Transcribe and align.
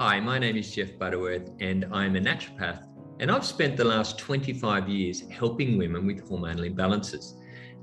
Hi, 0.00 0.18
my 0.18 0.38
name 0.38 0.56
is 0.56 0.74
Jeff 0.74 0.98
Butterworth, 0.98 1.50
and 1.60 1.84
I'm 1.92 2.16
a 2.16 2.20
naturopath. 2.20 2.86
And 3.18 3.30
I've 3.30 3.44
spent 3.44 3.76
the 3.76 3.84
last 3.84 4.18
25 4.18 4.88
years 4.88 5.28
helping 5.28 5.76
women 5.76 6.06
with 6.06 6.26
hormonal 6.26 6.74
imbalances. 6.74 7.34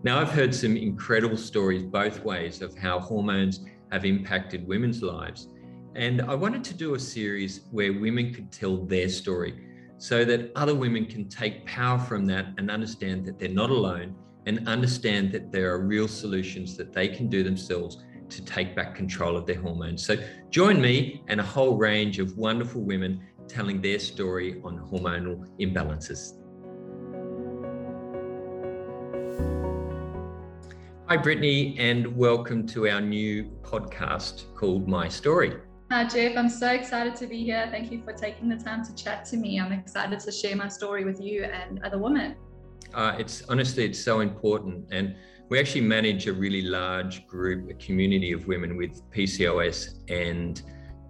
Now, 0.01 0.19
I've 0.19 0.31
heard 0.31 0.55
some 0.55 0.75
incredible 0.75 1.37
stories 1.37 1.83
both 1.83 2.23
ways 2.23 2.63
of 2.63 2.75
how 2.75 2.99
hormones 2.99 3.63
have 3.91 4.03
impacted 4.03 4.67
women's 4.67 5.03
lives. 5.03 5.49
And 5.93 6.23
I 6.23 6.33
wanted 6.33 6.63
to 6.63 6.73
do 6.73 6.95
a 6.95 6.99
series 6.99 7.67
where 7.69 7.93
women 7.93 8.33
could 8.33 8.51
tell 8.51 8.77
their 8.77 9.09
story 9.09 9.53
so 9.99 10.25
that 10.25 10.51
other 10.55 10.73
women 10.73 11.05
can 11.05 11.29
take 11.29 11.67
power 11.67 11.99
from 11.99 12.25
that 12.25 12.47
and 12.57 12.71
understand 12.71 13.27
that 13.27 13.37
they're 13.37 13.49
not 13.49 13.69
alone 13.69 14.15
and 14.47 14.67
understand 14.67 15.31
that 15.33 15.51
there 15.51 15.71
are 15.71 15.85
real 15.85 16.07
solutions 16.07 16.77
that 16.77 16.93
they 16.93 17.09
can 17.09 17.29
do 17.29 17.43
themselves 17.43 18.03
to 18.29 18.43
take 18.43 18.75
back 18.75 18.95
control 18.95 19.37
of 19.37 19.45
their 19.45 19.59
hormones. 19.59 20.05
So 20.05 20.17
join 20.49 20.81
me 20.81 21.23
and 21.27 21.39
a 21.39 21.43
whole 21.43 21.77
range 21.77 22.19
of 22.19 22.37
wonderful 22.37 22.81
women 22.81 23.21
telling 23.47 23.81
their 23.81 23.99
story 23.99 24.61
on 24.63 24.79
hormonal 24.79 25.47
imbalances. 25.59 26.33
Hi, 31.07 31.15
Brittany, 31.15 31.77
and 31.79 32.17
welcome 32.17 32.67
to 32.67 32.89
our 32.89 32.99
new 32.99 33.45
podcast 33.61 34.53
called 34.55 34.89
My 34.89 35.07
Story. 35.07 35.53
Hi, 35.89 36.03
Jeff. 36.05 36.35
I'm 36.35 36.49
so 36.49 36.67
excited 36.67 37.15
to 37.15 37.27
be 37.27 37.45
here. 37.45 37.69
Thank 37.71 37.93
you 37.93 38.03
for 38.03 38.11
taking 38.11 38.49
the 38.49 38.57
time 38.57 38.83
to 38.83 38.93
chat 38.93 39.23
to 39.27 39.37
me. 39.37 39.57
I'm 39.57 39.71
excited 39.71 40.19
to 40.19 40.31
share 40.33 40.57
my 40.57 40.67
story 40.67 41.05
with 41.05 41.21
you 41.21 41.45
and 41.45 41.81
other 41.85 41.97
women. 41.97 42.35
Uh, 42.93 43.15
it's 43.17 43.41
honestly, 43.47 43.85
it's 43.85 44.03
so 44.03 44.19
important. 44.19 44.85
And 44.91 45.15
we 45.49 45.59
actually 45.59 45.81
manage 45.81 46.27
a 46.27 46.33
really 46.33 46.61
large 46.61 47.25
group, 47.27 47.69
a 47.69 47.73
community 47.75 48.33
of 48.33 48.47
women 48.47 48.75
with 48.75 49.01
PCOS 49.11 49.99
and 50.09 50.61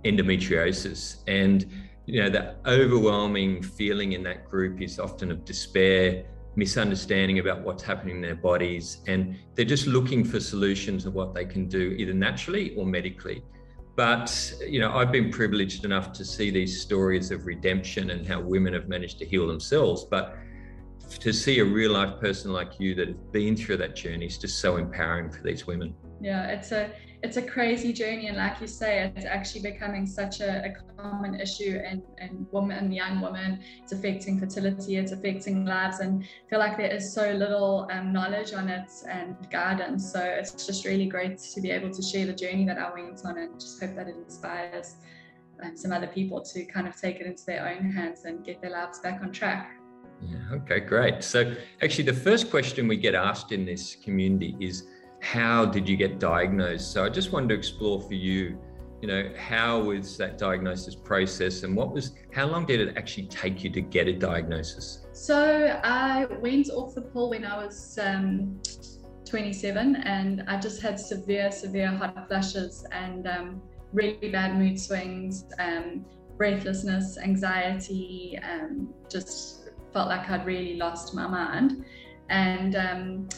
endometriosis. 0.05 1.23
And, 1.27 1.65
you 2.05 2.21
know, 2.21 2.29
the 2.29 2.55
overwhelming 2.67 3.63
feeling 3.63 4.11
in 4.11 4.23
that 4.23 4.45
group 4.45 4.81
is 4.81 4.99
often 4.99 5.31
of 5.31 5.43
despair, 5.43 6.25
misunderstanding 6.55 7.39
about 7.39 7.61
what's 7.61 7.83
happening 7.83 8.17
in 8.17 8.21
their 8.21 8.35
bodies. 8.35 8.99
And 9.07 9.35
they're 9.55 9.65
just 9.65 9.87
looking 9.87 10.23
for 10.23 10.39
solutions 10.39 11.05
of 11.05 11.15
what 11.15 11.33
they 11.33 11.45
can 11.45 11.67
do 11.67 11.95
either 11.97 12.13
naturally 12.13 12.75
or 12.75 12.85
medically. 12.85 13.43
But, 13.95 14.53
you 14.67 14.79
know, 14.79 14.91
I've 14.91 15.11
been 15.11 15.31
privileged 15.31 15.83
enough 15.83 16.13
to 16.13 16.23
see 16.23 16.51
these 16.51 16.79
stories 16.79 17.31
of 17.31 17.47
redemption 17.47 18.11
and 18.11 18.27
how 18.27 18.39
women 18.39 18.71
have 18.73 18.87
managed 18.87 19.17
to 19.19 19.25
heal 19.25 19.47
themselves. 19.47 20.03
But 20.03 20.37
to 21.07 21.33
see 21.33 21.59
a 21.59 21.65
real 21.65 21.91
life 21.91 22.19
person 22.19 22.51
like 22.53 22.79
you 22.79 22.95
that 22.95 23.07
has 23.07 23.17
been 23.31 23.55
through 23.55 23.77
that 23.77 23.95
journey 23.95 24.25
is 24.25 24.37
just 24.37 24.59
so 24.59 24.77
empowering 24.77 25.29
for 25.31 25.41
these 25.43 25.65
women. 25.65 25.95
Yeah, 26.21 26.47
it's 26.47 26.71
a 26.71 26.91
it's 27.23 27.37
a 27.37 27.41
crazy 27.41 27.93
journey, 27.93 28.27
and 28.27 28.37
like 28.37 28.61
you 28.61 28.67
say, 28.67 29.11
it's 29.15 29.25
actually 29.25 29.61
becoming 29.61 30.05
such 30.05 30.39
a, 30.39 30.65
a 30.65 31.01
common 31.01 31.39
issue 31.39 31.79
in, 31.83 32.03
in 32.19 32.45
women, 32.51 32.91
young 32.91 33.21
women. 33.21 33.59
It's 33.81 33.91
affecting 33.91 34.39
fertility, 34.39 34.97
it's 34.97 35.11
affecting 35.11 35.65
lives, 35.65 35.99
and 35.99 36.23
I 36.23 36.49
feel 36.49 36.59
like 36.59 36.77
there 36.77 36.93
is 36.93 37.13
so 37.13 37.31
little 37.31 37.87
um, 37.91 38.13
knowledge 38.13 38.53
on 38.53 38.69
it 38.69 38.89
and 39.09 39.35
guidance. 39.49 40.11
So 40.11 40.19
it's 40.19 40.65
just 40.65 40.85
really 40.85 41.07
great 41.07 41.39
to 41.39 41.61
be 41.61 41.71
able 41.71 41.89
to 41.91 42.01
share 42.03 42.27
the 42.27 42.33
journey 42.33 42.65
that 42.65 42.77
I 42.77 42.93
went 42.93 43.21
on, 43.25 43.37
and 43.37 43.59
just 43.59 43.81
hope 43.81 43.95
that 43.95 44.07
it 44.07 44.15
inspires 44.15 44.97
um, 45.63 45.75
some 45.75 45.91
other 45.91 46.07
people 46.07 46.41
to 46.41 46.65
kind 46.65 46.87
of 46.87 46.99
take 46.99 47.19
it 47.19 47.25
into 47.25 47.43
their 47.45 47.67
own 47.67 47.91
hands 47.91 48.25
and 48.25 48.45
get 48.45 48.61
their 48.61 48.71
lives 48.71 48.99
back 48.99 49.21
on 49.21 49.31
track. 49.31 49.76
Yeah, 50.21 50.37
okay, 50.53 50.79
great. 50.79 51.23
So, 51.23 51.53
actually, 51.81 52.05
the 52.05 52.13
first 52.13 52.49
question 52.49 52.87
we 52.87 52.97
get 52.97 53.15
asked 53.15 53.51
in 53.51 53.65
this 53.65 53.95
community 54.03 54.55
is 54.59 54.87
how 55.21 55.65
did 55.65 55.87
you 55.87 55.95
get 55.95 56.19
diagnosed? 56.19 56.91
So, 56.91 57.05
I 57.05 57.09
just 57.09 57.31
wanted 57.31 57.49
to 57.49 57.55
explore 57.55 58.01
for 58.01 58.15
you, 58.15 58.59
you 59.01 59.07
know, 59.07 59.31
how 59.37 59.79
was 59.79 60.17
that 60.17 60.37
diagnosis 60.37 60.95
process 60.95 61.63
and 61.63 61.75
what 61.75 61.93
was, 61.93 62.13
how 62.33 62.47
long 62.47 62.65
did 62.65 62.79
it 62.79 62.97
actually 62.97 63.27
take 63.27 63.63
you 63.63 63.69
to 63.69 63.81
get 63.81 64.07
a 64.07 64.13
diagnosis? 64.13 65.05
So, 65.13 65.79
I 65.83 66.25
went 66.39 66.69
off 66.69 66.95
the 66.95 67.01
pill 67.01 67.29
when 67.29 67.45
I 67.45 67.63
was 67.63 67.99
um, 68.01 68.59
27 69.27 69.97
and 69.97 70.43
I 70.47 70.59
just 70.59 70.81
had 70.81 70.99
severe, 70.99 71.51
severe 71.51 71.89
hot 71.89 72.27
flushes 72.27 72.85
and 72.91 73.27
um, 73.27 73.61
really 73.93 74.31
bad 74.31 74.57
mood 74.57 74.79
swings, 74.79 75.45
um, 75.59 76.05
breathlessness, 76.37 77.17
anxiety, 77.17 78.39
um, 78.43 78.93
just 79.09 79.66
felt 79.97 80.09
like 80.09 80.29
I'd 80.29 80.45
really 80.45 80.75
lost 80.75 81.15
my 81.15 81.25
mind 81.25 81.83
and 82.29 82.75
um, 82.75 83.29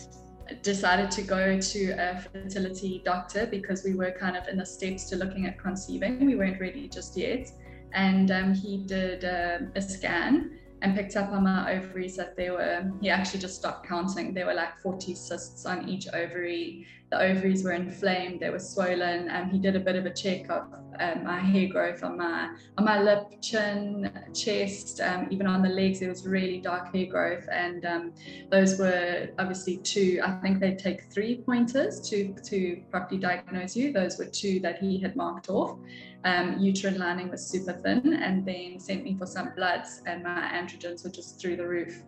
decided 0.61 1.09
to 1.11 1.21
go 1.21 1.57
to 1.57 1.91
a 1.91 2.19
fertility 2.19 3.01
doctor 3.05 3.45
because 3.45 3.85
we 3.85 3.93
were 3.93 4.11
kind 4.11 4.35
of 4.35 4.45
in 4.49 4.57
the 4.57 4.65
steps 4.65 5.05
to 5.09 5.15
looking 5.15 5.45
at 5.45 5.57
conceiving. 5.57 6.25
We 6.25 6.35
weren't 6.35 6.59
ready 6.59 6.89
just 6.89 7.15
yet. 7.15 7.49
And 7.93 8.29
um, 8.29 8.53
he 8.53 8.79
did 8.79 9.23
uh, 9.23 9.59
a 9.73 9.81
scan 9.81 10.58
and 10.81 10.95
picked 10.95 11.15
up 11.15 11.31
on 11.31 11.43
my 11.43 11.73
ovaries 11.73 12.15
that 12.15 12.35
there 12.37 12.53
were, 12.53 12.91
he 13.01 13.09
actually 13.09 13.39
just 13.39 13.55
stopped 13.55 13.87
counting. 13.87 14.33
There 14.33 14.45
were 14.45 14.53
like 14.53 14.77
40 14.79 15.13
cysts 15.15 15.65
on 15.65 15.89
each 15.89 16.07
ovary. 16.13 16.87
The 17.11 17.19
ovaries 17.19 17.63
were 17.63 17.73
inflamed, 17.73 18.39
they 18.39 18.49
were 18.49 18.59
swollen. 18.59 19.29
And 19.29 19.51
he 19.51 19.59
did 19.59 19.75
a 19.75 19.79
bit 19.79 19.95
of 19.95 20.05
a 20.05 20.13
check 20.13 20.49
of 20.49 20.67
um, 20.99 21.23
my 21.23 21.39
hair 21.39 21.67
growth 21.67 22.03
on 22.03 22.17
my 22.17 22.53
on 22.77 22.85
my 22.85 23.01
lip, 23.01 23.41
chin, 23.41 24.11
chest, 24.33 25.01
um, 25.01 25.27
even 25.31 25.47
on 25.47 25.61
the 25.61 25.69
legs. 25.69 25.99
There 25.99 26.09
was 26.09 26.25
really 26.27 26.59
dark 26.59 26.93
hair 26.93 27.05
growth, 27.05 27.47
and 27.51 27.85
um, 27.85 28.13
those 28.51 28.77
were 28.77 29.29
obviously 29.39 29.77
two. 29.77 30.19
I 30.23 30.31
think 30.41 30.59
they 30.59 30.75
take 30.75 31.03
three 31.11 31.41
pointers 31.41 32.01
to 32.09 32.33
to 32.33 32.83
properly 32.91 33.19
diagnose 33.19 33.75
you. 33.75 33.93
Those 33.93 34.17
were 34.17 34.25
two 34.25 34.59
that 34.59 34.79
he 34.79 34.99
had 34.99 35.15
marked 35.15 35.49
off 35.49 35.77
um, 36.25 36.57
uterine 36.59 36.97
lining 36.97 37.29
was 37.29 37.45
super 37.45 37.73
thin, 37.73 38.13
and 38.13 38.45
then 38.45 38.79
sent 38.79 39.03
me 39.03 39.15
for 39.17 39.25
some 39.25 39.53
bloods, 39.55 40.01
and 40.05 40.23
my 40.23 40.51
androgens 40.53 41.03
were 41.03 41.11
just 41.11 41.39
through 41.39 41.55
the 41.57 41.67
roof. 41.67 42.03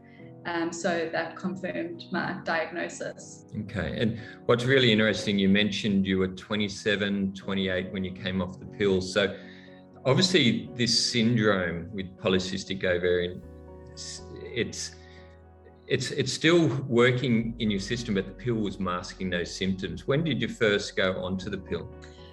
Um, 0.46 0.74
so 0.74 1.08
that 1.12 1.36
confirmed 1.36 2.06
my 2.12 2.38
diagnosis. 2.44 3.46
Okay. 3.62 3.96
And 3.96 4.20
what's 4.48 4.66
really 4.66 4.92
interesting, 4.92 5.38
you 5.38 5.48
mentioned 5.48 6.08
you 6.08 6.18
were 6.18 6.30
27, 6.30 7.34
28 7.36 7.94
when 7.94 8.04
you 8.04 8.12
came 8.12 8.42
off 8.42 8.60
the 8.60 8.66
pill. 8.66 9.02
So 9.02 9.36
obviously, 10.04 10.70
this 10.76 11.12
syndrome 11.12 11.90
with 11.94 12.18
polycystic 12.18 12.84
ovarian, 12.84 13.42
it's 13.92 14.96
it's 15.88 16.12
it's 16.12 16.32
still 16.32 16.68
working 16.88 17.54
in 17.60 17.70
your 17.70 17.80
system, 17.80 18.16
but 18.16 18.26
the 18.26 18.32
pill 18.32 18.56
was 18.56 18.80
masking 18.80 19.30
those 19.30 19.54
symptoms. 19.54 20.08
When 20.08 20.24
did 20.24 20.42
you 20.42 20.48
first 20.48 20.96
go 20.96 21.22
onto 21.24 21.50
the 21.50 21.58
pill? 21.58 21.90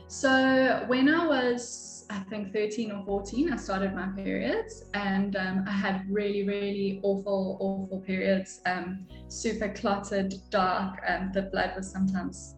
So 0.09 0.85
when 0.87 1.11
I 1.11 1.27
was, 1.27 2.07
I 2.09 2.21
think 2.31 2.55
13 2.55 2.93
or 2.93 3.05
14, 3.05 3.53
I 3.53 3.57
started 3.57 3.95
my 3.95 4.07
periods 4.07 4.87
and 4.95 5.37
um, 5.37 5.65
I 5.69 5.71
had 5.71 6.07
really, 6.09 6.45
really 6.49 7.01
awful, 7.03 7.59
awful 7.61 8.01
periods, 8.01 8.63
um, 8.65 9.07
super 9.29 9.69
clotted, 9.69 10.35
dark, 10.49 10.99
and 11.07 11.35
the 11.35 11.43
blood 11.43 11.75
was 11.77 11.93
sometimes 11.93 12.55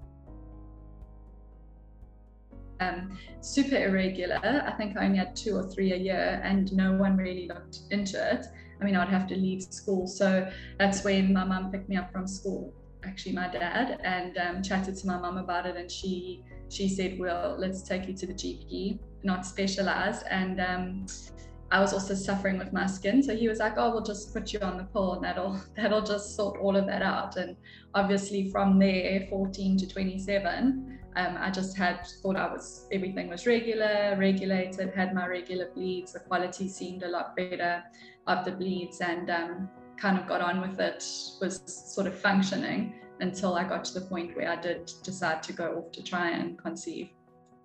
um, 2.78 3.18
super 3.40 3.76
irregular. 3.76 4.38
I 4.64 4.70
think 4.72 4.96
I 4.96 5.06
only 5.06 5.18
had 5.18 5.34
two 5.34 5.56
or 5.56 5.64
three 5.64 5.92
a 5.92 5.96
year, 5.96 6.40
and 6.44 6.72
no 6.72 6.92
one 6.92 7.16
really 7.16 7.48
looked 7.48 7.80
into 7.90 8.16
it. 8.32 8.46
I 8.80 8.84
mean, 8.84 8.94
I'd 8.94 9.08
have 9.08 9.26
to 9.26 9.34
leave 9.34 9.64
school. 9.64 10.06
So 10.06 10.48
that's 10.78 11.02
when 11.02 11.32
my 11.32 11.44
mum 11.44 11.72
picked 11.72 11.88
me 11.88 11.96
up 11.96 12.12
from 12.12 12.28
school, 12.28 12.72
actually, 13.04 13.32
my 13.32 13.48
dad, 13.48 14.00
and 14.04 14.38
um, 14.38 14.62
chatted 14.62 14.96
to 14.98 15.06
my 15.08 15.18
mum 15.18 15.36
about 15.36 15.66
it. 15.66 15.76
And 15.76 15.90
she 15.90 16.44
she 16.70 16.88
said, 16.88 17.18
well, 17.18 17.56
let's 17.58 17.82
take 17.82 18.06
you 18.06 18.14
to 18.14 18.26
the 18.26 18.32
GP, 18.32 19.00
not 19.24 19.44
specialized. 19.44 20.24
And 20.30 20.60
um, 20.60 21.06
I 21.72 21.80
was 21.80 21.92
also 21.92 22.14
suffering 22.14 22.58
with 22.58 22.72
my 22.72 22.86
skin. 22.86 23.22
So 23.22 23.36
he 23.36 23.48
was 23.48 23.58
like, 23.58 23.74
oh, 23.76 23.90
we'll 23.90 24.04
just 24.04 24.32
put 24.32 24.52
you 24.52 24.60
on 24.60 24.76
the 24.76 24.84
pill 24.84 25.14
and 25.14 25.24
that'll, 25.24 25.60
that'll 25.76 26.02
just 26.02 26.36
sort 26.36 26.60
all 26.60 26.76
of 26.76 26.86
that 26.86 27.02
out. 27.02 27.36
And 27.36 27.56
obviously 27.94 28.50
from 28.50 28.78
there, 28.78 29.26
14 29.28 29.78
to 29.78 29.88
27, 29.88 30.98
um, 31.16 31.36
I 31.40 31.50
just 31.50 31.76
had 31.76 32.06
thought 32.22 32.36
I 32.36 32.46
was, 32.46 32.86
everything 32.92 33.28
was 33.28 33.46
regular, 33.46 34.16
regulated, 34.16 34.94
had 34.94 35.12
my 35.12 35.26
regular 35.26 35.70
bleeds. 35.74 36.12
The 36.12 36.20
quality 36.20 36.68
seemed 36.68 37.02
a 37.02 37.08
lot 37.08 37.34
better 37.34 37.82
of 38.28 38.44
the 38.44 38.52
bleeds 38.52 39.00
and 39.00 39.28
um, 39.28 39.68
kind 39.96 40.18
of 40.18 40.28
got 40.28 40.40
on 40.40 40.60
with 40.60 40.78
it, 40.78 41.04
was 41.40 41.62
sort 41.66 42.06
of 42.06 42.14
functioning 42.14 42.99
until 43.20 43.54
I 43.54 43.64
got 43.64 43.84
to 43.86 44.00
the 44.00 44.06
point 44.06 44.36
where 44.36 44.50
I 44.50 44.56
did 44.56 44.92
decide 45.02 45.42
to 45.44 45.52
go 45.52 45.76
off 45.78 45.92
to 45.92 46.02
try 46.02 46.30
and 46.30 46.58
conceive. 46.58 47.10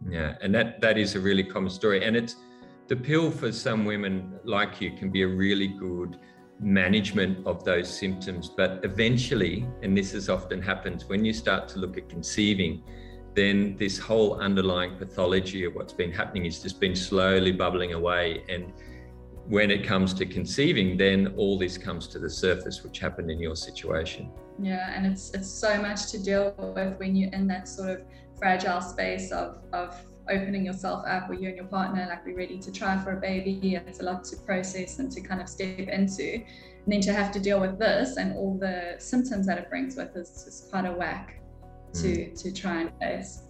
Yeah, 0.10 0.36
and 0.42 0.54
that 0.54 0.82
that 0.82 0.98
is 0.98 1.16
a 1.16 1.20
really 1.20 1.44
common 1.44 1.70
story, 1.70 2.04
and 2.04 2.16
it's 2.16 2.36
the 2.88 2.96
pill 2.96 3.32
for 3.32 3.52
some 3.52 3.86
women 3.86 4.40
like 4.44 4.80
you 4.82 4.92
can 4.92 5.10
be 5.10 5.24
a 5.24 5.28
really 5.28 5.68
good 5.68 6.20
management 6.60 7.46
of 7.46 7.64
those 7.64 7.90
symptoms, 7.90 8.50
but 8.50 8.80
eventually, 8.84 9.68
and 9.82 9.98
this 9.98 10.14
is 10.14 10.30
often 10.30 10.62
happens 10.62 11.06
when 11.06 11.26
you 11.26 11.34
start 11.34 11.68
to 11.70 11.80
look 11.80 11.98
at 11.98 12.08
conceiving, 12.10 12.84
then 13.34 13.76
this 13.78 13.98
whole 13.98 14.40
underlying 14.40 14.96
pathology 14.98 15.66
of 15.66 15.76
what's 15.76 15.94
been 15.94 16.12
happening 16.12 16.46
is 16.46 16.62
just 16.62 16.80
been 16.80 16.96
slowly 16.96 17.52
bubbling 17.52 17.94
away. 17.94 18.44
And 18.48 18.72
when 19.48 19.70
it 19.70 19.86
comes 19.86 20.14
to 20.16 20.26
conceiving, 20.26 20.98
then 20.98 21.34
all 21.38 21.58
this 21.58 21.78
comes 21.78 22.08
to 22.08 22.20
the 22.20 22.30
surface, 22.30 22.84
which 22.84 23.00
happened 23.00 23.30
in 23.30 23.40
your 23.40 23.56
situation. 23.56 24.32
Yeah, 24.60 24.92
and 24.96 25.06
it's 25.06 25.34
it's 25.34 25.50
so 25.50 25.82
much 25.82 26.12
to 26.12 26.24
deal 26.24 26.54
with 26.58 26.98
when 26.98 27.16
you're 27.16 27.32
in 27.32 27.48
that 27.48 27.68
sort 27.68 27.90
of 27.90 28.02
fragile 28.38 28.82
space 28.82 29.32
of 29.32 29.58
of 29.74 29.96
opening 30.30 30.66
yourself 30.66 31.06
up, 31.08 31.30
or 31.30 31.36
you 31.36 31.50
and 31.50 31.58
your 31.58 31.68
partner, 31.68 32.06
like 32.10 32.26
we're 32.26 32.36
ready 32.36 32.58
to 32.58 32.72
try 32.72 32.98
for 33.04 33.12
a 33.18 33.20
baby. 33.20 33.76
It's 33.76 34.00
a 34.00 34.04
lot 34.04 34.24
to 34.26 34.38
process 34.38 34.98
and 35.00 35.12
to 35.12 35.22
kind 35.22 35.42
of 35.42 35.48
step 35.48 35.80
into. 35.80 36.34
And 36.34 36.94
then 36.94 37.02
to 37.02 37.14
have 37.14 37.32
to 37.34 37.40
deal 37.40 37.60
with 37.60 37.80
this 37.80 38.18
and 38.18 38.36
all 38.36 38.58
the 38.58 38.96
symptoms 39.00 39.48
that 39.48 39.58
it 39.58 39.70
brings 39.70 39.96
with 39.96 40.16
is 40.16 40.44
just 40.46 40.70
quite 40.72 40.86
a 40.86 40.92
whack 40.92 41.42
to 41.94 42.08
mm. 42.08 42.42
to 42.42 42.52
try 42.52 42.82
and 42.82 42.92
face. 43.00 43.44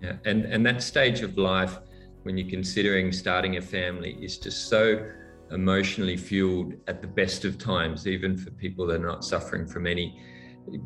Yeah, 0.00 0.16
and 0.24 0.44
and 0.44 0.64
that 0.66 0.82
stage 0.82 1.22
of 1.22 1.36
life 1.38 1.78
when 2.22 2.36
you're 2.36 2.50
considering 2.50 3.12
starting 3.12 3.56
a 3.56 3.62
family 3.62 4.18
is 4.20 4.38
just 4.38 4.68
so 4.68 5.10
emotionally 5.52 6.16
fueled 6.16 6.74
at 6.86 7.00
the 7.00 7.08
best 7.08 7.44
of 7.44 7.58
times, 7.58 8.06
even 8.06 8.36
for 8.36 8.50
people 8.52 8.86
that 8.86 9.00
are 9.00 9.06
not 9.06 9.24
suffering 9.24 9.66
from 9.66 9.86
any 9.86 10.20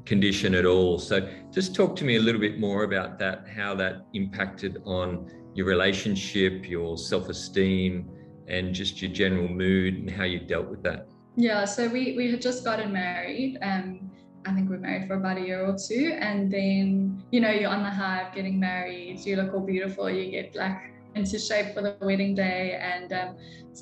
condition 0.05 0.55
at 0.55 0.65
all. 0.65 0.99
So, 0.99 1.29
just 1.51 1.75
talk 1.75 1.97
to 1.97 2.05
me 2.05 2.17
a 2.17 2.21
little 2.21 2.41
bit 2.41 2.59
more 2.59 2.85
about 2.85 3.19
that, 3.19 3.47
how 3.49 3.75
that 3.77 4.07
impacted 4.15 4.79
on 4.85 5.31
your 5.55 5.67
relationship, 5.67 6.69
your 6.69 6.97
self 6.97 7.29
esteem, 7.29 8.09
and 8.49 8.75
just 8.75 9.01
your 9.01 9.11
general 9.11 9.49
mood 9.49 9.95
and 9.95 10.11
how 10.11 10.25
you 10.25 10.41
dealt 10.41 10.67
with 10.67 10.83
that. 10.83 11.09
Yeah, 11.37 11.65
so 11.65 11.89
we, 11.89 12.15
we 12.17 12.31
had 12.31 12.41
just 12.41 12.65
gotten 12.65 12.93
married. 12.93 13.59
Um, 13.63 14.11
I 14.47 14.53
think 14.53 14.69
we 14.69 14.77
are 14.77 14.81
married 14.81 15.09
for 15.09 15.15
about 15.15 15.39
a 15.39 15.41
year 15.41 15.65
or 15.65 15.77
two. 15.77 16.17
And 16.21 16.53
then, 16.53 17.23
you 17.31 17.41
know, 17.41 17.51
you're 17.51 17.71
on 17.71 17.83
the 17.83 17.91
high 17.91 18.23
of 18.23 18.35
getting 18.35 18.61
married, 18.61 19.21
you 19.21 19.37
look 19.37 19.55
all 19.55 19.61
beautiful, 19.61 20.11
you 20.11 20.31
get 20.31 20.55
like 20.55 20.77
into 21.15 21.39
shape 21.39 21.75
for 21.75 21.83
the 21.83 21.97
wedding 22.01 22.35
day 22.35 22.79
and 22.81 23.13
um, 23.13 23.37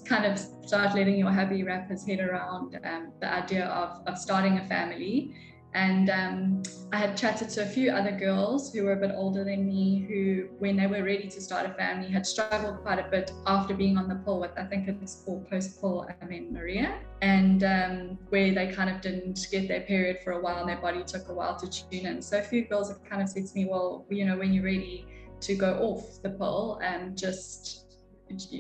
kind 0.05 0.25
of 0.25 0.39
start 0.39 0.95
letting 0.95 1.17
your 1.17 1.31
hubby 1.31 1.63
wrap 1.63 1.91
his 1.91 2.05
head 2.05 2.21
around 2.21 2.79
um, 2.85 3.13
the 3.21 3.33
idea 3.33 3.67
of, 3.67 4.07
of 4.07 4.19
starting 4.19 4.59
a 4.59 4.69
family. 4.69 5.35
And 5.75 6.11
um, 6.11 6.63
I 6.93 6.99
had 6.99 7.17
chatted 7.17 7.49
to 7.51 7.63
a 7.63 7.67
few 7.67 7.91
other 7.91 8.11
girls 8.11 8.75
who 8.75 8.85
were 8.85 8.93
a 8.93 8.97
bit 8.97 9.13
older 9.15 9.43
than 9.43 9.67
me, 9.67 10.05
who, 10.07 10.49
when 10.59 10.77
they 10.77 10.87
were 10.87 11.03
ready 11.03 11.29
to 11.29 11.41
start 11.41 11.65
a 11.65 11.73
family, 11.73 12.11
had 12.11 12.27
struggled 12.27 12.83
quite 12.83 12.99
a 12.99 13.09
bit 13.09 13.33
after 13.47 13.73
being 13.73 13.97
on 13.97 14.07
the 14.07 14.17
pill 14.17 14.39
with, 14.39 14.51
I 14.59 14.65
think 14.65 14.87
it's 14.87 15.23
called 15.25 15.49
post 15.49 15.81
pill 15.81 16.07
amenorrhea, 16.21 17.01
and 17.23 17.65
um, 17.65 18.19
where 18.29 18.53
they 18.53 18.71
kind 18.71 18.91
of 18.91 19.01
didn't 19.01 19.47
get 19.51 19.67
their 19.67 19.81
period 19.81 20.19
for 20.23 20.33
a 20.33 20.41
while 20.43 20.59
and 20.59 20.69
their 20.69 20.77
body 20.77 21.03
took 21.05 21.29
a 21.31 21.33
while 21.33 21.57
to 21.57 21.67
tune 21.67 22.05
in. 22.05 22.21
So 22.21 22.39
a 22.39 22.43
few 22.43 22.67
girls 22.67 22.91
have 22.91 23.03
kind 23.03 23.23
of 23.23 23.31
said 23.31 23.47
to 23.47 23.55
me, 23.55 23.65
well, 23.65 24.05
you 24.11 24.27
know, 24.27 24.37
when 24.37 24.53
you're 24.53 24.65
ready 24.65 25.07
to 25.43 25.55
go 25.55 25.75
off 25.79 26.23
the 26.23 26.31
pill 26.31 26.81
and 26.83 27.17
just 27.17 27.83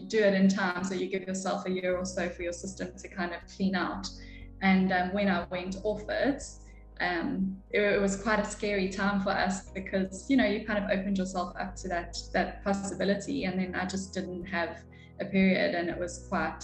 do 0.09 0.19
it 0.19 0.35
in 0.35 0.49
time 0.49 0.85
so 0.85 0.95
you 0.95 1.09
give 1.09 1.23
yourself 1.23 1.65
a 1.67 1.71
year 1.71 1.97
or 1.97 2.05
so 2.05 2.29
for 2.29 2.43
your 2.43 2.53
system 2.53 2.93
to 2.99 3.09
kind 3.09 3.33
of 3.33 3.41
clean 3.57 3.75
out. 3.75 4.07
And 4.61 4.93
um, 4.93 5.13
when 5.13 5.29
I 5.29 5.45
went 5.51 5.77
off 5.83 6.03
it, 6.09 6.43
um, 7.01 7.57
it, 7.71 7.81
it, 7.81 8.01
was 8.01 8.23
quite 8.23 8.39
a 8.39 8.45
scary 8.45 8.89
time 8.89 9.21
for 9.21 9.31
us 9.31 9.71
because 9.71 10.27
you 10.29 10.37
know 10.37 10.45
you 10.45 10.65
kind 10.65 10.85
of 10.85 10.91
opened 10.91 11.19
yourself 11.19 11.55
up 11.59 11.75
to 11.77 11.89
that 11.89 12.17
that 12.33 12.63
possibility, 12.63 13.45
and 13.45 13.59
then 13.59 13.75
I 13.75 13.87
just 13.87 14.15
didn't 14.15 14.45
have 14.45 14.83
a 15.21 15.25
period, 15.25 15.75
and 15.75 15.89
it 15.89 15.99
was 15.99 16.27
quite 16.29 16.63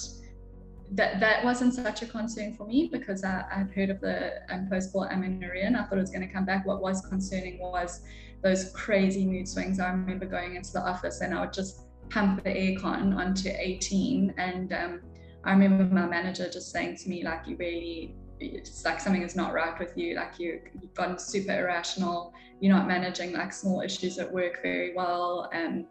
that 0.93 1.21
that 1.21 1.44
wasn't 1.44 1.75
such 1.75 2.03
a 2.03 2.06
concern 2.06 2.55
for 2.55 2.67
me 2.67 2.88
because 2.91 3.25
I, 3.25 3.44
I'd 3.53 3.71
heard 3.75 3.91
of 3.91 4.00
the 4.00 4.41
um, 4.49 4.69
post-pill 4.71 5.05
amenorrhea 5.05 5.67
and 5.67 5.76
I 5.76 5.85
thought 5.85 5.99
it 5.99 6.00
was 6.00 6.11
going 6.11 6.26
to 6.26 6.32
come 6.32 6.47
back. 6.47 6.64
What 6.67 6.81
was 6.81 7.05
concerning 7.06 7.59
was 7.59 8.00
those 8.43 8.70
crazy 8.73 9.26
mood 9.26 9.49
swings. 9.49 9.81
I 9.81 9.90
remember 9.90 10.26
going 10.26 10.56
into 10.56 10.73
the 10.73 10.82
office 10.82 11.20
and 11.20 11.35
I 11.35 11.40
would 11.40 11.52
just 11.52 11.82
pump 12.11 12.44
the 12.44 12.50
aircon 12.50 13.17
onto 13.17 13.50
18, 13.50 14.35
and 14.38 14.73
um, 14.73 15.00
I 15.44 15.52
remember 15.52 15.85
my 15.94 16.06
manager 16.06 16.49
just 16.49 16.70
saying 16.73 16.96
to 16.99 17.08
me 17.08 17.25
like, 17.25 17.46
"You 17.46 17.56
really 17.56 18.14
it's 18.40 18.85
like 18.85 19.00
something 19.00 19.23
is 19.23 19.37
not 19.37 19.52
right 19.52 19.79
with 19.79 19.96
you. 19.96 20.14
Like 20.14 20.38
you 20.38 20.61
you've 20.81 20.94
gotten 20.94 21.19
super 21.19 21.58
irrational. 21.58 22.35
You're 22.61 22.75
not 22.75 22.87
managing 22.87 23.32
like 23.32 23.52
small 23.52 23.81
issues 23.81 24.19
at 24.19 24.32
work 24.32 24.62
very 24.62 24.94
well. 24.94 25.49
And 25.52 25.87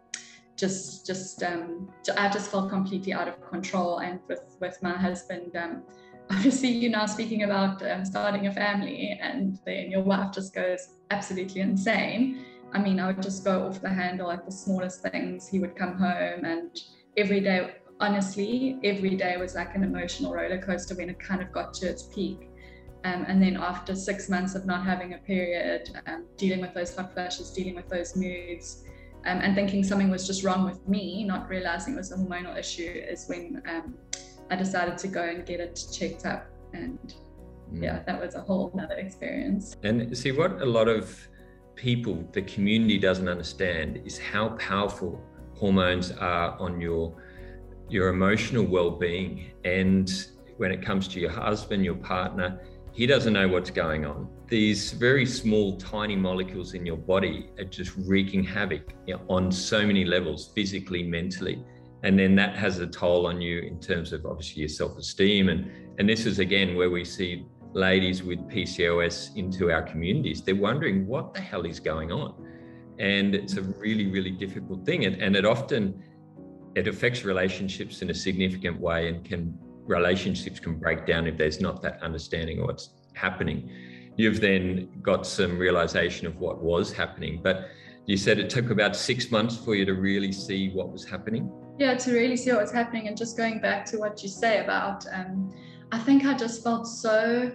just 0.56 1.06
just 1.06 1.40
um 1.44 1.88
i 2.16 2.28
just 2.28 2.50
felt 2.50 2.68
completely 2.68 3.12
out 3.12 3.28
of 3.28 3.40
control. 3.50 3.98
And 3.98 4.20
with 4.28 4.56
with 4.60 4.78
my 4.82 4.96
husband 4.96 5.54
um 5.56 5.82
obviously 6.30 6.68
you're 6.68 6.90
now 6.90 7.06
speaking 7.06 7.44
about 7.44 7.82
um, 7.90 8.04
starting 8.04 8.48
a 8.48 8.52
family 8.52 9.18
and 9.22 9.58
then 9.64 9.90
your 9.90 10.02
wife 10.02 10.30
just 10.30 10.54
goes 10.54 10.88
absolutely 11.10 11.60
insane 11.60 12.44
i 12.72 12.78
mean 12.78 13.00
i 13.00 13.06
would 13.06 13.22
just 13.22 13.44
go 13.44 13.66
off 13.66 13.80
the 13.80 13.88
handle 13.88 14.30
at 14.30 14.44
the 14.44 14.52
smallest 14.52 15.02
things 15.02 15.48
he 15.48 15.58
would 15.58 15.74
come 15.74 15.94
home 15.96 16.44
and 16.44 16.82
every 17.16 17.40
day 17.40 17.74
honestly, 18.00 18.78
every 18.84 19.16
day 19.16 19.36
was 19.36 19.54
like 19.54 19.74
an 19.74 19.82
emotional 19.82 20.32
roller 20.32 20.58
coaster 20.58 20.94
when 20.94 21.10
it 21.10 21.18
kind 21.18 21.42
of 21.42 21.52
got 21.52 21.74
to 21.74 21.88
its 21.88 22.04
peak. 22.04 22.50
Um, 23.04 23.24
and 23.28 23.42
then 23.42 23.56
after 23.56 23.94
six 23.94 24.28
months 24.28 24.54
of 24.54 24.66
not 24.66 24.84
having 24.84 25.14
a 25.14 25.18
period, 25.18 25.90
um, 26.06 26.26
dealing 26.36 26.60
with 26.60 26.74
those 26.74 26.94
hot 26.94 27.12
flashes, 27.12 27.50
dealing 27.50 27.74
with 27.74 27.88
those 27.88 28.16
moods, 28.16 28.84
um, 29.24 29.38
and 29.38 29.54
thinking 29.54 29.84
something 29.84 30.10
was 30.10 30.26
just 30.26 30.42
wrong 30.42 30.64
with 30.64 30.86
me, 30.88 31.24
not 31.24 31.48
realizing 31.48 31.94
it 31.94 31.96
was 31.96 32.12
a 32.12 32.16
hormonal 32.16 32.56
issue, 32.56 33.02
is 33.08 33.26
when 33.28 33.62
um, 33.68 33.94
I 34.50 34.56
decided 34.56 34.98
to 34.98 35.08
go 35.08 35.22
and 35.22 35.46
get 35.46 35.60
it 35.60 35.80
checked 35.92 36.26
up. 36.26 36.46
And. 36.72 37.14
Mm. 37.72 37.82
yeah, 37.82 38.02
that 38.06 38.20
was 38.20 38.34
a 38.34 38.40
whole 38.40 38.72
other 38.80 38.94
experience. 38.94 39.76
And 39.82 40.16
see, 40.16 40.32
what 40.32 40.62
a 40.62 40.66
lot 40.66 40.88
of 40.88 41.28
people, 41.74 42.26
the 42.32 42.42
community 42.42 42.98
doesn't 42.98 43.28
understand 43.28 44.00
is 44.04 44.18
how 44.18 44.50
powerful 44.50 45.22
hormones 45.54 46.12
are 46.12 46.58
on 46.58 46.80
your 46.80 47.14
your 47.88 48.08
emotional 48.08 48.64
well-being. 48.64 49.52
And 49.64 50.10
when 50.58 50.70
it 50.72 50.82
comes 50.82 51.08
to 51.08 51.20
your 51.20 51.30
husband 51.30 51.84
your 51.84 51.94
partner 51.94 52.60
he 52.98 53.06
doesn't 53.06 53.32
know 53.32 53.46
what's 53.46 53.70
going 53.70 54.04
on. 54.04 54.28
These 54.48 54.90
very 54.90 55.24
small 55.24 55.76
tiny 55.76 56.16
molecules 56.16 56.74
in 56.74 56.84
your 56.84 56.96
body 56.96 57.48
are 57.56 57.64
just 57.64 57.92
wreaking 57.96 58.42
havoc 58.42 58.92
on 59.28 59.52
so 59.52 59.86
many 59.86 60.04
levels 60.04 60.50
physically 60.52 61.04
mentally. 61.04 61.64
And 62.02 62.18
then 62.18 62.34
that 62.34 62.56
has 62.56 62.80
a 62.80 62.88
toll 62.88 63.28
on 63.28 63.40
you 63.40 63.60
in 63.60 63.78
terms 63.78 64.12
of 64.12 64.26
obviously 64.26 64.62
your 64.62 64.68
self-esteem. 64.68 65.48
And 65.48 65.70
and 65.98 66.08
this 66.08 66.26
is 66.26 66.40
again 66.40 66.74
where 66.74 66.90
we 66.90 67.04
see 67.04 67.46
ladies 67.72 68.22
with 68.22 68.38
PCOS 68.48 69.36
into 69.36 69.70
our 69.70 69.82
communities. 69.82 70.42
They're 70.42 70.56
wondering 70.56 71.06
what 71.06 71.34
the 71.34 71.40
hell 71.40 71.64
is 71.66 71.80
going 71.80 72.10
on. 72.12 72.34
And 72.98 73.34
it's 73.34 73.56
a 73.56 73.62
really 73.62 74.10
really 74.10 74.30
difficult 74.32 74.84
thing. 74.84 75.04
And, 75.04 75.20
and 75.22 75.36
it 75.36 75.44
often 75.44 76.02
it 76.74 76.86
affects 76.86 77.24
relationships 77.24 78.02
in 78.02 78.10
a 78.10 78.14
significant 78.14 78.78
way 78.80 79.08
and 79.08 79.24
can 79.24 79.58
relationships 79.86 80.60
can 80.60 80.78
break 80.78 81.06
down 81.06 81.26
if 81.26 81.36
there's 81.36 81.60
not 81.60 81.82
that 81.82 82.02
understanding 82.02 82.60
of 82.60 82.66
what's 82.66 82.90
happening. 83.14 83.70
You've 84.16 84.40
then 84.40 84.88
got 85.00 85.26
some 85.26 85.58
realization 85.58 86.26
of 86.26 86.38
what 86.38 86.60
was 86.60 86.92
happening. 86.92 87.40
But 87.42 87.68
you 88.06 88.16
said 88.16 88.38
it 88.38 88.50
took 88.50 88.70
about 88.70 88.96
six 88.96 89.30
months 89.30 89.56
for 89.56 89.74
you 89.74 89.84
to 89.84 89.94
really 89.94 90.32
see 90.32 90.70
what 90.70 90.90
was 90.90 91.04
happening? 91.04 91.50
Yeah 91.78 91.94
to 91.94 92.12
really 92.12 92.36
see 92.36 92.50
what 92.52 92.62
was 92.62 92.72
happening 92.72 93.06
and 93.06 93.16
just 93.16 93.36
going 93.36 93.60
back 93.60 93.84
to 93.86 93.98
what 93.98 94.22
you 94.22 94.28
say 94.28 94.64
about 94.64 95.04
um, 95.12 95.54
i 95.92 95.98
think 95.98 96.24
i 96.24 96.34
just 96.34 96.62
felt 96.62 96.86
so 96.86 97.50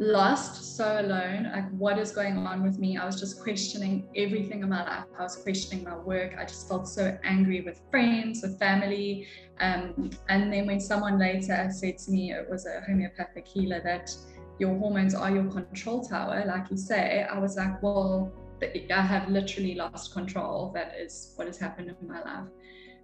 lost, 0.00 0.76
so 0.76 1.00
alone. 1.00 1.50
Like, 1.52 1.70
what 1.70 1.98
is 1.98 2.12
going 2.12 2.36
on 2.38 2.62
with 2.62 2.78
me? 2.78 2.96
I 2.96 3.04
was 3.04 3.18
just 3.18 3.40
questioning 3.40 4.08
everything 4.16 4.62
in 4.62 4.68
my 4.68 4.84
life. 4.84 5.04
I 5.18 5.22
was 5.22 5.36
questioning 5.36 5.84
my 5.84 5.96
work. 5.96 6.36
I 6.38 6.44
just 6.44 6.68
felt 6.68 6.88
so 6.88 7.18
angry 7.24 7.62
with 7.62 7.80
friends, 7.90 8.42
with 8.42 8.58
family. 8.58 9.26
Um, 9.60 10.10
and 10.28 10.52
then 10.52 10.66
when 10.66 10.80
someone 10.80 11.18
later 11.18 11.68
said 11.72 11.98
to 11.98 12.10
me, 12.10 12.32
it 12.32 12.48
was 12.48 12.66
a 12.66 12.80
homeopathic 12.86 13.46
healer, 13.46 13.80
that 13.84 14.10
your 14.58 14.76
hormones 14.78 15.14
are 15.14 15.30
your 15.30 15.44
control 15.44 16.04
tower, 16.04 16.44
like 16.46 16.70
you 16.70 16.76
say, 16.76 17.24
I 17.30 17.38
was 17.38 17.56
like, 17.56 17.82
well, 17.82 18.32
I 18.62 19.00
have 19.00 19.28
literally 19.28 19.76
lost 19.76 20.12
control. 20.12 20.72
That 20.74 20.94
is 20.98 21.32
what 21.36 21.46
has 21.46 21.58
happened 21.58 21.94
in 22.00 22.08
my 22.08 22.20
life. 22.22 22.48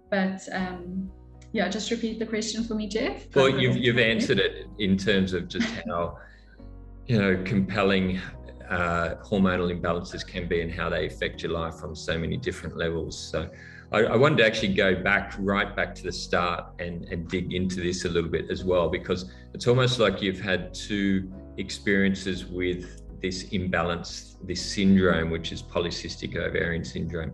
But 0.09 0.41
um, 0.51 1.09
yeah, 1.55 1.69
just 1.69 1.89
repeat 1.89 2.19
the 2.19 2.25
question 2.25 2.65
for 2.65 2.75
me, 2.75 2.85
Jeff. 2.85 3.33
Well, 3.33 3.47
you've, 3.47 3.77
you've 3.77 3.97
answered 3.97 4.39
it 4.39 4.67
in 4.77 4.97
terms 4.97 5.31
of 5.31 5.47
just 5.47 5.69
how 5.87 6.17
you 7.07 7.17
know, 7.17 7.41
compelling 7.45 8.19
uh, 8.69 9.15
hormonal 9.23 9.73
imbalances 9.73 10.27
can 10.27 10.49
be 10.49 10.59
and 10.59 10.69
how 10.69 10.89
they 10.89 11.05
affect 11.05 11.43
your 11.43 11.53
life 11.53 11.81
on 11.81 11.95
so 11.95 12.17
many 12.17 12.35
different 12.35 12.75
levels. 12.75 13.17
So 13.17 13.49
I, 13.93 13.99
I, 13.99 14.17
wanted 14.17 14.39
to 14.39 14.45
actually 14.45 14.73
go 14.73 15.01
back, 15.01 15.33
right 15.39 15.73
back 15.73 15.95
to 15.95 16.03
the 16.03 16.11
start 16.11 16.73
and, 16.79 17.05
and 17.05 17.25
dig 17.29 17.53
into 17.53 17.77
this 17.77 18.03
a 18.03 18.09
little 18.09 18.29
bit 18.29 18.51
as 18.51 18.65
well, 18.65 18.89
because 18.89 19.31
it's 19.53 19.65
almost 19.65 19.97
like 19.97 20.21
you've 20.21 20.41
had 20.41 20.73
two 20.73 21.31
experiences 21.55 22.45
with 22.47 23.01
this 23.21 23.43
imbalance, 23.53 24.35
this 24.43 24.61
syndrome, 24.61 25.29
which 25.29 25.53
is 25.53 25.63
polycystic 25.63 26.35
ovarian 26.35 26.83
syndrome. 26.83 27.31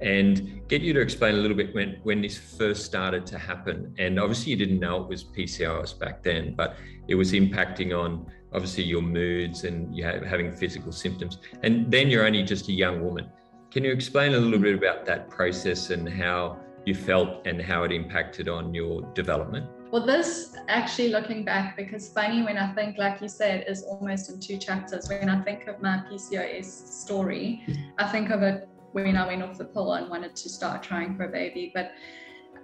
And 0.00 0.60
get 0.68 0.82
you 0.82 0.92
to 0.92 1.00
explain 1.00 1.34
a 1.34 1.38
little 1.38 1.56
bit 1.56 1.74
when, 1.74 1.98
when 2.02 2.20
this 2.20 2.36
first 2.36 2.84
started 2.84 3.24
to 3.26 3.38
happen. 3.38 3.94
And 3.98 4.18
obviously, 4.18 4.50
you 4.52 4.56
didn't 4.56 4.80
know 4.80 5.02
it 5.02 5.08
was 5.08 5.24
PCOS 5.24 5.98
back 5.98 6.22
then, 6.22 6.54
but 6.54 6.76
it 7.08 7.14
was 7.14 7.32
impacting 7.32 7.96
on 7.98 8.26
obviously 8.52 8.84
your 8.84 9.02
moods 9.02 9.64
and 9.64 9.94
you 9.94 10.04
having 10.04 10.52
physical 10.52 10.92
symptoms. 10.92 11.38
And 11.62 11.90
then 11.90 12.08
you're 12.08 12.26
only 12.26 12.42
just 12.42 12.68
a 12.68 12.72
young 12.72 13.02
woman. 13.02 13.28
Can 13.70 13.82
you 13.82 13.92
explain 13.92 14.34
a 14.34 14.38
little 14.38 14.60
bit 14.60 14.76
about 14.76 15.04
that 15.06 15.28
process 15.28 15.90
and 15.90 16.08
how 16.08 16.60
you 16.86 16.94
felt 16.94 17.46
and 17.46 17.60
how 17.60 17.82
it 17.84 17.92
impacted 17.92 18.48
on 18.48 18.72
your 18.72 19.02
development? 19.14 19.66
Well, 19.90 20.04
this 20.04 20.56
actually 20.68 21.10
looking 21.10 21.44
back, 21.44 21.76
because 21.76 22.08
funny 22.08 22.42
when 22.42 22.58
I 22.58 22.72
think, 22.74 22.98
like 22.98 23.20
you 23.20 23.28
said, 23.28 23.64
is 23.68 23.82
almost 23.84 24.30
in 24.30 24.40
two 24.40 24.58
chapters. 24.58 25.08
When 25.08 25.28
I 25.28 25.40
think 25.42 25.66
of 25.66 25.80
my 25.80 26.02
PCOS 26.10 26.64
story, 26.64 27.64
I 27.98 28.08
think 28.08 28.30
of 28.30 28.42
it 28.42 28.68
when 28.94 29.16
I 29.16 29.26
went 29.26 29.42
off 29.42 29.58
the 29.58 29.64
pill 29.64 29.92
and 29.94 30.08
wanted 30.08 30.36
to 30.36 30.48
start 30.48 30.82
trying 30.82 31.16
for 31.16 31.24
a 31.24 31.28
baby. 31.28 31.72
But 31.74 31.92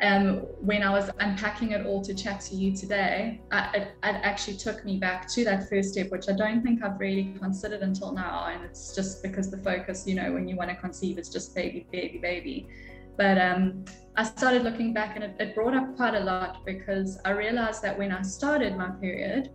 um, 0.01 0.37
when 0.61 0.83
I 0.83 0.91
was 0.91 1.11
unpacking 1.19 1.73
it 1.73 1.85
all 1.85 2.01
to 2.03 2.15
chat 2.15 2.41
to 2.43 2.55
you 2.55 2.75
today, 2.75 3.41
I, 3.51 3.71
it, 3.75 3.83
it, 3.83 4.21
actually 4.23 4.57
took 4.57 4.85
me 4.85 4.97
back 4.97 5.29
to 5.33 5.45
that 5.45 5.69
first 5.69 5.93
step, 5.93 6.11
which 6.11 6.29
I 6.29 6.33
don't 6.33 6.63
think 6.63 6.85
I've 6.85 6.99
really 7.01 7.35
considered 7.39 7.83
until 7.83 8.13
now. 8.13 8.47
And 8.47 8.65
it's 8.65 8.95
just 8.95 9.23
because 9.23 9.51
the 9.51 9.59
focus, 9.59 10.07
you 10.07 10.15
know, 10.15 10.33
when 10.33 10.47
you 10.49 10.57
want 10.57 10.71
to 10.71 10.77
conceive, 10.77 11.19
it's 11.19 11.29
just 11.29 11.55
baby, 11.55 11.87
baby, 11.91 12.19
baby. 12.19 12.69
But 13.19 13.37
um, 13.37 13.85
I 14.17 14.23
started 14.23 14.63
looking 14.63 14.95
back 14.95 15.17
and 15.17 15.25
it, 15.25 15.37
it 15.41 15.55
brought 15.55 15.75
up 15.75 15.97
quite 15.97 16.15
a 16.15 16.21
lot 16.21 16.65
because 16.65 17.19
I 17.25 17.31
realized 17.31 17.83
that 17.83 17.99
when 17.99 18.13
I 18.13 18.23
started 18.23 18.77
my 18.77 18.91
period, 19.01 19.51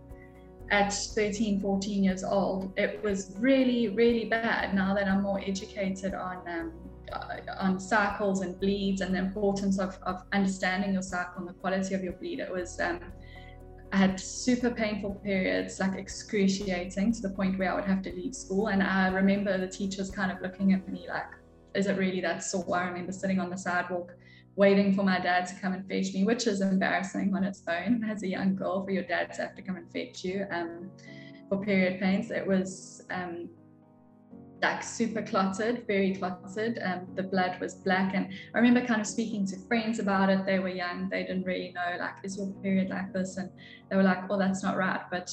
at 0.70 0.92
13, 0.92 1.60
14 1.60 2.04
years 2.04 2.24
old, 2.24 2.72
it 2.76 3.02
was 3.02 3.34
really, 3.38 3.88
really 3.88 4.24
bad. 4.24 4.74
Now 4.74 4.94
that 4.94 5.06
I'm 5.06 5.22
more 5.22 5.40
educated 5.40 6.14
on 6.14 6.38
um, 6.48 6.72
uh, 7.12 7.36
on 7.60 7.78
cycles 7.78 8.40
and 8.40 8.58
bleeds 8.58 9.00
and 9.00 9.14
the 9.14 9.18
importance 9.18 9.78
of, 9.78 9.96
of 10.02 10.24
understanding 10.32 10.92
your 10.92 11.02
cycle 11.02 11.38
and 11.38 11.48
the 11.48 11.52
quality 11.52 11.94
of 11.94 12.02
your 12.02 12.14
bleed, 12.14 12.40
it 12.40 12.50
was 12.50 12.80
um, 12.80 12.98
I 13.92 13.96
had 13.96 14.18
super 14.18 14.70
painful 14.70 15.14
periods, 15.22 15.78
like 15.78 15.94
excruciating 15.96 17.12
to 17.12 17.22
the 17.22 17.30
point 17.30 17.58
where 17.58 17.72
I 17.72 17.76
would 17.76 17.84
have 17.84 18.02
to 18.02 18.12
leave 18.12 18.34
school. 18.34 18.68
And 18.68 18.82
I 18.82 19.08
remember 19.08 19.56
the 19.56 19.68
teachers 19.68 20.10
kind 20.10 20.32
of 20.32 20.40
looking 20.42 20.72
at 20.72 20.88
me 20.88 21.06
like, 21.08 21.30
"Is 21.74 21.86
it 21.86 21.96
really 21.96 22.20
that 22.22 22.42
sore?" 22.42 22.76
I 22.76 22.88
remember 22.88 23.12
sitting 23.12 23.38
on 23.38 23.50
the 23.50 23.56
sidewalk 23.56 24.12
waiting 24.56 24.94
for 24.94 25.02
my 25.02 25.20
dad 25.20 25.46
to 25.46 25.54
come 25.60 25.74
and 25.74 25.86
fetch 25.88 26.12
me, 26.14 26.24
which 26.24 26.46
is 26.46 26.60
embarrassing 26.60 27.34
on 27.34 27.44
its 27.44 27.62
own 27.68 28.02
as 28.10 28.22
a 28.22 28.28
young 28.28 28.56
girl 28.56 28.84
for 28.84 28.90
your 28.90 29.02
dad 29.04 29.32
to 29.34 29.42
have 29.42 29.54
to 29.54 29.62
come 29.62 29.76
and 29.76 29.90
fetch 29.92 30.24
you 30.24 30.46
um, 30.50 30.90
for 31.48 31.62
period 31.62 32.00
pains. 32.00 32.30
It 32.30 32.46
was 32.46 33.04
um, 33.10 33.50
like 34.62 34.82
super 34.82 35.22
clotted, 35.22 35.86
very 35.86 36.14
clotted. 36.14 36.80
Um, 36.82 37.06
the 37.14 37.22
blood 37.22 37.60
was 37.60 37.74
black. 37.74 38.14
And 38.14 38.32
I 38.54 38.58
remember 38.58 38.86
kind 38.86 39.00
of 39.00 39.06
speaking 39.06 39.46
to 39.48 39.58
friends 39.68 39.98
about 39.98 40.30
it. 40.30 40.46
They 40.46 40.58
were 40.58 40.68
young, 40.68 41.10
they 41.10 41.22
didn't 41.22 41.44
really 41.44 41.72
know, 41.74 41.98
like, 41.98 42.14
is 42.24 42.38
your 42.38 42.46
period 42.62 42.88
like 42.88 43.12
this? 43.12 43.36
And 43.36 43.50
they 43.90 43.96
were 43.96 44.02
like, 44.02 44.24
oh, 44.30 44.38
that's 44.38 44.62
not 44.62 44.76
right. 44.76 45.02
But 45.10 45.30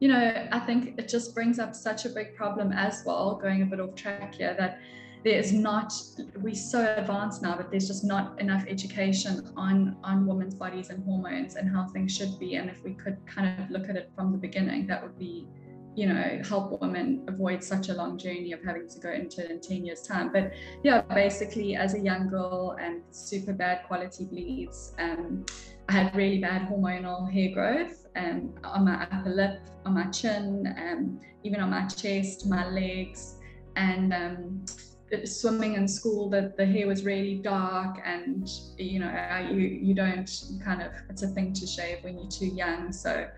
you 0.00 0.08
know, 0.08 0.48
I 0.52 0.58
think 0.58 0.98
it 0.98 1.08
just 1.08 1.34
brings 1.34 1.58
up 1.58 1.74
such 1.74 2.04
a 2.04 2.10
big 2.10 2.34
problem 2.34 2.70
as 2.72 3.02
well, 3.06 3.36
going 3.36 3.62
a 3.62 3.66
bit 3.66 3.80
off 3.80 3.94
track 3.94 4.34
here, 4.34 4.54
that 4.58 4.78
there's 5.26 5.52
not 5.52 5.92
we're 6.36 6.54
so 6.54 6.94
advanced 6.96 7.42
now 7.42 7.56
but 7.56 7.68
there's 7.68 7.88
just 7.88 8.04
not 8.04 8.40
enough 8.40 8.64
education 8.68 9.52
on 9.56 9.96
on 10.04 10.24
women's 10.24 10.54
bodies 10.54 10.88
and 10.90 11.02
hormones 11.02 11.56
and 11.56 11.68
how 11.68 11.84
things 11.88 12.16
should 12.16 12.38
be. 12.38 12.54
And 12.54 12.70
if 12.70 12.84
we 12.84 12.92
could 12.94 13.18
kind 13.26 13.60
of 13.60 13.68
look 13.68 13.88
at 13.88 13.96
it 13.96 14.12
from 14.14 14.30
the 14.30 14.38
beginning 14.38 14.86
that 14.86 15.02
would 15.02 15.18
be 15.18 15.48
you 15.96 16.06
know 16.06 16.40
help 16.48 16.80
women 16.80 17.24
avoid 17.26 17.64
such 17.64 17.88
a 17.88 17.94
long 17.94 18.16
journey 18.16 18.52
of 18.52 18.62
having 18.62 18.88
to 18.88 19.00
go 19.00 19.10
into 19.10 19.50
in 19.50 19.60
10 19.60 19.84
years 19.84 20.02
time. 20.02 20.30
But 20.32 20.52
yeah 20.84 21.00
basically 21.00 21.74
as 21.74 21.94
a 21.94 21.98
young 21.98 22.28
girl 22.28 22.76
and 22.80 23.02
super 23.10 23.52
bad 23.52 23.82
quality 23.88 24.26
bleeds 24.26 24.94
um, 25.00 25.44
i 25.88 25.92
had 25.92 26.14
really 26.14 26.38
bad 26.38 26.68
hormonal 26.68 27.20
hair 27.32 27.50
growth 27.52 28.06
um, 28.14 28.54
on 28.62 28.84
my 28.84 29.02
upper 29.02 29.30
lip 29.30 29.58
on 29.84 29.94
my 29.94 30.06
chin 30.18 30.72
um, 30.78 31.20
even 31.42 31.60
on 31.60 31.70
my 31.70 31.84
chest 31.86 32.46
my 32.46 32.64
legs. 32.68 33.36
And 33.76 34.14
um, 34.14 34.64
swimming 35.24 35.74
in 35.74 35.86
school 35.86 36.28
that 36.30 36.56
the 36.56 36.66
hair 36.66 36.86
was 36.86 37.04
really 37.04 37.36
dark 37.36 37.98
and 38.04 38.48
you 38.76 38.98
know 38.98 39.48
you 39.50 39.58
you 39.58 39.94
don't 39.94 40.44
kind 40.64 40.82
of 40.82 40.90
it's 41.08 41.22
a 41.22 41.28
thing 41.28 41.52
to 41.52 41.66
shave 41.66 42.02
when 42.02 42.18
you're 42.18 42.28
too 42.28 42.46
young. 42.46 42.92
So 42.92 43.28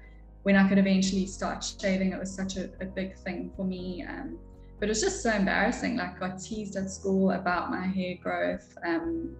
when 0.45 0.57
I 0.57 0.69
could 0.69 0.79
eventually 0.79 1.27
start 1.27 1.65
shaving 1.81 2.13
it 2.13 2.19
was 2.19 2.35
such 2.35 2.57
a, 2.57 2.71
a 2.81 2.87
big 2.87 3.17
thing 3.19 3.51
for 3.55 3.65
me 3.65 4.05
um, 4.09 4.39
but 4.79 4.87
it 4.87 4.91
was 4.91 5.01
just 5.01 5.23
so 5.23 5.31
embarrassing. 5.31 5.97
Like 5.97 6.17
I 6.17 6.29
got 6.29 6.41
teased 6.41 6.77
at 6.77 6.91
school 6.91 7.33
about 7.33 7.71
my 7.71 7.87
hair 7.87 8.17
growth 8.23 8.77
um, 8.87 9.37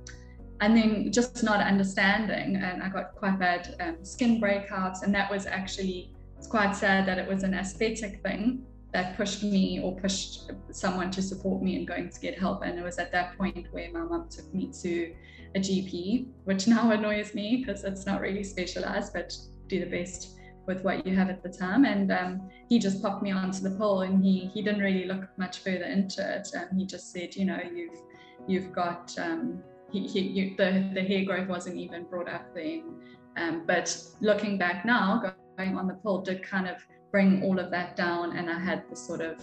and 0.61 0.77
then 0.77 1.13
just 1.13 1.43
not 1.43 1.61
understanding 1.61 2.57
and 2.57 2.83
I 2.83 2.89
got 2.89 3.15
quite 3.15 3.39
bad 3.39 3.77
um, 3.81 4.05
skin 4.05 4.41
breakouts 4.41 5.03
and 5.03 5.15
that 5.15 5.31
was 5.31 5.47
actually 5.47 6.13
it's 6.37 6.47
quite 6.47 6.75
sad 6.75 7.07
that 7.07 7.19
it 7.19 7.29
was 7.29 7.43
an 7.43 7.55
aesthetic 7.55 8.23
thing 8.23 8.65
that 8.93 9.17
pushed 9.17 9.43
me 9.43 9.81
or 9.83 9.95
pushed 9.97 10.51
someone 10.71 11.11
to 11.11 11.21
support 11.21 11.63
me 11.63 11.77
in 11.77 11.85
going 11.85 12.09
to 12.09 12.21
get 12.21 12.39
help. 12.39 12.63
And 12.63 12.79
it 12.79 12.83
was 12.83 12.99
at 12.99 13.13
that 13.13 13.37
point 13.37 13.69
where 13.71 13.91
my 13.93 14.01
mum 14.01 14.29
took 14.31 14.53
me 14.55 14.71
to 14.83 15.15
a 15.55 15.61
GP, 15.61 16.27
which 16.45 16.67
now 16.67 16.91
annoys 16.99 17.35
me 17.35 17.57
because 17.65 17.85
it's 17.85 18.07
not 18.07 18.21
really 18.21 18.45
specialized, 18.45 19.13
but 19.13 19.37
do 19.67 19.81
the 19.81 19.91
best 19.91 20.39
with 20.67 20.83
what 20.85 21.07
you 21.07 21.15
have 21.15 21.29
at 21.31 21.43
the 21.43 21.49
time. 21.49 21.85
And 21.85 22.11
um, 22.13 22.49
he 22.69 22.79
just 22.79 23.03
popped 23.03 23.23
me 23.23 23.31
onto 23.31 23.61
the 23.61 23.71
pill, 23.71 24.03
and 24.03 24.25
he 24.25 24.51
he 24.55 24.63
didn't 24.63 24.83
really 24.83 25.05
look 25.05 25.25
much 25.37 25.59
further 25.59 25.85
into 25.85 26.23
it. 26.37 26.49
And 26.55 26.79
he 26.79 26.87
just 26.87 27.13
said, 27.13 27.35
you 27.37 27.45
know, 27.45 27.61
you've 27.75 27.99
you've 28.47 28.73
got 28.73 29.13
um, 29.19 29.63
he, 29.91 30.07
he 30.07 30.21
you, 30.21 30.57
the 30.57 30.91
the 30.95 31.03
hair 31.03 31.25
growth 31.25 31.49
wasn't 31.49 31.77
even 31.77 32.05
brought 32.05 32.29
up 32.29 32.55
then. 32.55 32.95
Um, 33.37 33.65
but 33.67 33.97
looking 34.21 34.59
back 34.59 34.85
now, 34.85 35.35
going 35.57 35.77
on 35.77 35.87
the 35.89 35.95
pill 35.95 36.21
did 36.21 36.43
kind 36.43 36.69
of 36.69 36.77
bring 37.11 37.43
all 37.43 37.59
of 37.59 37.71
that 37.71 37.97
down 37.97 38.37
and 38.37 38.51
I 38.51 38.59
had 38.59 38.85
the 38.91 38.97
sort 38.97 39.21
of 39.21 39.41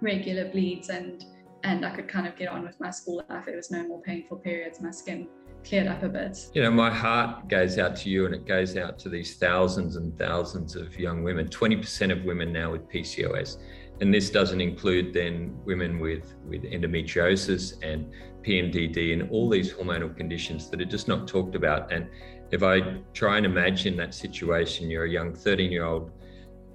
regular 0.00 0.50
bleeds 0.50 0.88
and 0.88 1.24
and 1.62 1.84
I 1.84 1.90
could 1.90 2.08
kind 2.08 2.26
of 2.26 2.36
get 2.36 2.48
on 2.48 2.62
with 2.62 2.80
my 2.80 2.90
school 2.90 3.22
life. 3.28 3.44
There 3.44 3.56
was 3.56 3.70
no 3.70 3.86
more 3.86 4.00
painful 4.00 4.38
periods. 4.38 4.80
My 4.80 4.90
skin 4.90 5.28
cleared 5.62 5.88
up 5.88 6.02
a 6.02 6.08
bit. 6.08 6.48
You 6.54 6.62
know, 6.62 6.70
my 6.70 6.90
heart 6.90 7.48
goes 7.48 7.78
out 7.78 7.96
to 7.96 8.08
you 8.08 8.24
and 8.24 8.34
it 8.34 8.46
goes 8.46 8.78
out 8.78 8.98
to 9.00 9.10
these 9.10 9.36
thousands 9.36 9.96
and 9.96 10.16
thousands 10.18 10.74
of 10.74 10.98
young 10.98 11.22
women. 11.22 11.48
20% 11.48 12.12
of 12.12 12.24
women 12.24 12.52
now 12.52 12.72
with 12.72 12.88
PCOS. 12.88 13.58
And 14.00 14.12
this 14.12 14.30
doesn't 14.30 14.60
include 14.60 15.12
then 15.12 15.58
women 15.66 15.98
with, 15.98 16.34
with 16.46 16.62
endometriosis 16.62 17.74
and 17.82 18.10
PMDD 18.42 19.12
and 19.12 19.30
all 19.30 19.50
these 19.50 19.72
hormonal 19.72 20.16
conditions 20.16 20.70
that 20.70 20.80
are 20.80 20.86
just 20.86 21.08
not 21.08 21.28
talked 21.28 21.54
about. 21.54 21.92
And 21.92 22.08
if 22.50 22.62
I 22.62 23.02
try 23.12 23.36
and 23.36 23.44
imagine 23.44 23.96
that 23.98 24.14
situation, 24.14 24.88
you're 24.88 25.04
a 25.04 25.10
young 25.10 25.34
13 25.34 25.70
year 25.70 25.84
old 25.84 26.10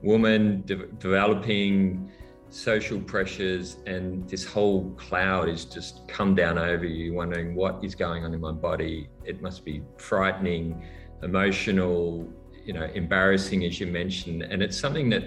woman 0.05 0.61
de- 0.65 0.87
developing 1.07 2.09
social 2.49 3.01
pressures 3.01 3.77
and 3.85 4.29
this 4.29 4.45
whole 4.45 4.91
cloud 4.91 5.49
is 5.49 5.65
just 5.65 6.07
come 6.07 6.35
down 6.35 6.57
over 6.57 6.85
you 6.85 7.13
wondering 7.13 7.55
what 7.55 7.83
is 7.83 7.95
going 7.95 8.23
on 8.23 8.33
in 8.33 8.39
my 8.39 8.51
body. 8.51 9.09
It 9.25 9.41
must 9.41 9.65
be 9.65 9.81
frightening 9.97 10.81
emotional 11.23 12.31
you 12.63 12.73
know 12.73 12.85
embarrassing 12.93 13.65
as 13.65 13.79
you 13.79 13.87
mentioned. 13.87 14.43
And 14.43 14.61
it's 14.61 14.77
something 14.77 15.09
that 15.09 15.23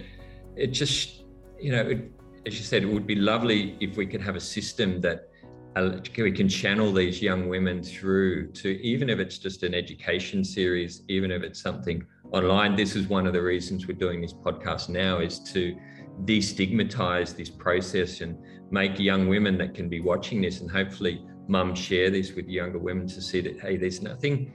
it 0.56 0.68
just 0.68 1.24
you 1.60 1.72
know 1.72 1.82
it, 1.82 2.10
as 2.46 2.58
you 2.58 2.64
said 2.64 2.82
it 2.84 2.86
would 2.86 3.06
be 3.06 3.16
lovely 3.16 3.76
if 3.80 3.96
we 3.96 4.06
could 4.06 4.22
have 4.22 4.36
a 4.36 4.40
system 4.40 5.00
that 5.00 5.28
uh, 5.76 5.98
we 6.16 6.32
can 6.32 6.48
channel 6.48 6.92
these 6.92 7.20
young 7.20 7.48
women 7.48 7.82
through 7.82 8.50
to 8.52 8.68
even 8.82 9.10
if 9.10 9.18
it's 9.18 9.38
just 9.38 9.62
an 9.62 9.74
education 9.74 10.42
series 10.42 11.02
even 11.08 11.30
if 11.30 11.42
it's 11.42 11.60
something 11.60 12.04
online. 12.32 12.76
This 12.76 12.94
is 12.96 13.08
one 13.08 13.26
of 13.26 13.32
the 13.32 13.42
reasons 13.42 13.86
we're 13.86 13.96
doing 13.96 14.20
this 14.20 14.32
podcast 14.32 14.88
now 14.88 15.18
is 15.18 15.38
to 15.52 15.76
destigmatize 16.24 17.36
this 17.36 17.48
process 17.48 18.20
and 18.20 18.36
make 18.70 18.98
young 18.98 19.28
women 19.28 19.56
that 19.58 19.74
can 19.74 19.88
be 19.88 20.00
watching 20.00 20.42
this 20.42 20.60
and 20.60 20.70
hopefully 20.70 21.24
mums 21.46 21.78
share 21.78 22.10
this 22.10 22.34
with 22.34 22.46
younger 22.46 22.78
women 22.78 23.06
to 23.06 23.22
see 23.22 23.40
that 23.40 23.58
hey 23.60 23.76
there's 23.76 24.02
nothing 24.02 24.52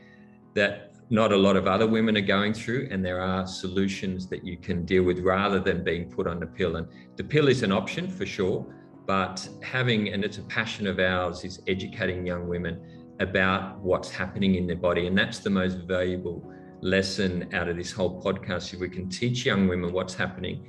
that 0.53 0.93
not 1.09 1.31
a 1.31 1.37
lot 1.37 1.55
of 1.55 1.65
other 1.67 1.87
women 1.87 2.17
are 2.17 2.21
going 2.21 2.53
through 2.53 2.87
and 2.91 3.03
there 3.03 3.21
are 3.21 3.47
solutions 3.47 4.27
that 4.27 4.43
you 4.43 4.57
can 4.57 4.85
deal 4.85 5.03
with 5.03 5.19
rather 5.19 5.59
than 5.59 5.83
being 5.83 6.09
put 6.11 6.27
on 6.27 6.39
the 6.39 6.45
pill 6.45 6.75
and 6.75 6.87
the 7.15 7.23
pill 7.23 7.47
is 7.47 7.63
an 7.63 7.71
option 7.71 8.09
for 8.09 8.25
sure 8.25 8.65
but 9.07 9.47
having 9.61 10.09
and 10.09 10.23
it's 10.23 10.37
a 10.37 10.43
passion 10.43 10.85
of 10.85 10.99
ours 10.99 11.43
is 11.43 11.61
educating 11.67 12.25
young 12.25 12.47
women 12.47 12.79
about 13.19 13.79
what's 13.79 14.11
happening 14.11 14.55
in 14.55 14.67
their 14.67 14.75
body 14.75 15.07
and 15.07 15.17
that's 15.17 15.39
the 15.39 15.49
most 15.49 15.79
valuable 15.87 16.53
lesson 16.83 17.49
out 17.53 17.69
of 17.69 17.77
this 17.77 17.91
whole 17.91 18.21
podcast 18.21 18.73
if 18.73 18.79
we 18.79 18.89
can 18.89 19.09
teach 19.09 19.45
young 19.45 19.67
women 19.67 19.91
what's 19.93 20.13
happening 20.13 20.65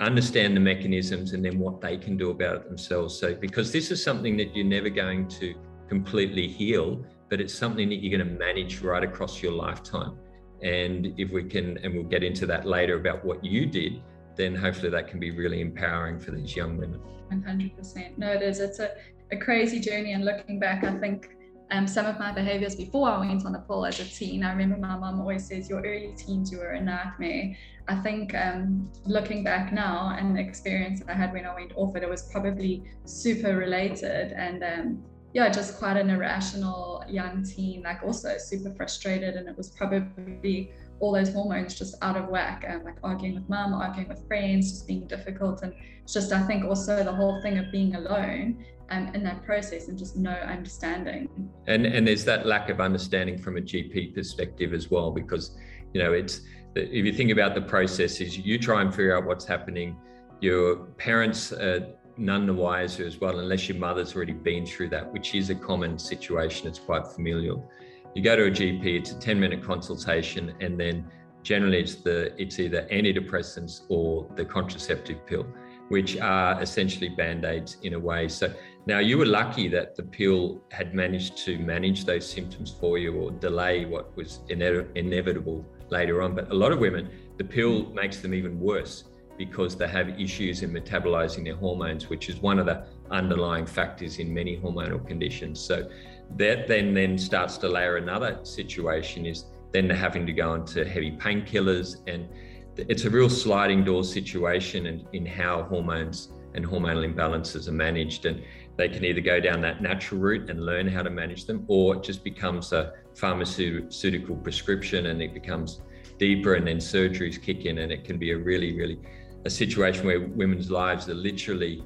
understand 0.00 0.56
the 0.56 0.60
mechanisms 0.60 1.32
and 1.32 1.44
then 1.44 1.58
what 1.58 1.80
they 1.80 1.96
can 1.96 2.16
do 2.16 2.30
about 2.30 2.56
it 2.56 2.68
themselves. 2.68 3.16
So 3.18 3.34
because 3.34 3.70
this 3.70 3.90
is 3.90 4.02
something 4.02 4.36
that 4.38 4.56
you're 4.56 4.66
never 4.66 4.88
going 4.88 5.28
to 5.28 5.54
completely 5.88 6.48
heal 6.48 7.04
but 7.30 7.40
it's 7.40 7.54
something 7.54 7.88
that 7.88 7.96
you're 7.96 8.16
going 8.16 8.28
to 8.28 8.38
manage 8.38 8.80
right 8.80 9.02
across 9.02 9.42
your 9.42 9.52
lifetime. 9.52 10.16
And 10.62 11.14
if 11.18 11.30
we 11.30 11.44
can 11.44 11.78
and 11.78 11.94
we'll 11.94 12.04
get 12.04 12.22
into 12.22 12.46
that 12.46 12.64
later 12.66 12.98
about 12.98 13.24
what 13.24 13.44
you 13.44 13.66
did 13.66 14.02
then 14.36 14.54
hopefully 14.54 14.90
that 14.90 15.06
can 15.06 15.20
be 15.20 15.30
really 15.30 15.60
empowering 15.60 16.18
for 16.18 16.32
these 16.32 16.56
young 16.56 16.76
women. 16.76 17.00
100% 17.32 18.18
no 18.18 18.32
it 18.32 18.42
is. 18.42 18.58
It's 18.58 18.80
a, 18.80 18.90
a 19.30 19.36
crazy 19.36 19.78
journey 19.80 20.12
and 20.12 20.24
looking 20.24 20.58
back 20.58 20.84
i 20.84 20.92
think 20.98 21.30
um, 21.70 21.86
some 21.86 22.06
of 22.06 22.18
my 22.18 22.32
behaviors 22.32 22.74
before 22.74 23.08
I 23.08 23.18
went 23.18 23.44
on 23.44 23.52
the 23.52 23.58
pill 23.58 23.86
as 23.86 23.98
a 24.00 24.04
teen. 24.04 24.44
I 24.44 24.52
remember 24.52 24.76
my 24.76 24.96
mom 24.96 25.20
always 25.20 25.46
says, 25.46 25.68
Your 25.68 25.80
early 25.80 26.14
teens, 26.16 26.52
you 26.52 26.58
were 26.58 26.72
a 26.72 26.80
nightmare. 26.80 27.56
I 27.88 27.96
think 27.96 28.34
um, 28.34 28.90
looking 29.06 29.44
back 29.44 29.72
now 29.72 30.14
and 30.18 30.36
the 30.36 30.40
experience 30.40 31.02
I 31.08 31.12
had 31.12 31.32
when 31.32 31.46
I 31.46 31.54
went 31.54 31.72
off 31.76 31.96
it, 31.96 32.02
it 32.02 32.08
was 32.08 32.30
probably 32.30 32.84
super 33.04 33.56
related. 33.56 34.32
And 34.32 34.62
um, 34.62 35.02
yeah, 35.32 35.48
just 35.48 35.78
quite 35.78 35.96
an 35.96 36.10
irrational 36.10 37.04
young 37.08 37.42
teen, 37.42 37.82
like 37.82 38.02
also 38.02 38.36
super 38.38 38.70
frustrated. 38.70 39.34
And 39.34 39.48
it 39.48 39.56
was 39.56 39.70
probably 39.70 40.70
all 41.00 41.12
those 41.12 41.32
hormones 41.32 41.74
just 41.74 41.96
out 42.02 42.16
of 42.16 42.28
whack, 42.28 42.64
um, 42.68 42.84
like 42.84 42.96
arguing 43.02 43.34
with 43.34 43.48
mom, 43.48 43.74
arguing 43.74 44.08
with 44.08 44.26
friends, 44.28 44.70
just 44.70 44.86
being 44.86 45.06
difficult. 45.06 45.62
And 45.62 45.74
it's 46.02 46.12
just, 46.12 46.32
I 46.32 46.42
think 46.46 46.64
also 46.64 47.02
the 47.02 47.12
whole 47.12 47.42
thing 47.42 47.58
of 47.58 47.72
being 47.72 47.94
alone 47.96 48.64
um, 48.90 49.08
in 49.14 49.22
that 49.24 49.42
process 49.44 49.88
and 49.88 49.98
just 49.98 50.16
no 50.16 50.32
understanding. 50.32 51.28
And 51.66 51.86
and 51.86 52.06
there's 52.06 52.24
that 52.24 52.46
lack 52.46 52.70
of 52.70 52.80
understanding 52.80 53.38
from 53.38 53.56
a 53.56 53.60
GP 53.60 54.14
perspective 54.14 54.72
as 54.72 54.90
well, 54.90 55.10
because 55.10 55.56
you 55.92 56.02
know 56.02 56.12
it's 56.12 56.42
if 56.74 57.04
you 57.04 57.12
think 57.12 57.30
about 57.30 57.54
the 57.54 57.62
processes, 57.62 58.36
you 58.36 58.58
try 58.58 58.82
and 58.82 58.90
figure 58.90 59.16
out 59.16 59.24
what's 59.24 59.44
happening. 59.44 59.96
Your 60.40 60.76
parents 60.98 61.52
are 61.52 61.86
none 62.16 62.46
the 62.46 62.54
wiser 62.54 63.04
as 63.04 63.20
well, 63.20 63.38
unless 63.38 63.68
your 63.68 63.78
mother's 63.78 64.14
already 64.14 64.32
been 64.32 64.66
through 64.66 64.88
that, 64.90 65.12
which 65.12 65.34
is 65.34 65.50
a 65.50 65.54
common 65.54 65.98
situation. 65.98 66.68
It's 66.68 66.78
quite 66.78 67.06
familial. 67.06 67.70
You 68.14 68.22
go 68.22 68.36
to 68.36 68.44
a 68.46 68.50
GP, 68.50 68.84
it's 68.98 69.12
a 69.12 69.18
10 69.18 69.38
minute 69.38 69.62
consultation, 69.62 70.54
and 70.60 70.78
then 70.78 71.10
generally 71.42 71.78
it's 71.78 71.96
the 71.96 72.40
it's 72.40 72.58
either 72.58 72.88
antidepressants 72.90 73.82
or 73.88 74.26
the 74.36 74.44
contraceptive 74.44 75.24
pill, 75.26 75.46
which 75.88 76.18
are 76.18 76.60
essentially 76.62 77.08
band-aids 77.10 77.76
in 77.82 77.94
a 77.94 77.98
way. 77.98 78.28
So 78.28 78.52
now 78.86 78.98
you 78.98 79.18
were 79.18 79.26
lucky 79.26 79.68
that 79.68 79.94
the 79.96 80.02
pill 80.02 80.62
had 80.70 80.94
managed 80.94 81.36
to 81.44 81.58
manage 81.58 82.04
those 82.04 82.28
symptoms 82.28 82.74
for 82.80 82.98
you 82.98 83.14
or 83.14 83.30
delay 83.30 83.84
what 83.84 84.16
was 84.16 84.40
ine- 84.50 84.88
inevitable 84.94 85.64
later 85.90 86.22
on. 86.22 86.34
But 86.34 86.50
a 86.50 86.54
lot 86.54 86.72
of 86.72 86.78
women, 86.78 87.10
the 87.36 87.44
pill 87.44 87.86
makes 87.92 88.18
them 88.18 88.34
even 88.34 88.58
worse 88.58 89.04
because 89.36 89.76
they 89.76 89.88
have 89.88 90.08
issues 90.20 90.62
in 90.62 90.72
metabolizing 90.72 91.44
their 91.44 91.56
hormones, 91.56 92.08
which 92.08 92.28
is 92.28 92.36
one 92.36 92.58
of 92.58 92.66
the 92.66 92.86
underlying 93.10 93.66
factors 93.66 94.18
in 94.18 94.32
many 94.32 94.56
hormonal 94.56 95.04
conditions. 95.06 95.60
So 95.60 95.88
that 96.36 96.68
then 96.68 96.94
then 96.94 97.18
starts 97.18 97.58
to 97.58 97.68
layer 97.68 97.96
another 97.96 98.38
situation 98.42 99.26
is 99.26 99.44
then 99.72 99.90
having 99.90 100.24
to 100.26 100.32
go 100.32 100.54
into 100.54 100.84
heavy 100.84 101.12
painkillers 101.12 101.96
and 102.06 102.28
it's 102.76 103.04
a 103.04 103.10
real 103.10 103.28
sliding 103.28 103.84
door 103.84 104.04
situation 104.04 104.86
in, 104.86 105.06
in 105.12 105.26
how 105.26 105.62
hormones 105.64 106.30
and 106.54 106.64
hormonal 106.64 107.04
imbalances 107.12 107.68
are 107.68 107.72
managed 107.72 108.26
and 108.26 108.42
they 108.76 108.88
can 108.88 109.04
either 109.04 109.20
go 109.20 109.40
down 109.40 109.60
that 109.60 109.82
natural 109.82 110.20
route 110.20 110.50
and 110.50 110.64
learn 110.64 110.86
how 110.86 111.02
to 111.02 111.10
manage 111.10 111.46
them 111.46 111.64
or 111.68 111.96
it 111.96 112.02
just 112.02 112.24
becomes 112.24 112.72
a 112.72 112.92
pharmaceutical 113.14 114.36
prescription 114.36 115.06
and 115.06 115.22
it 115.22 115.34
becomes 115.34 115.80
deeper 116.18 116.54
and 116.54 116.66
then 116.66 116.78
surgeries 116.78 117.40
kick 117.40 117.64
in 117.64 117.78
and 117.78 117.92
it 117.92 118.04
can 118.04 118.18
be 118.18 118.30
a 118.32 118.36
really 118.36 118.76
really 118.76 118.98
a 119.44 119.50
situation 119.50 120.06
where 120.06 120.20
women's 120.20 120.70
lives 120.70 121.08
are 121.08 121.14
literally 121.14 121.84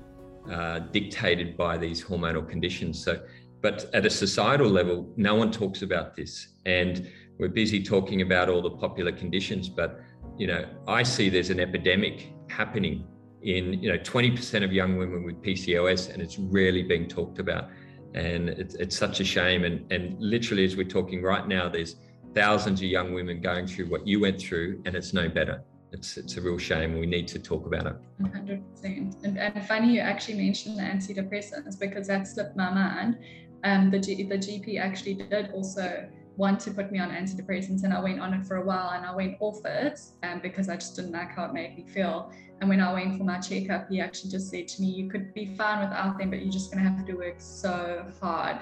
uh, 0.51 0.79
dictated 0.79 1.57
by 1.57 1.77
these 1.77 2.03
hormonal 2.03 2.49
conditions. 2.49 3.03
So 3.03 3.21
but 3.61 3.91
at 3.93 4.07
a 4.07 4.11
societal 4.11 4.69
level 4.69 5.13
no 5.17 5.35
one 5.35 5.51
talks 5.51 5.83
about 5.83 6.15
this 6.15 6.49
and 6.65 7.11
we're 7.39 7.49
busy 7.49 7.83
talking 7.83 8.23
about 8.23 8.49
all 8.49 8.63
the 8.63 8.71
popular 8.71 9.13
conditions 9.13 9.69
but 9.69 10.01
you 10.39 10.47
know 10.47 10.65
i 10.87 11.03
see 11.03 11.29
there's 11.29 11.51
an 11.51 11.61
epidemic 11.61 12.33
happening 12.49 13.07
in 13.43 13.81
you 13.83 13.93
know 13.93 13.99
20% 13.99 14.65
of 14.65 14.73
young 14.73 14.97
women 14.97 15.25
with 15.25 15.41
pcos 15.43 16.13
and 16.13 16.21
it's 16.23 16.39
rarely 16.39 16.83
being 16.83 17.09
talked 17.09 17.39
about. 17.39 17.69
And 18.15 18.49
it's, 18.49 18.75
it's 18.75 18.97
such 18.97 19.21
a 19.21 19.25
shame. 19.25 19.65
And 19.65 19.91
and 19.93 20.17
literally 20.19 20.65
as 20.65 20.77
we're 20.77 20.89
talking 20.89 21.23
right 21.23 21.47
now 21.47 21.69
there's 21.69 21.97
thousands 22.35 22.81
of 22.81 22.87
young 22.87 23.15
women 23.15 23.41
going 23.41 23.67
through 23.67 23.87
what 23.87 24.07
you 24.07 24.21
went 24.21 24.41
through 24.41 24.83
and 24.87 24.95
it's 24.95 25.13
no 25.13 25.29
better. 25.29 25.63
It's 25.93 26.17
it's 26.17 26.37
a 26.37 26.41
real 26.41 26.59
shame. 26.59 26.99
We 26.99 27.07
need 27.07 27.29
to 27.29 27.39
talk 27.39 27.67
about 27.67 27.87
it. 27.87 27.97
100% 28.23 29.25
and, 29.25 29.39
and 29.39 29.67
funny 29.67 29.95
you 29.95 30.01
actually 30.01 30.39
mentioned 30.39 30.79
the 30.79 30.83
antidepressants 30.83 31.79
because 31.79 32.09
that 32.09 32.27
slipped 32.27 32.57
my 32.57 32.71
mind. 32.71 33.19
Um 33.65 33.91
the, 33.91 33.99
G, 33.99 34.23
the 34.25 34.39
gp 34.39 34.81
actually 34.81 35.15
did 35.15 35.51
also 35.53 36.09
want 36.39 36.61
to 36.61 36.71
put 36.71 36.91
me 36.93 37.01
on 37.01 37.11
antidepressants 37.11 37.83
and 37.83 37.93
I 37.93 38.01
went 38.01 38.21
on 38.21 38.33
it 38.33 38.47
for 38.47 38.57
a 38.57 38.65
while 38.65 38.91
and 38.91 39.05
I 39.05 39.15
went 39.15 39.37
off 39.41 39.65
it 39.65 40.01
um, 40.23 40.39
because 40.41 40.69
I 40.69 40.77
just 40.77 40.95
didn't 40.95 41.13
like 41.13 41.33
how 41.33 41.45
it 41.47 41.53
made 41.53 41.77
me 41.77 41.85
feel. 41.85 42.33
And 42.61 42.71
when 42.71 42.81
I 42.81 42.93
went 42.93 43.19
for 43.19 43.25
my 43.25 43.39
checkup, 43.39 43.91
he 43.91 44.01
actually 44.01 44.31
just 44.31 44.49
said 44.49 44.69
to 44.69 44.81
me, 44.81 44.89
You 44.89 45.11
could 45.11 45.35
be 45.35 45.55
fine 45.57 45.81
without 45.81 46.17
them, 46.17 46.31
but 46.31 46.41
you're 46.41 46.53
just 46.53 46.73
going 46.73 46.83
to 46.83 46.89
have 46.89 47.05
to 47.07 47.15
work 47.15 47.37
so 47.39 48.07
hard 48.21 48.59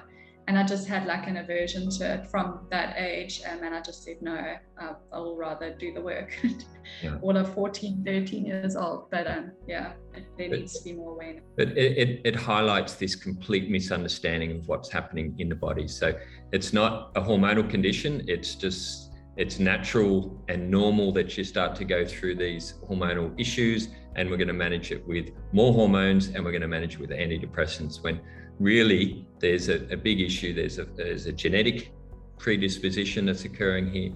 and 0.48 0.56
I 0.56 0.62
just 0.62 0.86
had 0.86 1.06
like 1.06 1.26
an 1.26 1.38
aversion 1.38 1.90
to 1.90 2.14
it 2.14 2.28
from 2.28 2.66
that 2.70 2.96
age. 2.96 3.42
Um, 3.50 3.64
and 3.64 3.74
I 3.74 3.80
just 3.80 4.04
said, 4.04 4.18
no, 4.20 4.32
I, 4.34 4.92
I 5.12 5.18
will 5.18 5.36
rather 5.36 5.74
do 5.74 5.92
the 5.92 6.00
work. 6.00 6.38
yeah. 7.02 7.18
All 7.20 7.36
of 7.36 7.52
14, 7.52 8.04
13 8.04 8.46
years 8.46 8.76
old. 8.76 9.11
But 9.11 9.26
um, 9.26 9.50
yeah, 9.66 9.94
there 10.38 10.48
but, 10.48 10.61
needs 10.61 10.78
to 10.78 10.85
be 10.85 10.92
more 10.92 11.14
awareness. 11.14 11.42
But 11.56 11.70
it, 11.70 11.98
it, 11.98 12.20
it, 12.24 12.37
highlights 12.37 12.94
this 12.94 13.16
complete 13.16 13.70
misunderstanding 13.70 14.52
of 14.52 14.68
what's 14.68 14.88
happening 14.88 15.35
in 15.38 15.48
the 15.48 15.56
body. 15.56 15.88
So 15.88 16.14
it's 16.52 16.72
not 16.72 17.11
a 17.16 17.20
hormonal 17.20 17.68
condition, 17.68 18.24
it's 18.28 18.54
just. 18.54 19.02
It's 19.37 19.59
natural 19.59 20.42
and 20.48 20.70
normal 20.70 21.12
that 21.12 21.37
you 21.37 21.44
start 21.44 21.76
to 21.76 21.85
go 21.85 22.06
through 22.06 22.37
these 22.37 22.72
hormonal 22.88 23.38
issues, 23.38 23.88
and 24.14 24.30
we're 24.30 24.38
going 24.38 24.48
to 24.48 24.54
manage 24.54 24.92
it 24.92 25.06
with 25.06 25.28
more 25.52 25.74
hormones 25.74 26.28
and 26.28 26.42
we're 26.42 26.52
going 26.52 26.62
to 26.62 26.68
manage 26.68 26.94
it 26.94 27.00
with 27.00 27.11
antidepressants. 27.11 28.02
When 28.02 28.18
really 28.59 29.27
there's 29.38 29.69
a, 29.69 29.87
a 29.92 29.97
big 29.97 30.21
issue. 30.21 30.55
There's 30.55 30.79
a, 30.79 30.85
there's 30.85 31.27
a 31.27 31.33
genetic 31.33 31.92
predisposition 32.38 33.27
that's 33.27 33.45
occurring 33.45 33.90
here. 33.90 34.12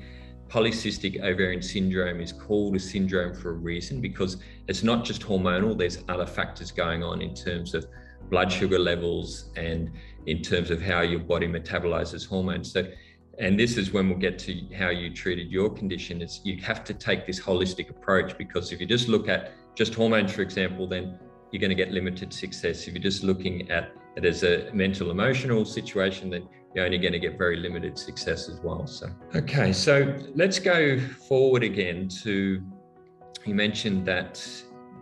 Polycystic 0.49 1.21
ovarian 1.23 1.63
syndrome 1.63 2.21
is 2.21 2.33
called 2.33 2.75
a 2.75 2.79
syndrome 2.79 3.35
for 3.35 3.51
a 3.51 3.55
reason 3.55 4.01
because 4.01 4.39
it's 4.67 4.83
not 4.83 5.05
just 5.05 5.23
hormonal, 5.23 5.79
there's 5.79 6.03
other 6.09 6.27
factors 6.27 6.73
going 6.73 7.05
on 7.05 7.23
in 7.23 7.35
terms 7.35 7.73
of 7.75 7.87
blood 8.31 8.51
sugar 8.51 8.79
levels 8.79 9.51
and 9.57 9.91
in 10.27 10.43
terms 10.43 10.71
of 10.71 10.83
how 10.83 11.03
your 11.03 11.21
body 11.21 11.47
metabolizes 11.47 12.27
hormones. 12.27 12.73
So, 12.73 12.91
and 13.39 13.59
this 13.59 13.77
is 13.77 13.93
when 13.93 14.09
we'll 14.09 14.19
get 14.19 14.39
to 14.41 14.61
how 14.77 14.91
you 14.91 15.15
treated 15.15 15.51
your 15.51 15.71
condition. 15.71 16.21
It's 16.21 16.41
you 16.45 16.61
have 16.63 16.85
to 16.85 16.95
take 16.95 17.27
this 17.27 17.41
holistic 17.41 17.89
approach 17.89 18.37
because 18.37 18.73
if 18.73 18.81
you 18.81 18.87
just 18.87 19.09
look 19.09 19.29
at 19.29 19.53
just 19.77 19.95
hormones, 19.95 20.33
for 20.33 20.43
example, 20.43 20.87
then 20.87 21.19
you're 21.51 21.61
going 21.61 21.71
to 21.71 21.77
get 21.77 21.93
limited 21.93 22.33
success. 22.33 22.87
If 22.87 22.95
you're 22.95 23.03
just 23.03 23.23
looking 23.23 23.71
at 23.71 23.93
it 24.17 24.25
as 24.25 24.43
a 24.43 24.71
mental 24.73 25.11
emotional 25.11 25.65
situation, 25.65 26.31
that 26.31 26.43
you're 26.75 26.85
only 26.85 26.99
going 26.99 27.13
to 27.13 27.19
get 27.19 27.37
very 27.39 27.57
limited 27.57 27.99
success 27.99 28.49
as 28.49 28.61
well. 28.61 28.87
So, 28.87 29.09
okay, 29.35 29.73
so 29.73 30.17
let's 30.35 30.59
go 30.59 30.99
forward 31.01 31.63
again 31.63 32.09
to 32.23 32.63
you 33.47 33.55
mentioned 33.55 34.07
that 34.07 34.45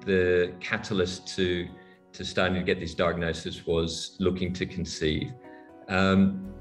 the 0.06 0.52
catalyst 0.60 1.26
to 1.36 1.68
to 2.12 2.24
starting 2.24 2.54
to 2.54 2.62
get 2.62 2.80
this 2.80 2.94
diagnosis 2.94 3.66
was 3.66 4.16
looking 4.18 4.52
to 4.54 4.66
conceive. 4.66 5.32
Um, 5.88 6.52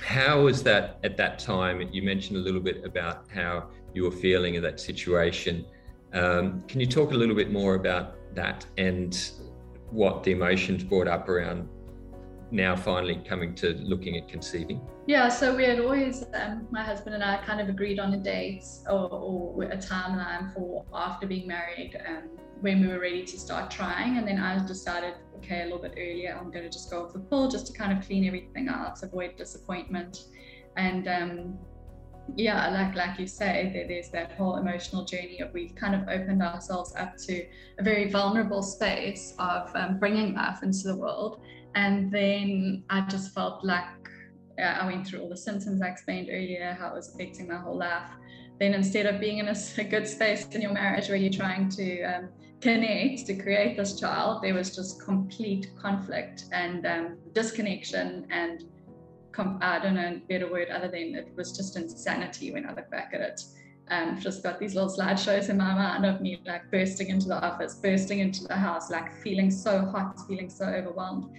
how 0.00 0.42
was 0.42 0.62
that 0.62 0.98
at 1.02 1.16
that 1.16 1.38
time? 1.38 1.80
You 1.92 2.02
mentioned 2.02 2.38
a 2.38 2.40
little 2.40 2.60
bit 2.60 2.84
about 2.84 3.24
how 3.30 3.68
you 3.94 4.04
were 4.04 4.10
feeling 4.10 4.54
in 4.54 4.62
that 4.62 4.80
situation. 4.80 5.66
Um, 6.12 6.62
can 6.68 6.80
you 6.80 6.86
talk 6.86 7.12
a 7.12 7.14
little 7.14 7.34
bit 7.34 7.50
more 7.50 7.74
about 7.74 8.16
that 8.34 8.64
and 8.78 9.30
what 9.90 10.22
the 10.22 10.32
emotions 10.32 10.84
brought 10.84 11.08
up 11.08 11.28
around 11.28 11.68
now 12.52 12.76
finally 12.76 13.20
coming 13.26 13.54
to 13.56 13.70
looking 13.82 14.16
at 14.18 14.28
conceiving? 14.28 14.80
Yeah, 15.06 15.28
so 15.28 15.56
we 15.56 15.64
had 15.64 15.80
always, 15.80 16.24
um, 16.34 16.68
my 16.70 16.82
husband 16.82 17.14
and 17.14 17.24
I 17.24 17.38
kind 17.38 17.60
of 17.60 17.68
agreed 17.68 17.98
on 17.98 18.12
a 18.12 18.18
date 18.18 18.64
or, 18.86 19.08
or 19.10 19.62
a 19.64 19.76
timeline 19.76 20.52
for 20.54 20.84
after 20.92 21.26
being 21.26 21.48
married 21.48 21.98
um, 22.06 22.28
when 22.60 22.80
we 22.80 22.86
were 22.86 23.00
ready 23.00 23.24
to 23.24 23.38
start 23.38 23.70
trying. 23.70 24.18
And 24.18 24.28
then 24.28 24.38
I 24.38 24.64
decided, 24.64 25.14
okay, 25.38 25.62
a 25.62 25.64
little 25.64 25.80
bit 25.80 25.94
earlier, 25.96 26.38
I'm 26.38 26.50
going 26.50 26.64
to 26.64 26.70
just 26.70 26.90
go 26.90 27.06
off 27.06 27.14
the 27.14 27.20
pill 27.20 27.48
just 27.48 27.66
to 27.68 27.72
kind 27.72 27.96
of 27.96 28.06
clean 28.06 28.26
everything 28.26 28.68
out, 28.68 29.02
avoid 29.02 29.36
disappointment. 29.36 30.26
And 30.76 31.08
um, 31.08 31.58
yeah, 32.36 32.68
like 32.70 32.94
like 32.94 33.18
you 33.18 33.26
say, 33.26 33.70
there, 33.72 33.88
there's 33.88 34.10
that 34.10 34.32
whole 34.32 34.56
emotional 34.56 35.04
journey 35.04 35.40
of 35.40 35.52
we've 35.52 35.74
kind 35.74 35.94
of 35.94 36.02
opened 36.08 36.42
ourselves 36.42 36.94
up 36.96 37.16
to 37.26 37.44
a 37.78 37.82
very 37.82 38.10
vulnerable 38.10 38.62
space 38.62 39.34
of 39.38 39.74
um, 39.74 39.98
bringing 39.98 40.34
life 40.34 40.62
into 40.62 40.84
the 40.84 40.96
world, 40.96 41.40
and 41.74 42.10
then 42.10 42.84
I 42.90 43.02
just 43.02 43.32
felt 43.34 43.64
like 43.64 43.84
uh, 44.58 44.62
I 44.62 44.86
went 44.86 45.06
through 45.06 45.20
all 45.20 45.28
the 45.28 45.36
symptoms 45.36 45.80
I 45.80 45.88
explained 45.88 46.28
earlier, 46.30 46.76
how 46.78 46.88
it 46.88 46.94
was 46.94 47.14
affecting 47.14 47.48
my 47.48 47.56
whole 47.56 47.78
life. 47.78 48.10
Then 48.58 48.74
instead 48.74 49.06
of 49.06 49.20
being 49.20 49.38
in 49.38 49.48
a, 49.48 49.56
a 49.78 49.84
good 49.84 50.06
space 50.06 50.46
in 50.46 50.60
your 50.60 50.72
marriage 50.72 51.08
where 51.08 51.16
you're 51.16 51.32
trying 51.32 51.68
to 51.70 52.02
um, 52.02 52.28
connect 52.60 53.26
to 53.26 53.34
create 53.34 53.76
this 53.76 53.98
child, 53.98 54.42
there 54.42 54.54
was 54.54 54.74
just 54.74 55.02
complete 55.02 55.70
conflict 55.80 56.44
and 56.52 56.86
um, 56.86 57.18
disconnection 57.32 58.26
and 58.30 58.64
I 59.38 59.78
don't 59.78 59.94
know 59.94 60.08
a 60.08 60.22
better 60.28 60.50
word 60.50 60.68
other 60.68 60.88
than 60.88 61.14
it 61.14 61.32
was 61.36 61.56
just 61.56 61.76
insanity 61.76 62.52
when 62.52 62.66
I 62.66 62.74
look 62.74 62.90
back 62.90 63.12
at 63.14 63.22
it. 63.22 63.40
Um, 63.90 64.18
just 64.18 64.42
got 64.42 64.58
these 64.58 64.74
little 64.74 64.88
slideshows 64.88 65.50
in 65.50 65.58
my 65.58 65.74
mind 65.74 66.06
of 66.06 66.20
me 66.20 66.40
like 66.46 66.70
bursting 66.70 67.08
into 67.08 67.28
the 67.28 67.44
office, 67.44 67.74
bursting 67.74 68.20
into 68.20 68.44
the 68.44 68.56
house, 68.56 68.90
like 68.90 69.12
feeling 69.22 69.50
so 69.50 69.84
hot, 69.84 70.18
feeling 70.26 70.48
so 70.48 70.64
overwhelmed. 70.64 71.30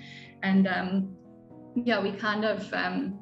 And 0.43 0.67
um, 0.67 1.15
yeah, 1.75 2.01
we 2.01 2.11
kind 2.11 2.45
of 2.45 2.71
um, 2.73 3.17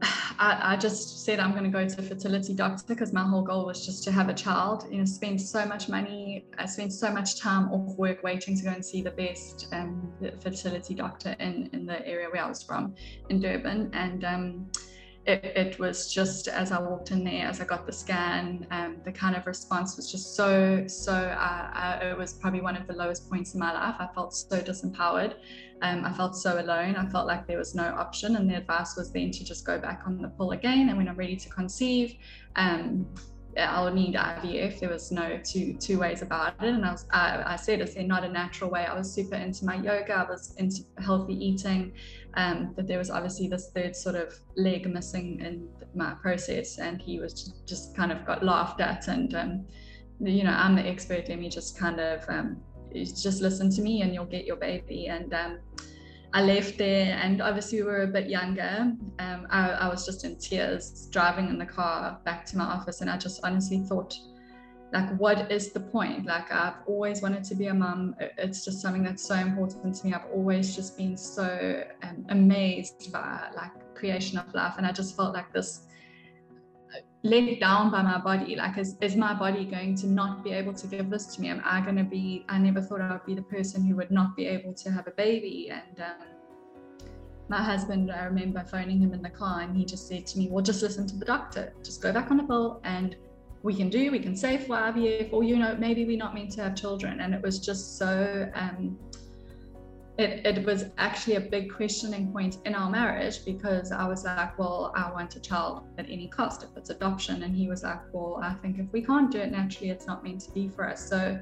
I, 0.02 0.74
I, 0.74 0.76
just 0.76 1.24
said 1.24 1.40
I'm 1.40 1.52
going 1.52 1.64
to 1.64 1.70
go 1.70 1.86
to 1.86 2.00
a 2.00 2.02
fertility 2.02 2.54
doctor 2.54 2.84
because 2.86 3.12
my 3.12 3.22
whole 3.22 3.42
goal 3.42 3.66
was 3.66 3.84
just 3.84 4.04
to 4.04 4.12
have 4.12 4.28
a 4.28 4.34
child. 4.34 4.86
You 4.90 4.98
know, 4.98 5.04
spend 5.04 5.40
so 5.40 5.66
much 5.66 5.88
money, 5.88 6.46
I 6.58 6.66
spent 6.66 6.92
so 6.92 7.10
much 7.10 7.40
time 7.40 7.68
off 7.72 7.96
work 7.96 8.22
waiting 8.22 8.56
to 8.56 8.64
go 8.64 8.70
and 8.70 8.84
see 8.84 9.02
the 9.02 9.10
best 9.10 9.68
um, 9.72 10.12
fertility 10.40 10.94
doctor 10.94 11.34
in 11.40 11.68
in 11.72 11.86
the 11.86 12.06
area 12.06 12.28
where 12.30 12.44
I 12.44 12.48
was 12.48 12.62
from, 12.62 12.94
in 13.28 13.40
Durban, 13.40 13.90
and 13.92 14.24
um, 14.24 14.70
it, 15.28 15.44
it, 15.44 15.78
was 15.78 16.12
just 16.12 16.48
as 16.48 16.72
I 16.72 16.80
walked 16.80 17.10
in 17.10 17.22
there, 17.22 17.46
as 17.46 17.60
I 17.60 17.64
got 17.64 17.84
the 17.84 17.92
scan, 17.92 18.66
um, 18.70 18.96
the 19.04 19.12
kind 19.12 19.36
of 19.36 19.46
response 19.46 19.96
was 19.96 20.10
just 20.10 20.34
so, 20.34 20.86
so, 20.86 21.12
uh, 21.12 21.98
uh, 22.02 22.06
it 22.06 22.16
was 22.16 22.32
probably 22.32 22.62
one 22.62 22.76
of 22.76 22.86
the 22.86 22.94
lowest 22.94 23.28
points 23.28 23.52
in 23.52 23.60
my 23.60 23.72
life. 23.72 23.96
I 23.98 24.08
felt 24.14 24.34
so 24.34 24.58
disempowered. 24.58 25.34
Um, 25.82 26.04
I 26.04 26.12
felt 26.12 26.34
so 26.34 26.58
alone. 26.58 26.96
I 26.96 27.06
felt 27.10 27.26
like 27.26 27.46
there 27.46 27.58
was 27.58 27.74
no 27.74 27.84
option. 27.84 28.36
And 28.36 28.50
the 28.50 28.56
advice 28.56 28.96
was 28.96 29.12
then 29.12 29.30
to 29.32 29.44
just 29.44 29.66
go 29.66 29.78
back 29.78 30.02
on 30.06 30.22
the 30.22 30.28
pill 30.28 30.52
again. 30.52 30.88
And 30.88 30.96
when 30.96 31.08
I'm 31.08 31.16
ready 31.16 31.36
to 31.36 31.48
conceive, 31.50 32.16
um, 32.56 33.06
I'll 33.56 33.92
need 33.92 34.14
IVF. 34.14 34.80
There 34.80 34.88
was 34.88 35.10
no 35.10 35.38
two 35.44 35.74
two 35.74 35.98
ways 35.98 36.22
about 36.22 36.54
it. 36.62 36.68
And 36.68 36.84
I, 36.84 36.92
was, 36.92 37.06
I, 37.10 37.42
I 37.44 37.56
said, 37.56 37.80
it's 37.80 37.96
not 37.96 38.24
a 38.24 38.28
natural 38.28 38.70
way. 38.70 38.86
I 38.86 38.96
was 38.96 39.12
super 39.12 39.34
into 39.34 39.64
my 39.64 39.76
yoga. 39.76 40.14
I 40.14 40.30
was 40.30 40.54
into 40.56 40.82
healthy 40.98 41.34
eating. 41.34 41.92
Um, 42.38 42.72
but 42.76 42.86
there 42.86 42.98
was 42.98 43.10
obviously 43.10 43.48
this 43.48 43.70
third 43.74 43.96
sort 43.96 44.14
of 44.14 44.32
leg 44.56 44.88
missing 44.88 45.40
in 45.40 45.68
my 45.94 46.14
process. 46.22 46.78
And 46.78 47.02
he 47.02 47.18
was 47.18 47.32
just, 47.34 47.66
just 47.66 47.96
kind 47.96 48.12
of 48.12 48.24
got 48.24 48.44
laughed 48.44 48.80
at. 48.80 49.08
And, 49.08 49.34
um, 49.34 49.66
you 50.20 50.44
know, 50.44 50.52
I'm 50.52 50.76
the 50.76 50.86
expert. 50.86 51.28
Let 51.28 51.40
me 51.40 51.48
just 51.48 51.76
kind 51.76 51.98
of 51.98 52.24
um, 52.28 52.62
just 52.94 53.42
listen 53.42 53.70
to 53.72 53.82
me 53.82 54.02
and 54.02 54.14
you'll 54.14 54.24
get 54.24 54.46
your 54.46 54.56
baby. 54.56 55.08
And 55.08 55.34
um, 55.34 55.58
I 56.32 56.42
left 56.42 56.76
there, 56.78 57.18
and 57.22 57.40
obviously 57.40 57.82
we 57.82 57.88
were 57.88 58.02
a 58.02 58.06
bit 58.06 58.28
younger. 58.28 58.92
Um, 59.18 59.46
I, 59.50 59.70
I, 59.70 59.88
was 59.88 60.04
just 60.04 60.24
in 60.24 60.36
tears 60.36 61.08
driving 61.10 61.48
in 61.48 61.58
the 61.58 61.64
car 61.64 62.20
back 62.24 62.44
to 62.46 62.58
my 62.58 62.64
office, 62.64 63.00
and 63.00 63.08
I 63.08 63.16
just 63.16 63.40
honestly 63.44 63.78
thought, 63.88 64.14
like, 64.92 65.16
what 65.18 65.50
is 65.52 65.72
the 65.72 65.80
point? 65.80 66.24
Like, 66.24 66.50
I've 66.50 66.76
always 66.86 67.20
wanted 67.20 67.44
to 67.44 67.54
be 67.54 67.66
a 67.66 67.74
mum. 67.74 68.16
It's 68.38 68.64
just 68.64 68.80
something 68.80 69.02
that's 69.02 69.22
so 69.22 69.34
important 69.34 69.94
to 69.96 70.06
me. 70.06 70.14
I've 70.14 70.30
always 70.32 70.74
just 70.74 70.96
been 70.96 71.16
so 71.16 71.84
um, 72.02 72.24
amazed 72.30 73.12
by 73.12 73.50
like 73.54 73.94
creation 73.94 74.38
of 74.38 74.52
life, 74.54 74.74
and 74.78 74.86
I 74.86 74.92
just 74.92 75.16
felt 75.16 75.34
like 75.34 75.52
this 75.52 75.88
let 77.24 77.58
down 77.58 77.90
by 77.90 78.00
my 78.00 78.18
body 78.18 78.54
like 78.54 78.78
is, 78.78 78.96
is 79.00 79.16
my 79.16 79.34
body 79.34 79.64
going 79.64 79.94
to 79.96 80.06
not 80.06 80.44
be 80.44 80.52
able 80.52 80.72
to 80.72 80.86
give 80.86 81.10
this 81.10 81.26
to 81.26 81.40
me 81.40 81.48
am 81.48 81.60
i 81.64 81.80
going 81.80 81.96
to 81.96 82.04
be 82.04 82.44
i 82.48 82.56
never 82.56 82.80
thought 82.80 83.00
i 83.00 83.10
would 83.10 83.26
be 83.26 83.34
the 83.34 83.42
person 83.42 83.84
who 83.84 83.96
would 83.96 84.10
not 84.12 84.36
be 84.36 84.46
able 84.46 84.72
to 84.72 84.88
have 84.90 85.06
a 85.08 85.10
baby 85.10 85.68
and 85.70 86.00
um, 86.00 86.28
my 87.48 87.60
husband 87.60 88.12
i 88.12 88.22
remember 88.22 88.64
phoning 88.70 89.00
him 89.00 89.12
in 89.12 89.20
the 89.20 89.28
car 89.28 89.62
and 89.62 89.76
he 89.76 89.84
just 89.84 90.06
said 90.06 90.26
to 90.26 90.38
me 90.38 90.48
well 90.48 90.62
just 90.62 90.80
listen 90.80 91.08
to 91.08 91.16
the 91.16 91.24
doctor 91.24 91.72
just 91.82 92.00
go 92.00 92.12
back 92.12 92.30
on 92.30 92.36
the 92.36 92.44
pill 92.44 92.80
and 92.84 93.16
we 93.62 93.74
can 93.74 93.88
do 93.88 94.10
we 94.10 94.18
can 94.18 94.36
save 94.36 94.66
for 94.66 94.76
ivf 94.76 95.32
or 95.32 95.42
you 95.42 95.56
know 95.56 95.74
maybe 95.78 96.04
we're 96.04 96.16
not 96.16 96.34
meant 96.34 96.50
to 96.50 96.62
have 96.62 96.74
children 96.74 97.20
and 97.20 97.34
it 97.34 97.42
was 97.42 97.58
just 97.58 97.98
so 97.98 98.48
um, 98.54 98.96
it, 100.18 100.44
it 100.44 100.66
was 100.66 100.86
actually 100.98 101.36
a 101.36 101.40
big 101.40 101.72
questioning 101.72 102.32
point 102.32 102.58
in 102.64 102.74
our 102.74 102.90
marriage 102.90 103.44
because 103.44 103.92
I 103.92 104.06
was 104.06 104.24
like, 104.24 104.58
well, 104.58 104.92
I 104.96 105.12
want 105.12 105.36
a 105.36 105.40
child 105.40 105.84
at 105.96 106.10
any 106.10 106.26
cost 106.26 106.64
if 106.64 106.70
it's 106.76 106.90
adoption. 106.90 107.44
And 107.44 107.54
he 107.54 107.68
was 107.68 107.84
like, 107.84 108.00
well, 108.12 108.40
I 108.42 108.54
think 108.54 108.80
if 108.80 108.92
we 108.92 109.00
can't 109.00 109.30
do 109.30 109.38
it 109.38 109.52
naturally, 109.52 109.90
it's 109.90 110.08
not 110.08 110.24
meant 110.24 110.40
to 110.40 110.50
be 110.50 110.68
for 110.68 110.88
us. 110.90 111.08
So, 111.08 111.38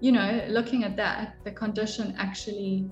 you 0.00 0.12
know, 0.12 0.42
looking 0.48 0.84
at 0.84 0.96
that, 0.96 1.36
the 1.44 1.50
condition 1.50 2.14
actually 2.16 2.88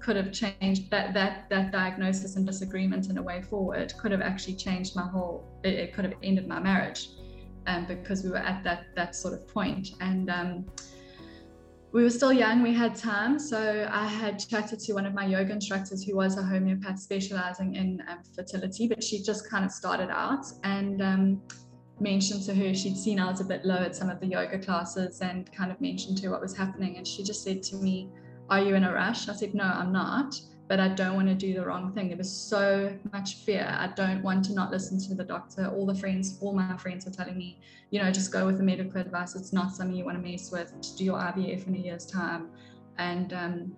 could 0.00 0.16
have 0.16 0.30
changed 0.32 0.90
that 0.90 1.14
that 1.14 1.48
that 1.48 1.72
diagnosis 1.72 2.36
and 2.36 2.46
disagreement 2.46 3.08
in 3.08 3.16
a 3.16 3.22
way 3.22 3.40
forward 3.40 3.92
could 3.98 4.12
have 4.12 4.20
actually 4.20 4.54
changed 4.54 4.94
my 4.94 5.06
whole 5.08 5.44
it, 5.64 5.74
it 5.74 5.94
could 5.94 6.04
have 6.04 6.14
ended 6.22 6.46
my 6.46 6.60
marriage 6.60 7.08
um, 7.66 7.84
because 7.86 8.22
we 8.22 8.30
were 8.30 8.36
at 8.36 8.62
that 8.64 8.86
that 8.94 9.14
sort 9.14 9.34
of 9.34 9.46
point 9.48 9.90
and 10.00 10.30
um, 10.30 10.66
we 11.96 12.02
were 12.02 12.10
still 12.10 12.32
young, 12.32 12.62
we 12.62 12.74
had 12.74 12.94
time. 12.94 13.38
So 13.38 13.88
I 13.90 14.06
had 14.06 14.38
chatted 14.38 14.80
to 14.80 14.92
one 14.92 15.06
of 15.06 15.14
my 15.14 15.24
yoga 15.24 15.52
instructors 15.52 16.04
who 16.04 16.14
was 16.14 16.36
a 16.36 16.42
homeopath 16.42 16.98
specializing 16.98 17.74
in 17.74 18.02
um, 18.06 18.18
fertility, 18.34 18.86
but 18.86 19.02
she 19.02 19.22
just 19.22 19.48
kind 19.48 19.64
of 19.64 19.70
started 19.70 20.10
out 20.10 20.44
and 20.62 21.00
um, 21.00 21.42
mentioned 21.98 22.44
to 22.44 22.54
her 22.54 22.74
she'd 22.74 22.98
seen 22.98 23.18
I 23.18 23.30
was 23.30 23.40
a 23.40 23.44
bit 23.44 23.64
low 23.64 23.76
at 23.76 23.96
some 23.96 24.10
of 24.10 24.20
the 24.20 24.26
yoga 24.26 24.58
classes 24.58 25.22
and 25.22 25.50
kind 25.52 25.72
of 25.72 25.80
mentioned 25.80 26.18
to 26.18 26.26
her 26.26 26.32
what 26.32 26.42
was 26.42 26.54
happening. 26.54 26.98
And 26.98 27.06
she 27.06 27.22
just 27.22 27.42
said 27.42 27.62
to 27.62 27.76
me, 27.76 28.10
Are 28.50 28.60
you 28.60 28.74
in 28.74 28.84
a 28.84 28.92
rush? 28.92 29.28
I 29.30 29.32
said, 29.32 29.54
No, 29.54 29.64
I'm 29.64 29.90
not 29.90 30.34
but 30.68 30.80
I 30.80 30.88
don't 30.88 31.14
want 31.14 31.28
to 31.28 31.34
do 31.34 31.54
the 31.54 31.64
wrong 31.64 31.92
thing. 31.92 32.08
There 32.08 32.16
was 32.16 32.32
so 32.32 32.96
much 33.12 33.36
fear. 33.44 33.76
I 33.78 33.88
don't 33.88 34.22
want 34.22 34.44
to 34.46 34.52
not 34.52 34.70
listen 34.72 34.98
to 35.08 35.14
the 35.14 35.22
doctor. 35.22 35.68
All 35.68 35.86
the 35.86 35.94
friends, 35.94 36.38
all 36.40 36.52
my 36.52 36.76
friends 36.76 37.04
were 37.04 37.12
telling 37.12 37.38
me, 37.38 37.60
you 37.90 38.02
know, 38.02 38.10
just 38.10 38.32
go 38.32 38.46
with 38.46 38.58
the 38.58 38.64
medical 38.64 39.00
advice. 39.00 39.36
It's 39.36 39.52
not 39.52 39.72
something 39.72 39.96
you 39.96 40.04
want 40.04 40.22
to 40.22 40.28
mess 40.28 40.50
with. 40.50 40.72
Just 40.82 40.98
do 40.98 41.04
your 41.04 41.18
IVF 41.18 41.68
in 41.68 41.76
a 41.76 41.78
year's 41.78 42.06
time. 42.06 42.48
And 42.98 43.32
um, 43.32 43.76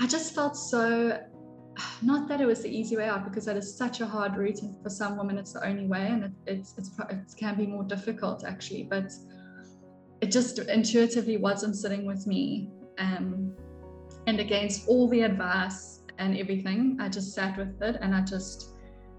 I 0.00 0.08
just 0.08 0.34
felt 0.34 0.56
so, 0.56 1.22
not 2.02 2.28
that 2.28 2.40
it 2.40 2.46
was 2.46 2.62
the 2.62 2.76
easy 2.76 2.96
way 2.96 3.04
out 3.04 3.24
because 3.24 3.44
that 3.44 3.56
is 3.56 3.76
such 3.76 4.00
a 4.00 4.06
hard 4.06 4.36
route. 4.36 4.62
And 4.62 4.82
for 4.82 4.90
some 4.90 5.16
women, 5.16 5.38
it's 5.38 5.52
the 5.52 5.64
only 5.64 5.86
way. 5.86 6.08
And 6.08 6.24
it, 6.24 6.32
it's, 6.46 6.74
it's, 6.76 6.90
it 7.08 7.34
can 7.38 7.56
be 7.56 7.66
more 7.66 7.84
difficult 7.84 8.42
actually. 8.44 8.82
But 8.82 9.12
it 10.20 10.32
just 10.32 10.58
intuitively 10.58 11.36
wasn't 11.36 11.76
sitting 11.76 12.04
with 12.04 12.26
me. 12.26 12.70
Um, 12.98 13.54
and 14.26 14.40
against 14.40 14.88
all 14.88 15.08
the 15.08 15.20
advice 15.20 15.95
and 16.18 16.36
everything. 16.36 16.98
I 17.00 17.08
just 17.08 17.34
sat 17.34 17.56
with 17.58 17.80
it 17.82 17.96
and 18.00 18.14
I 18.14 18.22
just 18.22 18.76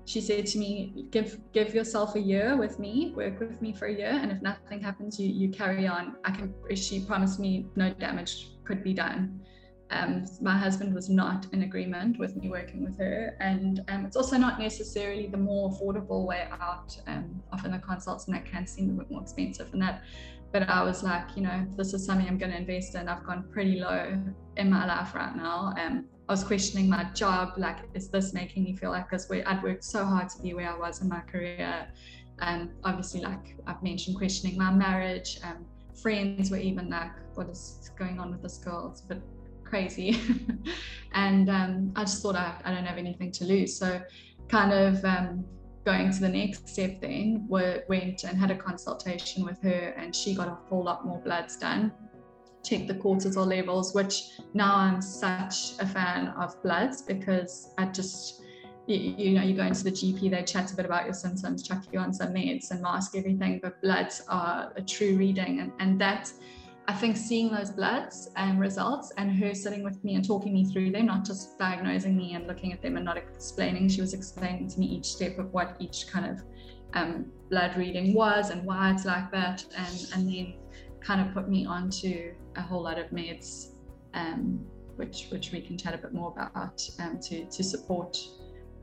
she 0.07 0.21
said 0.21 0.45
to 0.47 0.57
me, 0.57 1.05
give 1.11 1.37
give 1.51 1.75
yourself 1.75 2.15
a 2.15 2.19
year 2.19 2.55
with 2.55 2.79
me, 2.79 3.11
work 3.13 3.41
with 3.41 3.61
me 3.61 3.73
for 3.73 3.87
a 3.87 3.93
year, 3.93 4.17
and 4.21 4.31
if 4.31 4.41
nothing 4.41 4.81
happens, 4.81 5.19
you 5.19 5.27
you 5.27 5.49
carry 5.49 5.85
on. 5.85 6.15
I 6.23 6.31
can 6.31 6.53
she 6.75 7.01
promised 7.01 7.39
me 7.39 7.67
no 7.75 7.93
damage 7.93 8.51
could 8.63 8.83
be 8.83 8.93
done. 8.93 9.41
Um, 9.91 10.25
my 10.41 10.57
husband 10.57 10.93
was 10.93 11.09
not 11.09 11.47
in 11.53 11.63
agreement 11.63 12.17
with 12.19 12.37
me 12.37 12.49
working 12.49 12.85
with 12.85 12.97
her, 12.99 13.35
and 13.41 13.81
um, 13.89 14.05
it's 14.05 14.15
also 14.15 14.37
not 14.37 14.59
necessarily 14.59 15.27
the 15.27 15.37
more 15.37 15.71
affordable 15.71 16.25
way 16.25 16.47
out. 16.51 16.97
Um, 17.07 17.43
often 17.51 17.71
the 17.71 17.79
consults 17.79 18.27
and 18.27 18.35
that 18.35 18.45
can 18.45 18.65
seem 18.65 18.89
a 18.91 18.93
bit 18.93 19.11
more 19.11 19.21
expensive, 19.21 19.73
and 19.73 19.81
that. 19.81 20.03
But 20.53 20.69
I 20.69 20.81
was 20.83 21.03
like, 21.03 21.35
you 21.35 21.43
know, 21.43 21.67
this 21.75 21.93
is 21.93 22.05
something 22.05 22.25
I'm 22.25 22.37
going 22.37 22.53
to 22.53 22.57
invest 22.57 22.95
in. 22.95 23.09
I've 23.09 23.25
gone 23.25 23.43
pretty 23.51 23.81
low 23.81 24.17
in 24.55 24.69
my 24.69 24.85
life 24.85 25.13
right 25.13 25.35
now. 25.35 25.73
Um, 25.77 26.05
I 26.29 26.33
was 26.33 26.43
questioning 26.43 26.89
my 26.89 27.05
job, 27.13 27.53
like, 27.55 27.77
is 27.93 28.09
this 28.09 28.33
making 28.33 28.65
me 28.65 28.75
feel 28.75 28.91
like 28.91 29.09
this? 29.09 29.31
I'd 29.31 29.63
worked 29.63 29.85
so 29.85 30.03
hard 30.03 30.27
to 30.29 30.41
be 30.41 30.53
where 30.53 30.69
I 30.69 30.77
was 30.77 31.01
in 31.01 31.07
my 31.07 31.21
career. 31.21 31.87
And 32.39 32.69
obviously, 32.83 33.21
like 33.21 33.55
I've 33.65 33.81
mentioned, 33.81 34.17
questioning 34.17 34.57
my 34.57 34.71
marriage. 34.71 35.39
Um, 35.43 35.65
friends 36.01 36.51
were 36.51 36.57
even 36.57 36.89
like, 36.89 37.11
what 37.35 37.47
is 37.47 37.91
going 37.97 38.19
on 38.19 38.31
with 38.31 38.41
this 38.41 38.57
girl? 38.57 38.89
It's 38.91 39.01
a 39.01 39.07
bit 39.07 39.21
crazy. 39.63 40.19
and 41.13 41.49
um, 41.49 41.93
I 41.95 42.01
just 42.01 42.21
thought 42.21 42.35
I, 42.35 42.55
I 42.65 42.73
don't 42.73 42.85
have 42.85 42.97
anything 42.97 43.31
to 43.31 43.45
lose. 43.45 43.77
So, 43.77 44.01
kind 44.49 44.73
of 44.73 45.03
um, 45.05 45.45
going 45.85 46.11
to 46.11 46.19
the 46.19 46.29
next 46.29 46.67
step 46.67 46.99
then, 46.99 47.45
went 47.47 48.23
and 48.25 48.37
had 48.37 48.51
a 48.51 48.55
consultation 48.57 49.45
with 49.45 49.61
her, 49.61 49.93
and 49.97 50.13
she 50.13 50.35
got 50.35 50.49
a 50.49 50.57
whole 50.67 50.83
lot 50.83 51.05
more 51.05 51.19
bloods 51.19 51.55
done 51.55 51.93
check 52.67 52.87
the 52.87 52.93
cortisol 52.93 53.47
levels, 53.47 53.93
which 53.93 54.31
now 54.53 54.75
I'm 54.75 55.01
such 55.01 55.73
a 55.79 55.87
fan 55.87 56.29
of 56.39 56.61
bloods 56.63 57.01
because 57.01 57.71
I 57.77 57.85
just, 57.85 58.41
you, 58.87 59.31
know, 59.31 59.43
you 59.43 59.55
go 59.55 59.63
into 59.63 59.83
the 59.83 59.91
GP, 59.91 60.31
they 60.31 60.43
chat 60.43 60.71
a 60.71 60.75
bit 60.75 60.85
about 60.85 61.05
your 61.05 61.13
symptoms, 61.13 61.63
chuck 61.63 61.83
you 61.91 61.99
on 61.99 62.13
some 62.13 62.33
meds 62.33 62.71
and 62.71 62.81
mask 62.81 63.15
everything, 63.15 63.59
but 63.61 63.81
bloods 63.81 64.23
are 64.27 64.73
a 64.75 64.81
true 64.81 65.15
reading. 65.15 65.59
And, 65.59 65.71
and 65.79 66.01
that, 66.01 66.31
I 66.89 66.93
think 66.93 67.17
seeing 67.17 67.51
those 67.51 67.71
bloods 67.71 68.29
and 68.37 68.59
results 68.59 69.11
and 69.17 69.31
her 69.31 69.53
sitting 69.53 69.83
with 69.83 70.01
me 70.03 70.15
and 70.15 70.25
talking 70.25 70.53
me 70.53 70.65
through 70.65 70.91
them, 70.91 71.05
not 71.05 71.25
just 71.25 71.57
diagnosing 71.57 72.15
me 72.15 72.33
and 72.33 72.47
looking 72.47 72.71
at 72.73 72.81
them 72.81 72.95
and 72.95 73.05
not 73.05 73.17
explaining, 73.17 73.89
she 73.89 74.01
was 74.01 74.13
explaining 74.13 74.69
to 74.69 74.79
me 74.79 74.87
each 74.87 75.05
step 75.05 75.37
of 75.37 75.53
what 75.53 75.75
each 75.79 76.07
kind 76.07 76.25
of 76.25 76.43
um, 76.93 77.25
blood 77.49 77.75
reading 77.77 78.13
was 78.13 78.51
and 78.51 78.63
why 78.63 78.91
it's 78.91 79.05
like 79.05 79.29
that. 79.31 79.65
And, 79.75 80.07
and 80.15 80.33
then 80.33 80.53
kind 81.01 81.21
of 81.25 81.33
put 81.33 81.49
me 81.49 81.65
onto 81.65 82.33
a 82.57 82.61
whole 82.61 82.83
lot 82.83 82.97
of 82.97 83.07
meds, 83.11 83.69
um, 84.13 84.65
which 84.95 85.27
which 85.29 85.51
we 85.51 85.61
can 85.61 85.77
chat 85.77 85.93
a 85.93 85.97
bit 85.97 86.13
more 86.13 86.31
about 86.31 86.81
um, 86.99 87.19
to 87.21 87.45
to 87.45 87.63
support. 87.63 88.17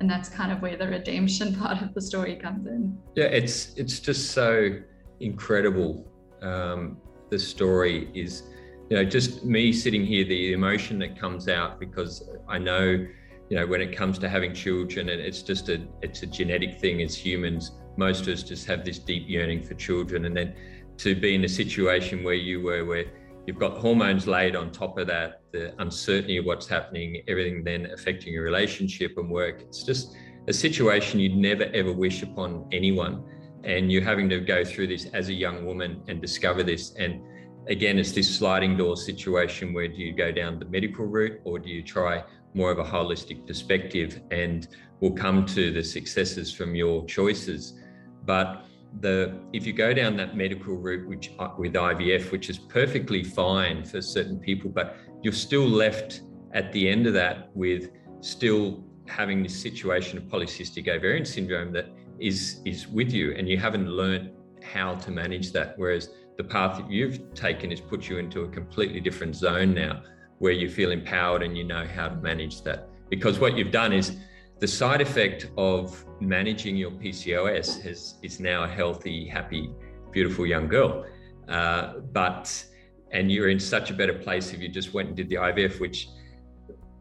And 0.01 0.11
that's 0.11 0.29
kind 0.29 0.51
of 0.51 0.61
where 0.63 0.77
the 0.77 0.89
redemption 0.89 1.55
part 1.61 1.83
of 1.83 1.95
the 1.95 2.01
story 2.01 2.37
comes 2.37 2.67
in. 2.67 2.97
Yeah, 3.15 3.27
it's 3.27 3.75
it's 3.75 4.01
just 4.01 4.31
so 4.31 4.79
incredible. 5.21 6.07
Um, 6.43 6.99
the 7.31 7.39
story 7.39 8.11
is, 8.15 8.45
you 8.91 8.97
know, 8.97 9.05
just 9.05 9.45
me 9.45 9.73
sitting 9.73 10.05
here, 10.05 10.25
the 10.25 10.53
emotion 10.53 10.99
that 11.01 11.19
comes 11.19 11.49
out 11.49 11.81
because 11.81 12.29
I 12.49 12.59
know, 12.59 12.85
you 12.85 13.57
know, 13.57 13.67
when 13.67 13.81
it 13.81 13.97
comes 13.97 14.19
to 14.19 14.29
having 14.29 14.53
children, 14.55 15.09
and 15.09 15.21
it's 15.21 15.43
just 15.43 15.69
a 15.69 15.87
it's 16.03 16.23
a 16.23 16.27
genetic 16.27 16.81
thing 16.81 17.03
as 17.03 17.17
humans. 17.17 17.73
Most 17.97 18.23
of 18.23 18.29
us 18.29 18.43
just 18.43 18.67
have 18.67 18.85
this 18.85 18.99
deep 18.99 19.25
yearning 19.29 19.63
for 19.63 19.75
children, 19.75 20.25
and 20.25 20.37
then 20.37 20.55
to 20.99 21.15
be 21.15 21.35
in 21.35 21.45
a 21.45 21.49
situation 21.49 22.23
where 22.23 22.35
you 22.35 22.61
were, 22.63 22.85
where 22.85 23.07
you've 23.47 23.59
got 23.59 23.77
hormones 23.79 24.27
laid 24.27 24.57
on 24.57 24.71
top 24.71 24.99
of 24.99 25.07
that, 25.09 25.43
the 25.53 25.75
uncertainty 25.81 26.39
of 26.39 26.45
what's 26.45 26.67
happening, 26.67 27.23
everything 27.29 27.63
then 27.65 27.87
affecting 27.93 28.33
your 28.33 28.45
relationship 28.45 29.13
and 29.17 29.31
work. 29.31 29.61
It's 29.61 29.83
just 29.83 30.17
a 30.49 30.53
situation 30.53 31.21
you'd 31.21 31.37
never 31.37 31.65
ever 31.75 31.93
wish 31.93 32.23
upon 32.23 32.69
anyone. 32.73 33.25
And 33.65 33.91
you're 33.91 34.03
having 34.03 34.29
to 34.29 34.41
go 34.41 34.65
through 34.65 34.89
this 34.89 35.07
as 35.15 35.29
a 35.29 35.33
young 35.33 35.65
woman 35.65 36.03
and 36.09 36.21
discover 36.21 36.63
this. 36.63 36.95
And 36.97 37.23
again, 37.69 37.99
it's 37.99 38.13
this 38.13 38.35
sliding 38.35 38.77
door 38.77 38.97
situation 38.97 39.73
where 39.73 39.89
do 39.89 39.95
you 39.95 40.13
go 40.13 40.31
down 40.31 40.59
the 40.59 40.67
medical 40.67 41.07
route 41.07 41.41
or 41.45 41.59
do 41.59 41.71
you 41.71 41.83
try 41.83 42.23
more 42.55 42.71
of 42.71 42.79
a 42.79 42.85
holistic 42.85 43.47
perspective 43.47 44.21
and 44.31 44.69
we'll 45.01 45.13
come 45.13 45.45
to 45.45 45.73
the 45.73 45.83
successes 45.83 46.53
from 46.53 46.75
your 46.75 47.05
choices. 47.07 47.81
But 48.25 48.65
the 49.01 49.35
if 49.53 49.67
you 49.67 49.73
go 49.73 49.93
down 49.93 50.17
that 50.17 50.37
medical 50.37 50.77
route, 50.77 51.09
which 51.09 51.33
uh, 51.39 51.51
with 51.59 51.75
IVF, 51.75 52.31
which 52.31 52.49
is 52.49 52.59
perfectly 52.59 53.25
fine 53.25 53.85
for 53.85 54.01
certain 54.01 54.39
people, 54.39 54.71
but 54.71 54.97
you're 55.23 55.33
still 55.33 55.67
left 55.67 56.23
at 56.53 56.73
the 56.73 56.89
end 56.89 57.07
of 57.07 57.15
that 57.15 57.51
with 57.55 57.91
still 58.21 58.85
having 59.07 59.43
this 59.43 59.61
situation 59.61 60.17
of 60.17 60.25
polycystic 60.25 60.89
ovarian 60.89 61.25
syndrome 61.25 61.73
that 61.73 61.87
is 62.19 62.61
is 62.65 62.87
with 62.89 63.13
you, 63.13 63.33
and 63.33 63.49
you 63.49 63.59
haven't 63.59 63.89
learned 63.89 64.31
how 64.63 64.95
to 64.95 65.11
manage 65.11 65.53
that. 65.53 65.75
Whereas 65.77 66.11
the 66.37 66.45
path 66.45 66.79
that 66.79 66.91
you've 66.91 67.35
taken 67.35 67.71
has 67.71 67.81
put 67.81 68.09
you 68.09 68.19
into 68.19 68.43
a 68.43 68.49
completely 68.49 69.01
different 69.01 69.37
zone 69.37 69.75
now, 69.75 70.03
where 70.39 70.53
you 70.53 70.69
feel 70.69 70.91
empowered 70.91 71.43
and 71.43 71.57
you 71.57 71.65
know 71.65 71.87
how 71.87 72.09
to 72.09 72.17
manage 72.17 72.63
that. 72.63 72.89
Because 73.11 73.39
what 73.39 73.57
you've 73.57 73.71
done 73.71 73.93
is 73.93 74.17
the 74.61 74.69
side 74.69 75.01
effect 75.01 75.51
of 75.57 76.05
managing 76.21 76.77
your 76.77 76.93
PCOS 76.93 77.83
has, 77.83 78.14
is 78.23 78.40
now 78.40 78.64
a 78.64 78.69
healthy, 78.69 79.27
happy, 79.27 79.71
beautiful 80.12 80.47
young 80.47 80.69
girl. 80.69 81.05
Uh, 81.49 81.99
but 82.12 82.64
and 83.11 83.31
you're 83.31 83.49
in 83.49 83.61
such 83.61 83.90
a 83.90 83.95
better 83.95 84.14
place 84.14 84.53
if 84.53 84.61
you 84.61 84.69
just 84.69 84.93
went 84.93 85.09
and 85.09 85.17
did 85.17 85.29
the 85.29 85.37
IVF, 85.37 85.81
which 85.81 86.09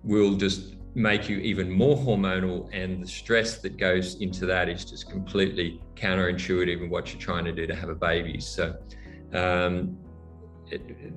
will 0.03 0.35
just 0.35 0.75
make 0.95 1.27
you 1.27 1.37
even 1.37 1.69
more 1.69 1.97
hormonal. 1.97 2.69
And 2.71 3.03
the 3.03 3.07
stress 3.07 3.57
that 3.59 3.77
goes 3.77 4.21
into 4.21 4.45
that 4.45 4.69
is 4.69 4.85
just 4.85 5.09
completely 5.09 5.81
counterintuitive 5.95 6.83
in 6.83 6.89
what 6.89 7.11
you're 7.11 7.21
trying 7.21 7.45
to 7.45 7.51
do 7.51 7.65
to 7.65 7.75
have 7.75 7.89
a 7.89 7.95
baby. 7.95 8.39
So, 8.39 8.75
um, 9.33 9.97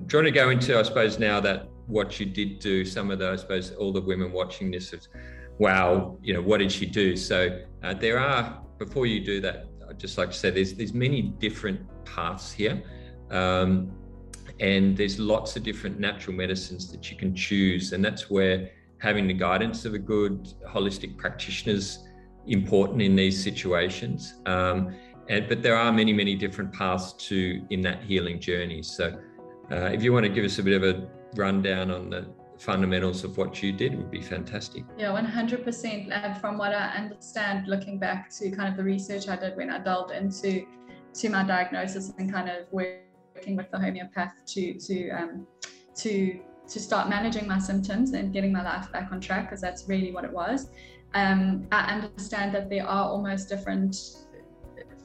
trying 0.09 0.25
to 0.25 0.31
go 0.31 0.51
into, 0.51 0.79
I 0.79 0.83
suppose, 0.83 1.19
now 1.19 1.41
that 1.41 1.69
what 1.87 2.19
you 2.19 2.27
did 2.27 2.59
do, 2.59 2.85
some 2.85 3.11
of 3.11 3.19
the, 3.19 3.31
I 3.31 3.37
suppose, 3.37 3.73
all 3.73 3.93
the 3.93 4.01
women 4.01 4.33
watching 4.33 4.71
this 4.71 4.93
is 4.93 5.09
wow, 5.59 6.19
you 6.23 6.35
know, 6.35 6.43
what 6.43 6.59
did 6.59 6.71
she 6.71 6.87
do? 6.87 7.17
So 7.17 7.61
uh, 7.83 7.95
there 7.95 8.19
are, 8.19 8.63
before 8.79 9.07
you 9.07 9.25
do 9.25 9.41
that, 9.41 9.67
I'd 9.89 9.99
just 9.99 10.19
like 10.19 10.31
to 10.31 10.37
say 10.37 10.51
there's, 10.51 10.75
there's 10.75 10.95
many 10.95 11.23
different 11.23 11.81
paths 12.05 12.53
here. 12.53 12.83
Um, 13.31 13.93
and 14.61 14.97
there's 14.97 15.19
lots 15.19 15.57
of 15.57 15.63
different 15.63 15.99
natural 15.99 16.35
medicines 16.37 16.91
that 16.93 17.11
you 17.11 17.17
can 17.17 17.35
choose. 17.35 17.93
And 17.93 18.05
that's 18.05 18.31
where 18.31 18.71
having 18.99 19.27
the 19.27 19.35
guidance 19.35 19.85
of 19.85 19.95
a 19.95 19.99
good 19.99 20.49
holistic 20.67 21.17
practitioner 21.17 21.75
is 21.77 22.07
important 22.47 23.03
in 23.03 23.15
these 23.17 23.43
situations. 23.43 24.35
Um, 24.47 24.95
and, 25.29 25.49
but 25.49 25.63
there 25.63 25.77
are 25.77 25.93
many, 25.93 26.13
many 26.13 26.37
different 26.37 26.73
paths 26.73 27.13
to 27.29 27.67
in 27.71 27.83
that 27.83 28.03
healing 28.03 28.41
journey. 28.41 28.83
So 28.83 29.19
uh, 29.71 29.91
if 29.93 30.03
you 30.03 30.13
want 30.13 30.25
to 30.25 30.31
give 30.31 30.45
us 30.45 30.59
a 30.59 30.63
bit 30.63 30.81
of 30.81 30.85
a 30.85 31.09
rundown 31.35 31.91
on 31.91 32.11
the 32.11 32.27
fundamentals 32.59 33.25
of 33.25 33.37
what 33.37 33.63
you 33.63 33.73
did 33.73 33.97
would 33.97 34.11
be 34.11 34.21
fantastic. 34.21 34.85
Yeah, 34.99 35.09
100%. 35.09 36.11
And 36.11 36.41
from 36.41 36.59
what 36.59 36.73
I 36.73 36.89
understand, 36.97 37.69
looking 37.69 37.99
back 37.99 38.31
to 38.39 38.51
kind 38.51 38.69
of 38.69 38.77
the 38.77 38.85
research 38.85 39.29
I 39.29 39.37
did 39.37 39.57
when 39.57 39.71
I 39.71 39.79
delved 39.79 40.13
into 40.13 40.67
to 41.15 41.29
my 41.29 41.45
diagnosis 41.45 42.13
and 42.19 42.33
kind 42.33 42.49
of 42.49 42.67
working 42.71 43.57
with 43.57 43.71
the 43.71 43.79
homeopath 43.79 44.33
to 44.47 44.75
to 44.75 45.11
um, 45.11 45.47
to 45.97 46.41
to 46.69 46.81
start 46.81 47.09
managing 47.09 47.47
my 47.47 47.59
symptoms 47.59 48.13
and 48.13 48.33
getting 48.33 48.53
my 48.53 48.63
life 48.63 48.91
back 48.93 49.13
on 49.13 49.21
track, 49.21 49.49
because 49.49 49.61
that's 49.61 49.89
really 49.89 50.13
what 50.13 50.25
it 50.25 50.33
was. 50.33 50.71
Um, 51.15 51.67
I 51.71 51.93
understand 51.93 52.55
that 52.55 52.69
there 52.69 52.87
are 52.87 53.05
almost 53.05 53.49
different 53.49 53.97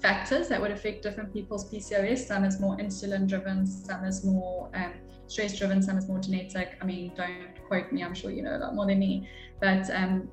factors 0.01 0.47
that 0.47 0.59
would 0.59 0.71
affect 0.71 1.03
different 1.03 1.31
people's 1.31 1.71
PCOS. 1.71 2.25
Some 2.25 2.43
is 2.43 2.59
more 2.59 2.77
insulin 2.77 3.27
driven, 3.27 3.67
some 3.67 4.03
is 4.03 4.25
more 4.25 4.69
um, 4.73 4.93
stress 5.31 5.57
driven, 5.57 5.81
some 5.81 5.97
is 5.97 6.07
more 6.07 6.19
genetic. 6.19 6.77
I 6.81 6.85
mean, 6.85 7.13
don't 7.15 7.55
quote 7.67 7.91
me, 7.91 8.03
I'm 8.03 8.13
sure 8.13 8.31
you 8.31 8.43
know 8.43 8.57
a 8.57 8.59
lot 8.59 8.75
more 8.75 8.85
than 8.85 8.99
me. 8.99 9.29
But 9.61 9.89
um, 9.91 10.29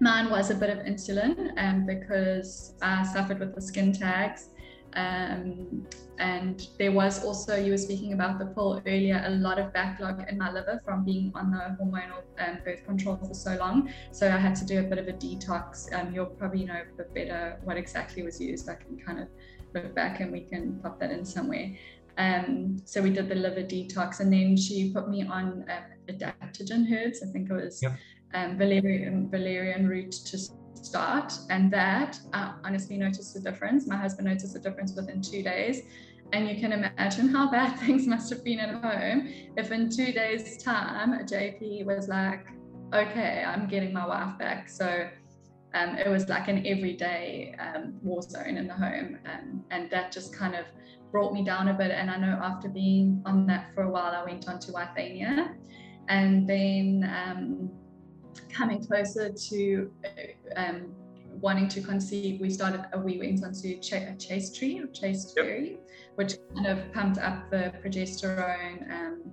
mine 0.00 0.30
was 0.30 0.50
a 0.50 0.54
bit 0.54 0.70
of 0.70 0.78
insulin 0.78 1.52
um, 1.58 1.86
because 1.86 2.74
I 2.80 3.04
suffered 3.04 3.38
with 3.40 3.54
the 3.54 3.60
skin 3.60 3.92
tags. 3.92 4.48
Um, 4.94 5.86
and 6.18 6.68
there 6.78 6.92
was 6.92 7.24
also, 7.24 7.56
you 7.56 7.72
were 7.72 7.78
speaking 7.78 8.12
about 8.12 8.38
the 8.38 8.46
pill 8.46 8.82
earlier, 8.86 9.22
a 9.26 9.30
lot 9.30 9.58
of 9.58 9.72
backlog 9.72 10.22
in 10.28 10.38
my 10.38 10.52
liver 10.52 10.80
from 10.84 11.04
being 11.04 11.32
on 11.34 11.50
the 11.50 11.76
hormonal 11.82 12.22
um, 12.38 12.58
birth 12.64 12.84
control 12.84 13.16
for 13.16 13.34
so 13.34 13.56
long. 13.56 13.92
So 14.12 14.28
I 14.28 14.36
had 14.36 14.54
to 14.56 14.64
do 14.64 14.80
a 14.80 14.82
bit 14.82 14.98
of 14.98 15.08
a 15.08 15.12
detox. 15.12 15.92
Um, 15.94 16.14
you'll 16.14 16.26
probably 16.26 16.64
know 16.64 16.82
better 17.14 17.58
what 17.64 17.76
exactly 17.76 18.22
was 18.22 18.40
used. 18.40 18.68
I 18.68 18.74
can 18.74 18.98
kind 18.98 19.18
of 19.18 19.28
look 19.74 19.94
back 19.94 20.20
and 20.20 20.30
we 20.30 20.40
can 20.40 20.78
pop 20.82 21.00
that 21.00 21.10
in 21.10 21.24
somewhere. 21.24 21.74
Um, 22.18 22.80
so 22.84 23.02
we 23.02 23.10
did 23.10 23.28
the 23.28 23.34
liver 23.34 23.62
detox, 23.62 24.20
and 24.20 24.32
then 24.32 24.56
she 24.56 24.92
put 24.92 25.08
me 25.08 25.26
on 25.26 25.64
um, 25.68 25.84
adaptogen 26.08 26.86
herbs. 26.92 27.22
I 27.22 27.32
think 27.32 27.50
it 27.50 27.54
was 27.54 27.82
yep. 27.82 27.96
um, 28.34 28.58
valerian 28.58 29.30
valerian 29.30 29.88
root 29.88 30.12
to 30.12 30.38
start, 30.74 31.32
and 31.50 31.72
that 31.72 32.18
I 32.32 32.54
honestly 32.64 32.96
noticed 32.96 33.36
a 33.36 33.40
difference. 33.40 33.86
My 33.86 33.96
husband 33.96 34.28
noticed 34.28 34.56
a 34.56 34.58
difference 34.58 34.94
within 34.94 35.22
two 35.22 35.42
days. 35.42 35.82
And 36.32 36.48
you 36.48 36.58
can 36.58 36.72
imagine 36.72 37.28
how 37.28 37.50
bad 37.50 37.78
things 37.80 38.06
must 38.06 38.30
have 38.30 38.42
been 38.42 38.58
at 38.58 38.82
home 38.82 39.28
if 39.56 39.70
in 39.70 39.90
two 39.90 40.12
days' 40.12 40.62
time 40.62 41.12
JP 41.26 41.84
was 41.84 42.08
like, 42.08 42.46
okay, 42.94 43.44
I'm 43.46 43.66
getting 43.68 43.92
my 43.92 44.06
wife 44.06 44.38
back. 44.38 44.68
So 44.68 45.08
um, 45.74 45.96
it 45.96 46.08
was 46.08 46.28
like 46.28 46.48
an 46.48 46.66
everyday 46.66 47.54
um, 47.58 47.94
war 48.02 48.22
zone 48.22 48.56
in 48.56 48.66
the 48.66 48.74
home. 48.74 49.18
Um, 49.26 49.64
and 49.70 49.90
that 49.90 50.12
just 50.12 50.34
kind 50.34 50.54
of 50.54 50.66
brought 51.10 51.32
me 51.32 51.44
down 51.44 51.68
a 51.68 51.74
bit. 51.74 51.90
And 51.90 52.10
I 52.10 52.16
know 52.16 52.38
after 52.42 52.68
being 52.68 53.22
on 53.24 53.46
that 53.46 53.74
for 53.74 53.84
a 53.84 53.90
while, 53.90 54.14
I 54.14 54.24
went 54.24 54.48
on 54.48 54.58
to 54.60 54.72
Withania. 54.72 55.54
And 56.08 56.48
then 56.48 57.10
um, 57.14 57.70
coming 58.50 58.84
closer 58.84 59.30
to 59.30 59.92
um, 60.56 60.94
wanting 61.40 61.68
to 61.68 61.80
conceive, 61.80 62.40
we 62.40 62.50
started, 62.50 62.84
uh, 62.94 62.98
we 62.98 63.18
went 63.18 63.42
on 63.44 63.52
to 63.52 63.78
Ch- 63.78 64.18
Chaste 64.18 64.56
Tree 64.56 64.80
or 64.80 64.86
Chaste 64.88 65.34
yep. 65.36 65.46
Berry, 65.46 65.78
which 66.16 66.34
kind 66.54 66.66
of 66.66 66.92
pumped 66.92 67.18
up 67.18 67.50
the 67.50 67.72
progesterone. 67.82 68.90
Um, 68.90 69.32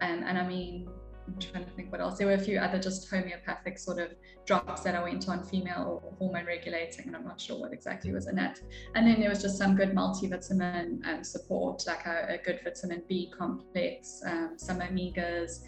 and, 0.00 0.24
and 0.24 0.38
I 0.38 0.46
mean, 0.46 0.88
I'm 1.26 1.38
trying 1.38 1.64
to 1.64 1.70
think 1.70 1.90
what 1.90 2.00
else. 2.00 2.18
There 2.18 2.26
were 2.26 2.34
a 2.34 2.38
few 2.38 2.58
other 2.58 2.78
just 2.78 3.08
homeopathic 3.08 3.78
sort 3.78 3.98
of 3.98 4.10
drops 4.46 4.82
that 4.82 4.94
I 4.94 5.02
went 5.02 5.28
on, 5.28 5.42
female 5.42 6.14
hormone 6.18 6.44
regulating, 6.46 7.06
and 7.06 7.16
I'm 7.16 7.24
not 7.24 7.40
sure 7.40 7.58
what 7.58 7.72
exactly 7.72 8.12
was 8.12 8.26
in 8.26 8.38
it. 8.38 8.60
And 8.94 9.06
then 9.06 9.20
there 9.20 9.30
was 9.30 9.40
just 9.40 9.56
some 9.56 9.74
good 9.74 9.94
multivitamin 9.94 11.06
um, 11.06 11.24
support, 11.24 11.84
like 11.86 12.04
a, 12.06 12.34
a, 12.34 12.38
good 12.44 12.60
vitamin 12.62 13.02
B 13.08 13.32
complex, 13.36 14.22
um, 14.26 14.52
some 14.56 14.80
omegas. 14.80 15.62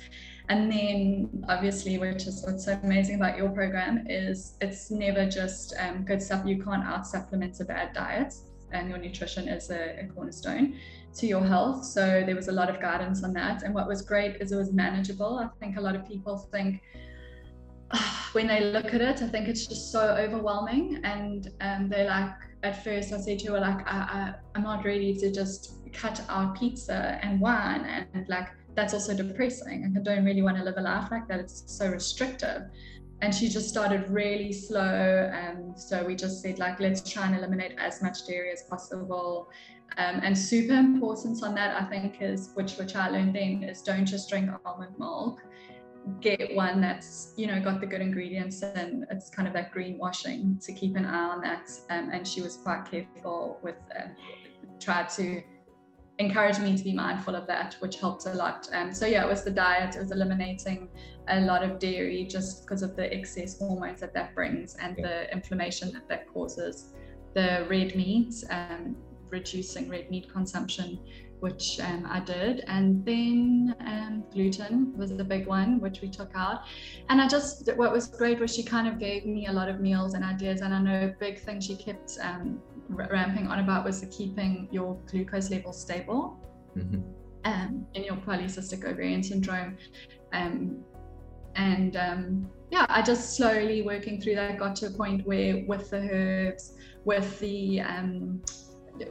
And 0.49 0.71
then, 0.71 1.45
obviously, 1.49 1.99
which 1.99 2.27
is 2.27 2.45
what's 2.47 2.67
so 2.67 2.79
amazing 2.83 3.17
about 3.17 3.37
your 3.37 3.49
program, 3.49 4.07
is 4.09 4.57
it's 4.61 4.91
never 4.91 5.27
just 5.27 5.75
um, 5.79 6.05
good 6.05 6.23
stuff. 6.23 6.47
You 6.47 6.63
can't 6.63 6.85
out 6.85 7.07
supplement 7.07 7.59
a 7.61 7.65
bad 7.65 7.95
diet, 7.95 8.35
and 8.73 8.89
your 8.89 8.99
nutrition 8.99 9.49
is 9.49 9.71
a, 9.71 10.01
a 10.01 10.07
cornerstone 10.15 10.77
to 11.17 11.27
your 11.27 11.45
health. 11.45 11.85
So 11.85 12.23
there 12.27 12.37
was 12.37 12.49
a 12.49 12.53
lot 12.53 12.69
of 12.69 12.81
guidance 12.81 13.25
on 13.25 13.33
that. 13.35 13.63
And 13.63 13.75
what 13.75 13.89
was 13.89 14.03
great 14.03 14.37
is 14.41 14.53
it 14.53 14.57
was 14.57 14.73
manageable. 14.73 15.39
I 15.39 15.49
think 15.59 15.77
a 15.77 15.81
lot 15.81 15.97
of 15.97 16.07
people 16.07 16.37
think 16.53 16.83
when 18.33 18.47
they 18.47 18.73
look 18.73 18.93
at 18.95 19.01
it, 19.01 19.23
I 19.23 19.29
think 19.29 19.49
it's 19.49 19.67
just 19.67 19.93
so 19.93 20.01
overwhelming. 20.01 21.01
And 21.05 21.49
um, 21.61 21.89
they 21.89 22.07
like, 22.07 22.31
at 22.63 22.83
first, 22.85 23.13
I 23.13 23.19
said 23.19 23.39
to 23.41 23.53
her, 23.53 23.61
like, 23.61 23.87
I, 23.87 23.97
I, 23.97 24.35
I'm 24.55 24.63
not 24.63 24.85
ready 24.85 25.15
to 25.17 25.33
just 25.33 25.79
cut 25.93 26.21
out 26.29 26.59
pizza 26.59 27.19
and 27.23 27.41
wine. 27.41 27.85
And, 27.85 28.07
and 28.15 28.29
like, 28.29 28.49
that's 28.75 28.93
also 28.93 29.15
depressing. 29.15 29.85
And 29.85 29.97
I 29.97 30.03
don't 30.03 30.25
really 30.25 30.43
want 30.43 30.59
to 30.59 30.65
live 30.65 30.75
a 30.77 30.83
life 30.83 31.11
like 31.11 31.29
that. 31.29 31.41
It's 31.41 31.65
so 31.67 31.89
restrictive 31.89 32.63
and 33.23 33.35
she 33.35 33.49
just 33.49 33.69
started 33.69 34.09
really 34.11 34.53
slow 34.53 35.31
and 35.33 35.79
so 35.79 36.05
we 36.05 36.15
just 36.15 36.43
said 36.43 36.59
like 36.59 36.79
let's 36.81 37.09
try 37.11 37.27
and 37.27 37.35
eliminate 37.35 37.75
as 37.79 38.03
much 38.03 38.27
dairy 38.27 38.53
as 38.53 38.65
possible 38.65 39.49
um, 39.99 40.21
and 40.23 40.37
super 40.37 40.75
important 40.75 41.43
on 41.43 41.55
that, 41.55 41.81
I 41.81 41.87
think, 41.87 42.21
is 42.21 42.51
which 42.55 42.77
which 42.77 42.95
I 42.95 43.09
learned 43.09 43.35
then 43.35 43.63
is 43.63 43.83
don't 43.83 44.07
just 44.07 44.29
drink 44.29 44.51
almond 44.65 44.99
milk. 44.99 45.43
Get 46.21 46.55
one 46.55 46.81
that's 46.81 47.33
you 47.37 47.47
know 47.47 47.61
got 47.61 47.81
the 47.81 47.87
good 47.87 48.01
ingredients 48.01 48.63
and 48.63 49.07
it's 49.11 49.31
kind 49.31 49.49
of 49.49 49.55
that 49.55 49.75
greenwashing 49.75 50.65
to 50.65 50.73
keep 50.73 50.97
an 50.97 51.07
eye 51.07 51.29
on 51.31 51.41
that. 51.43 51.71
Um, 51.91 52.11
and 52.13 52.27
she 52.27 52.43
was 52.43 52.57
quite 52.57 52.85
careful 52.91 53.59
with 53.63 53.77
uh, 53.99 54.09
tried 54.79 55.09
to 55.11 55.43
encourage 56.19 56.59
me 56.59 56.77
to 56.77 56.85
be 56.85 56.93
mindful 56.93 57.35
of 57.35 57.47
that, 57.47 57.77
which 57.81 57.99
helped 57.99 58.27
a 58.27 58.35
lot. 58.35 58.69
Um, 58.73 58.93
so 58.93 59.07
yeah, 59.07 59.25
it 59.25 59.29
was 59.29 59.45
the 59.45 59.51
diet. 59.51 59.97
It 59.97 60.01
was 60.01 60.13
eliminating 60.13 60.89
a 61.29 61.41
lot 61.41 61.63
of 61.63 61.79
dairy 61.79 62.25
just 62.25 62.63
because 62.63 62.83
of 62.83 62.97
the 62.97 63.13
excess 63.13 63.59
hormones 63.59 64.01
that 64.01 64.15
that 64.15 64.35
brings 64.35 64.77
and 64.77 64.97
yeah. 64.99 65.07
the 65.07 65.33
inflammation 65.33 65.93
that 65.93 66.09
that 66.09 66.33
causes. 66.33 66.95
The 67.35 67.67
red 67.69 67.95
meat, 67.95 68.35
um, 68.51 68.97
reducing 69.31 69.89
red 69.89 70.11
meat 70.11 70.33
consumption, 70.33 70.99
which 71.41 71.79
um, 71.81 72.07
I 72.09 72.21
did. 72.21 72.65
And 72.67 73.05
then 73.05 73.75
um, 73.81 74.25
gluten 74.33 74.97
was 74.97 75.15
the 75.15 75.25
big 75.25 75.47
one, 75.47 75.81
which 75.81 76.01
we 76.01 76.09
took 76.09 76.31
out. 76.35 76.63
And 77.09 77.21
I 77.21 77.29
just, 77.29 77.71
what 77.77 77.93
was 77.93 78.07
great 78.07 78.41
was 78.41 78.55
she 78.55 78.63
kind 78.63 78.89
of 78.89 78.99
gave 78.99 79.27
me 79.27 79.47
a 79.47 79.53
lot 79.53 79.69
of 79.69 79.81
meals 79.81 80.15
and 80.15 80.25
ideas. 80.25 80.61
And 80.61 80.75
I 80.75 80.81
know 80.81 81.05
a 81.07 81.15
big 81.19 81.39
thing 81.41 81.61
she 81.61 81.77
kept 81.77 82.19
um, 82.23 82.61
ramping 82.89 83.47
on 83.49 83.59
about 83.59 83.85
was 83.85 84.01
the 84.01 84.07
keeping 84.07 84.69
your 84.71 84.99
glucose 85.07 85.51
level 85.51 85.73
stable. 85.73 86.39
Mm-hmm. 86.77 87.01
Um, 87.45 87.87
in 87.95 88.03
your 88.03 88.17
polycystic 88.17 88.85
ovarian 88.85 89.23
syndrome, 89.23 89.77
um, 90.33 90.83
and 91.55 91.97
um, 91.97 92.51
yeah, 92.73 92.87
I 92.89 93.03
just 93.03 93.37
slowly 93.37 93.83
working 93.83 94.21
through 94.21 94.35
that 94.35 94.59
got 94.59 94.75
to 94.77 94.87
a 94.87 94.91
point 94.91 95.25
where 95.25 95.65
with 95.69 95.91
the 95.91 96.09
herbs, 96.11 96.75
with 97.05 97.39
the 97.39 97.83
um, 97.83 98.43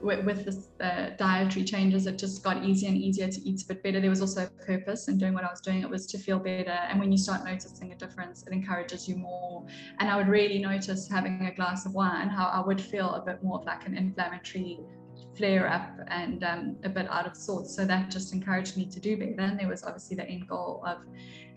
with, 0.01 0.25
with 0.25 0.45
the 0.45 0.85
uh, 0.85 1.15
dietary 1.17 1.65
changes, 1.65 2.07
it 2.07 2.17
just 2.17 2.43
got 2.43 2.63
easier 2.63 2.89
and 2.89 2.97
easier 2.97 3.27
to 3.27 3.41
eat 3.41 3.61
a 3.63 3.67
bit 3.67 3.83
better. 3.83 3.99
There 3.99 4.09
was 4.09 4.21
also 4.21 4.45
a 4.45 4.65
purpose 4.65 5.07
in 5.07 5.17
doing 5.17 5.33
what 5.33 5.43
I 5.43 5.49
was 5.49 5.61
doing. 5.61 5.81
It 5.81 5.89
was 5.89 6.05
to 6.07 6.17
feel 6.17 6.39
better. 6.39 6.69
And 6.69 6.99
when 6.99 7.11
you 7.11 7.17
start 7.17 7.45
noticing 7.45 7.91
a 7.91 7.95
difference, 7.95 8.43
it 8.45 8.53
encourages 8.53 9.07
you 9.07 9.15
more. 9.15 9.65
And 9.99 10.09
I 10.09 10.17
would 10.17 10.27
really 10.27 10.59
notice 10.59 11.07
having 11.09 11.45
a 11.45 11.53
glass 11.53 11.85
of 11.85 11.93
wine, 11.93 12.29
how 12.29 12.45
I 12.47 12.65
would 12.65 12.81
feel 12.81 13.13
a 13.15 13.21
bit 13.21 13.43
more 13.43 13.59
of 13.59 13.65
like 13.65 13.85
an 13.85 13.95
inflammatory 13.97 14.79
flare 15.37 15.67
up 15.67 15.91
and 16.07 16.43
um, 16.43 16.77
a 16.83 16.89
bit 16.89 17.07
out 17.09 17.27
of 17.27 17.35
sorts. 17.35 17.75
So 17.75 17.85
that 17.85 18.09
just 18.09 18.33
encouraged 18.33 18.77
me 18.77 18.85
to 18.85 18.99
do 18.99 19.17
better. 19.17 19.41
And 19.41 19.59
there 19.59 19.67
was 19.67 19.83
obviously 19.83 20.15
the 20.15 20.27
end 20.27 20.47
goal 20.47 20.83
of 20.85 20.97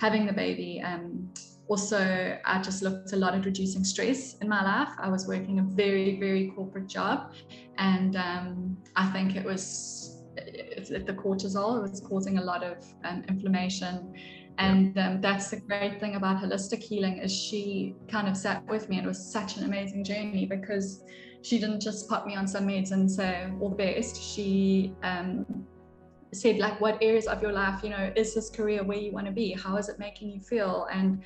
having 0.01 0.27
the 0.27 0.33
baby. 0.33 0.83
Um, 0.85 1.33
also, 1.68 2.38
I 2.44 2.62
just 2.62 2.83
looked 2.83 3.12
a 3.12 3.16
lot 3.16 3.35
at 3.35 3.44
reducing 3.44 3.85
stress 3.85 4.35
in 4.37 4.48
my 4.48 4.62
life. 4.62 4.94
I 4.98 5.09
was 5.11 5.26
working 5.26 5.59
a 5.59 5.62
very, 5.62 6.18
very 6.18 6.50
corporate 6.54 6.88
job, 6.88 7.33
and 7.76 8.16
um, 8.16 8.78
I 8.96 9.07
think 9.07 9.37
it 9.37 9.44
was 9.44 10.24
the 10.37 11.14
cortisol. 11.14 11.78
It 11.78 11.90
was 11.90 12.00
causing 12.00 12.38
a 12.38 12.42
lot 12.42 12.62
of 12.64 12.78
um, 13.04 13.24
inflammation. 13.28 14.14
And 14.59 14.98
um, 14.98 15.20
that's 15.20 15.50
the 15.50 15.61
great 15.61 16.00
thing 16.00 16.16
about 16.16 16.42
holistic 16.42 16.83
healing 16.83 17.18
is 17.18 17.33
she 17.33 17.94
kind 18.09 18.28
of 18.28 18.37
sat 18.37 18.66
with 18.66 18.88
me 18.88 18.96
and 18.96 19.07
it 19.07 19.09
was 19.09 19.33
such 19.33 19.57
an 19.57 19.64
amazing 19.64 20.02
journey 20.02 20.46
because 20.46 21.04
she 21.42 21.61
didn't 21.61 21.81
just 21.81 22.09
put 22.09 22.26
me 22.26 22.35
on 22.35 22.48
some 22.48 22.66
meds 22.66 22.90
and 22.90 23.09
say 23.09 23.52
all 23.61 23.70
the 23.70 23.76
best. 23.76 24.20
She 24.20 24.94
um, 25.04 25.46
said 26.33 26.59
like 26.59 26.81
what 26.81 26.99
areas 27.03 27.27
of 27.27 27.43
your 27.43 27.53
life 27.53 27.83
you 27.83 27.91
know 27.91 28.12
is 28.17 28.35
this 28.35 28.51
career 28.51 28.85
where 28.85 28.99
you 28.99 29.12
want 29.12 29.27
to 29.27 29.33
be? 29.33 29.53
How 29.53 29.77
is 29.77 29.88
it 29.88 29.99
making 29.99 30.31
you 30.31 30.41
feel? 30.41 30.87
And 30.93 31.23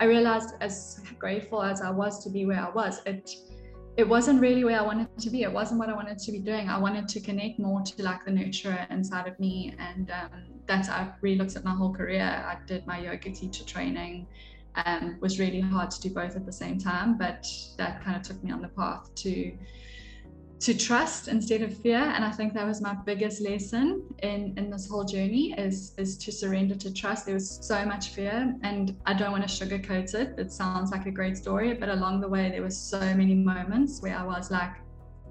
i 0.00 0.04
realized 0.04 0.54
as 0.60 1.00
grateful 1.18 1.62
as 1.62 1.82
i 1.82 1.90
was 1.90 2.24
to 2.24 2.30
be 2.30 2.46
where 2.46 2.60
i 2.60 2.70
was 2.70 3.02
it 3.04 3.30
it 3.98 4.08
wasn't 4.08 4.40
really 4.40 4.64
where 4.64 4.80
i 4.80 4.82
wanted 4.82 5.06
to 5.18 5.28
be. 5.28 5.42
It 5.42 5.52
wasn't 5.52 5.78
what 5.78 5.90
i 5.90 5.92
wanted 5.92 6.18
to 6.18 6.32
be 6.32 6.38
doing. 6.38 6.68
I 6.68 6.78
wanted 6.78 7.08
to 7.08 7.20
connect 7.20 7.58
more 7.58 7.82
to 7.82 8.02
like 8.02 8.24
the 8.24 8.30
nurturer 8.30 8.90
inside 8.90 9.28
of 9.28 9.38
me. 9.38 9.74
And 9.78 10.10
um, 10.10 10.30
that's 10.66 10.88
i 10.88 11.12
really 11.20 11.36
looked 11.36 11.56
at 11.56 11.64
my 11.64 11.74
whole 11.74 11.92
career. 11.92 12.22
I 12.22 12.56
did 12.66 12.86
my 12.86 12.98
yoga 13.00 13.30
teacher 13.30 13.64
training 13.64 14.26
um, 14.86 15.18
was 15.20 15.38
really 15.38 15.60
hard 15.60 15.90
to 15.90 16.00
do 16.00 16.10
both 16.10 16.36
at 16.36 16.46
the 16.46 16.52
same 16.52 16.78
time 16.78 17.18
but 17.18 17.46
that 17.76 18.02
kind 18.02 18.16
of 18.16 18.22
took 18.22 18.42
me 18.42 18.50
on 18.50 18.62
the 18.62 18.68
path 18.68 19.14
to 19.16 19.52
to 20.62 20.78
trust 20.78 21.26
instead 21.26 21.60
of 21.62 21.76
fear. 21.76 21.98
And 21.98 22.24
i 22.24 22.30
think 22.30 22.54
that 22.54 22.66
was 22.66 22.80
my 22.80 22.94
biggest 23.04 23.42
lesson 23.42 24.02
in 24.22 24.54
in 24.56 24.70
this 24.70 24.88
whole 24.88 25.04
journey 25.04 25.54
is 25.58 25.92
is 25.98 26.16
to 26.18 26.30
surrender 26.30 26.76
to 26.76 26.92
trust. 26.94 27.26
There 27.26 27.34
was 27.34 27.58
so 27.62 27.84
much 27.84 28.10
fear 28.10 28.54
and 28.62 28.96
i 29.06 29.12
don't 29.12 29.32
want 29.32 29.46
to 29.48 29.52
sugarcoat 29.58 30.14
it. 30.14 30.38
It 30.38 30.52
sounds 30.52 30.92
like 30.92 31.06
a 31.06 31.10
great 31.10 31.36
story 31.36 31.74
but 31.74 31.88
along 31.88 32.20
the 32.20 32.28
way 32.28 32.48
there 32.50 32.62
was 32.62 32.76
so 32.78 33.00
many 33.00 33.34
moments 33.34 34.00
where 34.02 34.16
i 34.16 34.24
was 34.24 34.50
like 34.50 34.74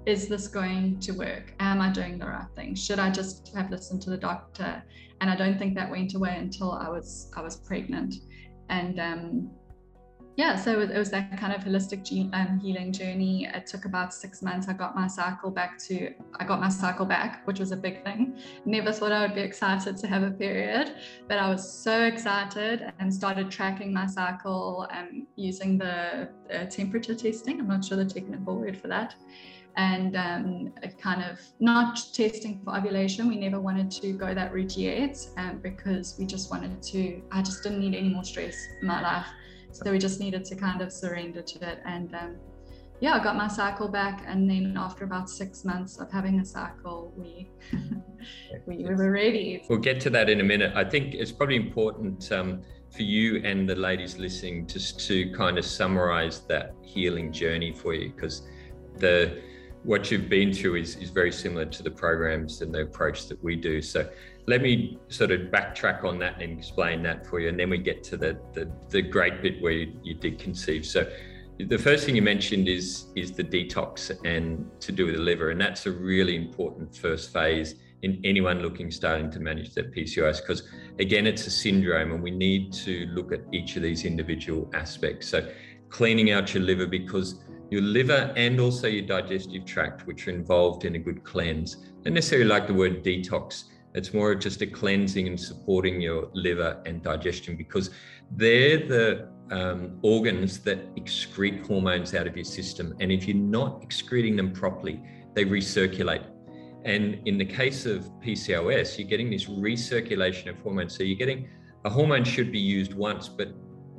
is 0.04 0.26
this 0.26 0.48
going 0.48 0.98
to 0.98 1.12
work? 1.12 1.54
Am 1.60 1.80
i 1.80 1.88
doing 1.88 2.18
the 2.18 2.26
right 2.26 2.50
thing? 2.56 2.74
Should 2.74 2.98
i 2.98 3.08
just 3.10 3.54
have 3.56 3.70
listened 3.70 4.02
to 4.02 4.10
the 4.10 4.20
doctor? 4.30 4.82
And 5.20 5.30
i 5.30 5.36
don't 5.36 5.58
think 5.58 5.74
that 5.76 5.88
went 5.90 6.14
away 6.14 6.34
until 6.36 6.72
i 6.72 6.88
was 6.90 7.30
i 7.36 7.40
was 7.40 7.56
pregnant. 7.56 8.16
And 8.68 9.00
um, 9.00 9.50
yeah, 10.36 10.56
so 10.56 10.80
it 10.80 10.96
was 10.96 11.10
that 11.10 11.38
kind 11.38 11.52
of 11.52 11.62
holistic 11.62 12.08
um, 12.32 12.58
healing 12.58 12.90
journey. 12.90 13.46
It 13.52 13.66
took 13.66 13.84
about 13.84 14.14
six 14.14 14.40
months. 14.40 14.66
I 14.66 14.72
got 14.72 14.96
my 14.96 15.06
cycle 15.06 15.50
back 15.50 15.78
to, 15.88 16.14
I 16.40 16.44
got 16.44 16.58
my 16.58 16.70
cycle 16.70 17.04
back, 17.04 17.46
which 17.46 17.58
was 17.60 17.70
a 17.70 17.76
big 17.76 18.02
thing. 18.02 18.38
Never 18.64 18.92
thought 18.92 19.12
I 19.12 19.20
would 19.26 19.34
be 19.34 19.42
excited 19.42 19.98
to 19.98 20.06
have 20.06 20.22
a 20.22 20.30
period, 20.30 20.94
but 21.28 21.38
I 21.38 21.50
was 21.50 21.70
so 21.70 22.04
excited 22.04 22.92
and 22.98 23.12
started 23.12 23.50
tracking 23.50 23.92
my 23.92 24.06
cycle 24.06 24.88
and 24.90 25.26
using 25.36 25.76
the 25.76 26.30
uh, 26.50 26.64
temperature 26.64 27.14
testing. 27.14 27.60
I'm 27.60 27.68
not 27.68 27.84
sure 27.84 27.98
the 27.98 28.06
technical 28.06 28.56
word 28.56 28.78
for 28.78 28.88
that. 28.88 29.14
And 29.76 30.16
um, 30.16 30.72
kind 30.98 31.22
of 31.22 31.40
not 31.60 31.98
testing 32.14 32.60
for 32.64 32.74
ovulation. 32.76 33.28
We 33.28 33.36
never 33.36 33.60
wanted 33.60 33.90
to 34.02 34.12
go 34.12 34.32
that 34.34 34.52
route 34.52 34.76
yet 34.76 35.18
um, 35.36 35.60
because 35.62 36.16
we 36.18 36.24
just 36.24 36.50
wanted 36.50 36.82
to, 36.82 37.22
I 37.30 37.42
just 37.42 37.62
didn't 37.62 37.80
need 37.80 37.94
any 37.94 38.08
more 38.08 38.24
stress 38.24 38.56
in 38.80 38.86
my 38.86 39.02
life 39.02 39.26
so 39.72 39.90
we 39.90 39.98
just 39.98 40.20
needed 40.20 40.44
to 40.46 40.56
kind 40.56 40.80
of 40.82 40.92
surrender 40.92 41.42
to 41.42 41.68
it. 41.68 41.80
And 41.84 42.14
um, 42.14 42.36
yeah, 43.00 43.14
I 43.14 43.22
got 43.22 43.36
my 43.36 43.48
cycle 43.48 43.88
back. 43.88 44.22
And 44.26 44.48
then 44.48 44.76
after 44.76 45.04
about 45.04 45.28
six 45.28 45.64
months 45.64 45.98
of 45.98 46.10
having 46.10 46.40
a 46.40 46.44
cycle, 46.44 47.12
we 47.16 47.50
we, 48.66 48.76
we, 48.76 48.94
were 48.94 49.10
ready. 49.10 49.64
We'll 49.68 49.78
get 49.78 50.00
to 50.02 50.10
that 50.10 50.30
in 50.30 50.40
a 50.40 50.44
minute. 50.44 50.72
I 50.76 50.84
think 50.84 51.14
it's 51.14 51.32
probably 51.32 51.56
important 51.56 52.30
um, 52.30 52.62
for 52.90 53.02
you 53.02 53.42
and 53.44 53.68
the 53.68 53.74
ladies 53.74 54.18
listening 54.18 54.66
just 54.66 55.00
to 55.08 55.32
kind 55.32 55.58
of 55.58 55.64
summarize 55.64 56.40
that 56.48 56.74
healing 56.82 57.32
journey 57.32 57.72
for 57.72 57.94
you 57.94 58.12
because 58.12 58.42
the 58.98 59.42
what 59.84 60.10
you've 60.10 60.28
been 60.28 60.52
through 60.52 60.76
is, 60.76 60.96
is 60.96 61.10
very 61.10 61.32
similar 61.32 61.66
to 61.66 61.82
the 61.82 61.90
programs 61.90 62.62
and 62.62 62.72
the 62.74 62.82
approach 62.82 63.28
that 63.28 63.42
we 63.42 63.56
do. 63.56 63.82
So 63.82 64.08
let 64.46 64.62
me 64.62 64.98
sort 65.08 65.30
of 65.30 65.40
backtrack 65.50 66.04
on 66.04 66.18
that 66.18 66.40
and 66.40 66.58
explain 66.58 67.02
that 67.04 67.26
for 67.26 67.40
you, 67.40 67.48
and 67.48 67.58
then 67.58 67.70
we 67.70 67.78
get 67.78 68.02
to 68.04 68.16
the 68.16 68.38
the, 68.52 68.70
the 68.88 69.02
great 69.02 69.40
bit 69.40 69.62
where 69.62 69.72
you, 69.72 69.92
you 70.02 70.14
did 70.14 70.38
conceive. 70.38 70.84
So, 70.84 71.10
the 71.58 71.78
first 71.78 72.06
thing 72.06 72.16
you 72.16 72.22
mentioned 72.22 72.68
is 72.68 73.06
is 73.14 73.32
the 73.32 73.44
detox 73.44 74.10
and 74.24 74.68
to 74.80 74.90
do 74.90 75.06
with 75.06 75.14
the 75.14 75.20
liver, 75.20 75.50
and 75.50 75.60
that's 75.60 75.86
a 75.86 75.92
really 75.92 76.34
important 76.34 76.96
first 76.96 77.32
phase 77.32 77.76
in 78.02 78.20
anyone 78.24 78.60
looking 78.60 78.90
starting 78.90 79.30
to 79.30 79.38
manage 79.38 79.74
their 79.74 79.84
PCOS 79.84 80.40
because 80.40 80.68
again, 80.98 81.24
it's 81.24 81.46
a 81.46 81.50
syndrome, 81.50 82.10
and 82.12 82.22
we 82.22 82.32
need 82.32 82.72
to 82.72 83.06
look 83.14 83.32
at 83.32 83.42
each 83.52 83.76
of 83.76 83.82
these 83.82 84.04
individual 84.04 84.68
aspects. 84.74 85.28
So, 85.28 85.48
cleaning 85.88 86.32
out 86.32 86.52
your 86.52 86.64
liver 86.64 86.86
because 86.86 87.44
your 87.72 87.82
liver 87.82 88.32
and 88.36 88.60
also 88.60 88.86
your 88.86 89.06
digestive 89.06 89.64
tract, 89.64 90.06
which 90.06 90.28
are 90.28 90.30
involved 90.30 90.84
in 90.84 90.94
a 90.94 90.98
good 90.98 91.24
cleanse. 91.24 91.76
Don't 92.02 92.14
necessarily 92.14 92.48
like 92.48 92.66
the 92.66 92.74
word 92.74 93.02
detox 93.02 93.64
it's 93.94 94.14
more 94.14 94.34
just 94.34 94.62
a 94.62 94.66
cleansing 94.66 95.26
and 95.26 95.38
supporting 95.38 96.00
your 96.00 96.30
liver 96.32 96.80
and 96.86 97.02
digestion 97.02 97.56
because 97.56 97.90
they're 98.30 98.78
the 98.78 99.28
um, 99.50 99.98
organs 100.02 100.60
that 100.60 100.94
excrete 100.96 101.66
hormones 101.66 102.14
out 102.14 102.26
of 102.26 102.34
your 102.34 102.44
system. 102.44 102.96
And 103.00 103.12
if 103.12 103.28
you're 103.28 103.36
not 103.36 103.82
excreting 103.82 104.36
them 104.36 104.52
properly, 104.52 105.02
they 105.34 105.44
recirculate. 105.44 106.24
And 106.84 107.20
in 107.26 107.36
the 107.36 107.44
case 107.44 107.84
of 107.84 108.10
PCOS, 108.24 108.98
you're 108.98 109.08
getting 109.08 109.30
this 109.30 109.44
recirculation 109.44 110.48
of 110.48 110.58
hormones. 110.60 110.96
So 110.96 111.02
you're 111.02 111.18
getting 111.18 111.48
a 111.84 111.90
hormone 111.90 112.24
should 112.24 112.50
be 112.50 112.58
used 112.58 112.94
once, 112.94 113.28
but 113.28 113.48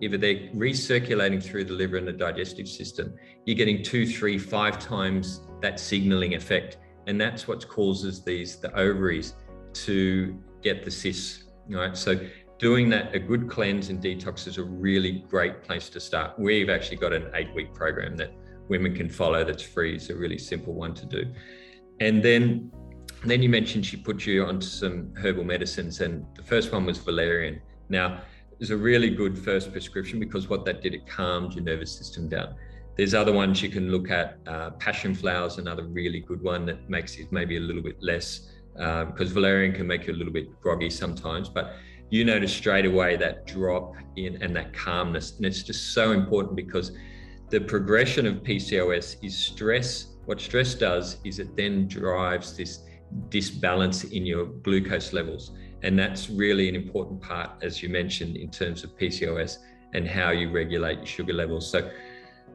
if 0.04 0.20
they're 0.20 0.50
recirculating 0.56 1.42
through 1.42 1.66
the 1.66 1.74
liver 1.74 1.98
and 1.98 2.08
the 2.08 2.14
digestive 2.14 2.68
system, 2.68 3.14
you're 3.46 3.56
getting 3.56 3.84
two, 3.84 4.06
three, 4.06 4.38
five 4.38 4.80
times 4.80 5.42
that 5.62 5.80
signaling 5.80 6.36
effect. 6.36 6.78
And 7.08 7.20
that's 7.20 7.48
what 7.48 7.68
causes 7.68 8.24
these 8.24 8.58
the 8.58 8.74
ovaries 8.78 9.34
to 9.74 10.38
get 10.62 10.84
the 10.84 10.92
cysts. 10.92 11.44
Right. 11.70 11.96
So 11.96 12.20
doing 12.60 12.90
that, 12.90 13.16
a 13.16 13.20
good 13.20 13.50
cleanse 13.50 13.90
and 13.90 14.02
detox 14.02 14.48
is 14.48 14.58
a 14.58 14.64
really 14.64 15.24
great 15.30 15.64
place 15.64 15.90
to 15.90 16.00
start. 16.00 16.38
We've 16.38 16.70
actually 16.70 16.98
got 16.98 17.14
an 17.14 17.30
eight 17.34 17.54
week 17.56 17.74
program 17.74 18.18
that 18.18 18.32
women 18.70 18.96
can 18.96 19.10
follow 19.10 19.44
that's 19.44 19.64
free. 19.64 19.96
It's 19.96 20.10
a 20.10 20.16
really 20.16 20.38
simple 20.38 20.74
one 20.74 20.94
to 20.96 21.06
do. 21.06 21.34
And 22.00 22.24
then 22.24 22.72
then 23.26 23.42
you 23.42 23.50
mentioned 23.50 23.86
she 23.86 23.98
put 23.98 24.26
you 24.26 24.44
onto 24.44 24.68
some 24.68 25.14
herbal 25.16 25.46
medicines, 25.46 26.02
and 26.02 26.26
the 26.36 26.44
first 26.44 26.74
one 26.74 26.86
was 26.86 26.98
valerian. 26.98 27.62
Now, 27.88 28.22
was 28.60 28.72
a 28.72 28.78
really 28.78 29.10
good 29.10 29.38
first 29.38 29.72
prescription 29.72 30.20
because 30.20 30.50
what 30.50 30.66
that 30.66 30.82
did, 30.82 30.94
it 30.94 31.08
calmed 31.08 31.54
your 31.54 31.64
nervous 31.64 31.92
system 31.92 32.30
down. 32.30 32.56
There's 32.96 33.14
other 33.14 33.34
ones 33.34 33.62
you 33.62 33.70
can 33.70 33.90
look 33.90 34.12
at. 34.12 34.38
Uh, 34.46 34.72
passion 34.72 35.16
flowers, 35.16 35.58
another 35.58 35.86
really 35.86 36.20
good 36.20 36.42
one 36.42 36.66
that 36.68 36.90
makes 36.90 37.18
it 37.18 37.32
maybe 37.32 37.58
a 37.58 37.60
little 37.60 37.82
bit 37.82 38.02
less 38.02 38.50
because 38.74 39.28
um, 39.30 39.34
valerian 39.34 39.74
can 39.74 39.86
make 39.86 40.08
you 40.08 40.14
a 40.14 40.18
little 40.18 40.34
bit 40.34 40.60
groggy 40.62 40.90
sometimes, 40.90 41.48
but 41.48 41.76
you 42.10 42.24
notice 42.24 42.54
straight 42.54 42.86
away 42.86 43.16
that 43.16 43.48
drop 43.48 43.96
in 44.16 44.42
and 44.42 44.56
that 44.56 44.74
calmness. 44.74 45.34
And 45.38 45.46
it's 45.46 45.64
just 45.64 45.94
so 45.94 46.12
important 46.12 46.56
because 46.56 46.92
the 47.50 47.62
progression 47.62 48.26
of 48.28 48.36
PCOS 48.44 49.18
is 49.24 49.38
stress. 49.38 50.08
What 50.26 50.40
stress 50.40 50.76
does 50.76 51.18
is 51.24 51.40
it 51.40 51.56
then 51.56 51.88
drives 51.88 52.56
this 52.56 52.84
disbalance 53.30 54.04
in 54.06 54.26
your 54.26 54.46
glucose 54.46 55.14
levels. 55.14 55.52
And 55.84 56.00
that's 56.00 56.30
really 56.30 56.70
an 56.70 56.76
important 56.76 57.22
part, 57.22 57.52
as 57.62 57.84
you 57.84 57.90
mentioned, 57.90 58.38
in 58.38 58.50
terms 58.50 58.84
of 58.84 58.98
PCOS 58.98 59.58
and 59.94 60.08
how 60.08 60.32
you 60.32 60.50
regulate 60.50 60.98
your 60.98 61.06
sugar 61.06 61.34
levels. 61.34 61.70
So, 61.70 61.90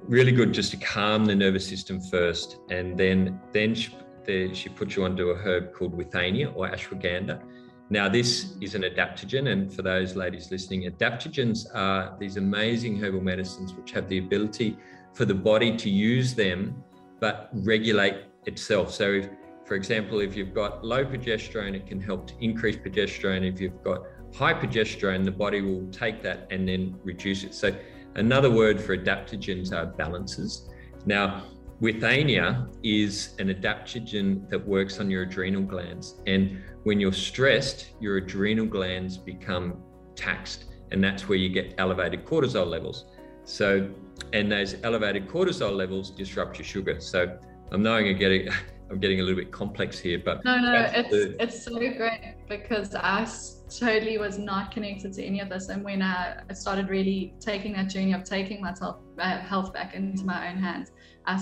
really 0.02 0.32
good 0.32 0.52
just 0.52 0.70
to 0.70 0.76
calm 0.78 1.24
the 1.24 1.34
nervous 1.34 1.66
system 1.66 2.00
first, 2.00 2.58
and 2.70 2.98
then 2.98 3.40
then 3.52 3.76
there, 4.24 4.54
she 4.54 4.68
put 4.68 4.96
you 4.96 5.04
onto 5.04 5.30
a 5.30 5.36
herb 5.36 5.72
called 5.72 5.96
withania 5.96 6.54
or 6.54 6.68
ashwagandha. 6.68 7.42
Now, 7.90 8.08
this 8.08 8.56
is 8.60 8.74
an 8.74 8.82
adaptogen, 8.82 9.50
and 9.50 9.72
for 9.72 9.82
those 9.82 10.14
ladies 10.14 10.50
listening, 10.50 10.90
adaptogens 10.90 11.66
are 11.74 12.16
these 12.18 12.36
amazing 12.36 13.02
herbal 13.02 13.22
medicines 13.22 13.72
which 13.74 13.92
have 13.92 14.08
the 14.08 14.18
ability 14.18 14.76
for 15.14 15.24
the 15.24 15.34
body 15.34 15.76
to 15.76 15.90
use 15.90 16.34
them 16.34 16.82
but 17.20 17.50
regulate 17.52 18.24
itself. 18.46 18.92
So, 18.92 19.12
if, 19.12 19.28
for 19.68 19.74
example, 19.74 20.20
if 20.20 20.34
you've 20.34 20.54
got 20.54 20.82
low 20.82 21.04
progesterone, 21.04 21.74
it 21.74 21.86
can 21.86 22.00
help 22.00 22.26
to 22.28 22.34
increase 22.40 22.76
progesterone. 22.76 23.46
If 23.46 23.60
you've 23.60 23.84
got 23.84 24.00
high 24.34 24.54
progesterone, 24.54 25.26
the 25.26 25.30
body 25.30 25.60
will 25.60 25.86
take 25.92 26.22
that 26.22 26.46
and 26.50 26.66
then 26.66 26.98
reduce 27.04 27.44
it. 27.44 27.52
So 27.54 27.76
another 28.14 28.50
word 28.50 28.80
for 28.80 28.96
adaptogens 28.96 29.74
are 29.74 29.84
balances. 29.84 30.70
Now, 31.04 31.44
Withania 31.82 32.66
is 32.82 33.34
an 33.38 33.48
adaptogen 33.48 34.48
that 34.48 34.66
works 34.66 35.00
on 35.00 35.10
your 35.10 35.24
adrenal 35.24 35.62
glands. 35.62 36.16
And 36.26 36.62
when 36.84 36.98
you're 36.98 37.12
stressed, 37.12 37.90
your 38.00 38.16
adrenal 38.16 38.64
glands 38.64 39.18
become 39.18 39.82
taxed, 40.16 40.64
and 40.92 41.04
that's 41.04 41.28
where 41.28 41.36
you 41.36 41.50
get 41.50 41.74
elevated 41.76 42.24
cortisol 42.24 42.66
levels. 42.66 43.04
So, 43.44 43.90
and 44.32 44.50
those 44.50 44.76
elevated 44.82 45.28
cortisol 45.28 45.76
levels 45.76 46.10
disrupt 46.10 46.58
your 46.58 46.64
sugar. 46.64 47.00
So, 47.00 47.38
I'm 47.70 47.82
knowing 47.82 48.08
I'm 48.08 48.18
getting, 48.18 48.48
I'm 48.90 48.98
getting 48.98 49.20
a 49.20 49.22
little 49.22 49.38
bit 49.38 49.52
complex 49.52 49.98
here, 49.98 50.20
but 50.24 50.44
no, 50.44 50.58
no, 50.58 50.90
it's 50.94 51.10
the... 51.10 51.42
it's 51.42 51.62
so 51.62 51.78
great 51.78 52.34
because 52.48 52.94
I 52.94 53.28
totally 53.68 54.16
was 54.18 54.38
not 54.38 54.70
connected 54.70 55.12
to 55.14 55.22
any 55.22 55.40
of 55.40 55.48
this, 55.48 55.68
and 55.68 55.84
when 55.84 56.00
I 56.00 56.42
started 56.54 56.88
really 56.88 57.34
taking 57.38 57.74
that 57.74 57.88
journey 57.90 58.14
of 58.14 58.24
taking 58.24 58.60
myself 58.62 59.00
uh, 59.18 59.38
health 59.38 59.72
back 59.72 59.94
into 59.94 60.24
my 60.24 60.50
own 60.50 60.56
hands, 60.58 60.92
I 61.26 61.38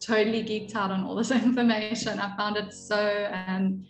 totally 0.00 0.42
geeked 0.42 0.74
out 0.74 0.90
on 0.90 1.04
all 1.04 1.14
this 1.14 1.30
information. 1.44 2.18
I 2.18 2.36
found 2.36 2.56
it 2.56 2.72
so 2.72 3.30
um, 3.46 3.84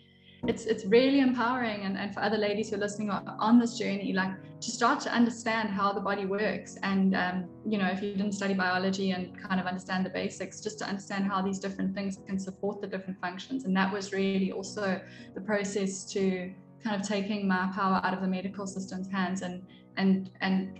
it's 0.47 0.65
it's 0.65 0.85
really 0.85 1.19
empowering. 1.19 1.81
And, 1.81 1.97
and 1.97 2.13
for 2.13 2.21
other 2.21 2.37
ladies 2.37 2.69
who 2.69 2.77
are 2.77 2.79
listening 2.79 3.09
on 3.09 3.59
this 3.59 3.77
journey 3.77 4.13
like 4.13 4.31
to 4.61 4.71
start 4.71 4.99
to 5.01 5.11
understand 5.11 5.69
how 5.69 5.93
the 5.93 6.01
body 6.01 6.25
works 6.25 6.77
and 6.83 7.15
um, 7.15 7.45
you 7.65 7.77
know 7.77 7.87
if 7.87 8.01
you 8.01 8.13
didn't 8.13 8.33
study 8.33 8.53
biology 8.53 9.11
and 9.11 9.37
kind 9.41 9.59
of 9.59 9.65
understand 9.65 10.05
the 10.05 10.09
basics 10.09 10.61
just 10.61 10.79
to 10.79 10.85
understand 10.85 11.25
how 11.25 11.41
these 11.41 11.59
different 11.59 11.93
things 11.93 12.19
can 12.27 12.39
support 12.39 12.81
the 12.81 12.87
different 12.87 13.19
functions. 13.19 13.65
And 13.65 13.75
that 13.75 13.91
was 13.91 14.11
really 14.13 14.51
also 14.51 15.01
the 15.35 15.41
process 15.41 16.05
to 16.13 16.53
kind 16.83 16.99
of 16.99 17.07
taking 17.07 17.47
my 17.47 17.69
power 17.73 17.99
out 18.03 18.13
of 18.13 18.21
the 18.21 18.27
medical 18.27 18.65
system's 18.65 19.11
hands 19.11 19.41
and 19.41 19.65
and 19.97 20.31
and 20.41 20.79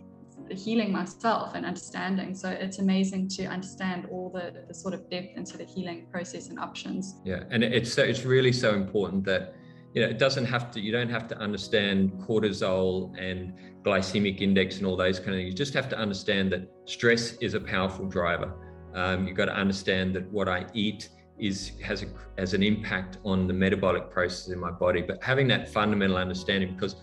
healing 0.55 0.91
myself 0.91 1.55
and 1.55 1.65
understanding. 1.65 2.35
So 2.35 2.49
it's 2.49 2.79
amazing 2.79 3.29
to 3.29 3.45
understand 3.45 4.07
all 4.11 4.29
the, 4.29 4.63
the 4.67 4.73
sort 4.73 4.93
of 4.93 5.09
depth 5.09 5.37
into 5.37 5.57
the 5.57 5.65
healing 5.65 6.07
process 6.11 6.49
and 6.49 6.59
options. 6.59 7.15
Yeah, 7.23 7.43
and 7.49 7.63
it's 7.63 7.93
so 7.93 8.03
it's 8.03 8.25
really 8.25 8.51
so 8.51 8.73
important 8.73 9.23
that 9.25 9.55
you 9.93 10.01
know 10.01 10.07
it 10.07 10.19
doesn't 10.19 10.45
have 10.45 10.71
to 10.71 10.79
you 10.79 10.91
don't 10.91 11.09
have 11.09 11.27
to 11.29 11.37
understand 11.37 12.11
cortisol 12.27 13.17
and 13.19 13.53
glycemic 13.83 14.41
index 14.41 14.77
and 14.77 14.85
all 14.85 14.95
those 14.95 15.19
kind 15.19 15.31
of 15.31 15.35
things. 15.35 15.49
You 15.49 15.57
just 15.57 15.73
have 15.73 15.89
to 15.89 15.97
understand 15.97 16.51
that 16.51 16.69
stress 16.85 17.33
is 17.33 17.53
a 17.53 17.59
powerful 17.59 18.05
driver. 18.05 18.53
Um, 18.93 19.27
you've 19.27 19.37
got 19.37 19.45
to 19.45 19.55
understand 19.55 20.15
that 20.15 20.29
what 20.31 20.49
I 20.49 20.65
eat 20.73 21.09
is 21.39 21.71
has 21.81 22.03
a, 22.03 22.07
has 22.37 22.53
an 22.53 22.63
impact 22.63 23.17
on 23.23 23.47
the 23.47 23.53
metabolic 23.53 24.11
process 24.11 24.49
in 24.49 24.59
my 24.59 24.71
body. 24.71 25.01
But 25.01 25.23
having 25.23 25.47
that 25.49 25.69
fundamental 25.69 26.17
understanding, 26.17 26.73
because 26.73 26.95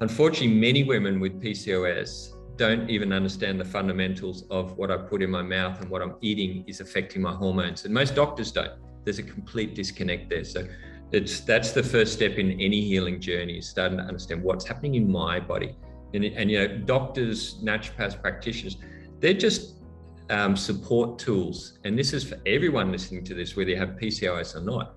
unfortunately, 0.00 0.56
many 0.56 0.84
women 0.84 1.20
with 1.20 1.40
PCOS 1.42 2.33
don't 2.56 2.88
even 2.88 3.12
understand 3.12 3.58
the 3.58 3.64
fundamentals 3.64 4.44
of 4.50 4.76
what 4.76 4.90
I 4.90 4.96
put 4.96 5.22
in 5.22 5.30
my 5.30 5.42
mouth 5.42 5.80
and 5.80 5.90
what 5.90 6.02
I'm 6.02 6.14
eating 6.20 6.64
is 6.66 6.80
affecting 6.80 7.22
my 7.22 7.32
hormones. 7.32 7.84
And 7.84 7.92
most 7.92 8.14
doctors 8.14 8.52
don't. 8.52 8.72
There's 9.04 9.18
a 9.18 9.22
complete 9.22 9.74
disconnect 9.74 10.30
there. 10.30 10.44
So 10.44 10.66
it's 11.12 11.40
that's 11.40 11.72
the 11.72 11.82
first 11.82 12.12
step 12.12 12.32
in 12.32 12.52
any 12.60 12.80
healing 12.80 13.20
journey 13.20 13.58
is 13.58 13.68
starting 13.68 13.98
to 13.98 14.04
understand 14.04 14.42
what's 14.42 14.64
happening 14.64 14.94
in 14.94 15.10
my 15.10 15.40
body. 15.40 15.76
And, 16.12 16.24
and 16.24 16.50
you 16.50 16.58
know, 16.58 16.78
doctors, 16.78 17.56
naturopaths, 17.62 18.20
practitioners, 18.20 18.76
they're 19.20 19.34
just 19.34 19.76
um, 20.30 20.56
support 20.56 21.18
tools. 21.18 21.78
And 21.84 21.98
this 21.98 22.12
is 22.12 22.24
for 22.24 22.38
everyone 22.46 22.92
listening 22.92 23.24
to 23.24 23.34
this, 23.34 23.56
whether 23.56 23.70
you 23.70 23.76
have 23.76 23.90
PCOS 23.90 24.54
or 24.56 24.60
not. 24.60 24.94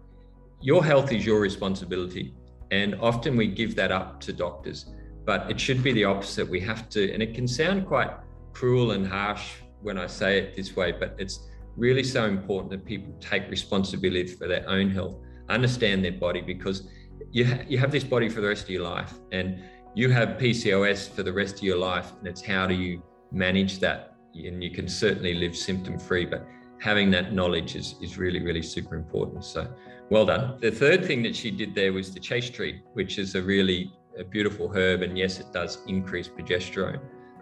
Your 0.61 0.83
health 0.83 1.11
is 1.11 1.25
your 1.25 1.39
responsibility. 1.39 2.33
And 2.71 2.95
often 2.95 3.35
we 3.35 3.47
give 3.47 3.75
that 3.75 3.91
up 3.91 4.19
to 4.21 4.33
doctors 4.33 4.87
but 5.28 5.51
it 5.51 5.59
should 5.59 5.84
be 5.84 5.91
the 5.91 6.05
opposite. 6.05 6.47
We 6.47 6.61
have 6.61 6.88
to, 6.91 7.13
and 7.13 7.21
it 7.21 7.36
can 7.36 7.49
sound 7.49 7.86
quite 7.86 8.09
cruel 8.53 8.91
and 8.91 9.05
harsh 9.05 9.55
when 9.82 9.97
I 9.97 10.07
say 10.07 10.39
it 10.39 10.55
this 10.55 10.73
way, 10.73 10.93
but 10.93 11.15
it's 11.19 11.49
really 11.75 12.03
so 12.03 12.25
important 12.25 12.71
that 12.71 12.86
people 12.86 13.13
take 13.19 13.51
responsibility 13.51 14.30
for 14.30 14.47
their 14.47 14.67
own 14.69 14.89
health, 14.89 15.17
understand 15.49 16.03
their 16.03 16.13
body, 16.13 16.39
because 16.39 16.88
you, 17.32 17.45
ha- 17.45 17.63
you 17.67 17.78
have 17.78 17.91
this 17.91 18.05
body 18.05 18.30
for 18.30 18.39
the 18.39 18.47
rest 18.47 18.63
of 18.63 18.69
your 18.69 18.84
life 18.84 19.15
and 19.34 19.61
you 19.95 20.09
have 20.09 20.30
PCOS 20.39 21.09
for 21.09 21.23
the 21.23 21.34
rest 21.34 21.57
of 21.57 21.63
your 21.63 21.78
life. 21.78 22.13
And 22.19 22.28
it's 22.30 22.41
how 22.41 22.65
do 22.65 22.73
you 22.73 23.03
manage 23.34 23.80
that? 23.80 24.15
And 24.34 24.63
you 24.63 24.71
can 24.71 24.88
certainly 24.88 25.34
live 25.34 25.57
symptom 25.57 25.99
free, 25.99 26.25
but 26.25 26.47
having 26.80 27.11
that 27.11 27.34
knowledge 27.34 27.75
is, 27.75 27.95
is 28.01 28.17
really, 28.17 28.41
really 28.41 28.61
super 28.61 28.95
important. 28.95 29.43
So 29.43 29.67
well 30.09 30.25
done. 30.25 30.57
The 30.61 30.71
third 30.71 31.03
thing 31.03 31.21
that 31.23 31.36
she 31.36 31.51
did 31.51 31.75
there 31.75 31.91
was 31.91 32.13
the 32.13 32.19
chaste 32.21 32.53
tree, 32.53 32.82
which 32.93 33.19
is 33.19 33.36
a 33.36 33.41
really 33.41 33.91
a 34.20 34.24
beautiful 34.24 34.68
herb, 34.70 35.01
and 35.01 35.18
yes, 35.18 35.39
it 35.39 35.51
does 35.53 35.80
increase 35.88 36.28
progesterone. 36.28 36.99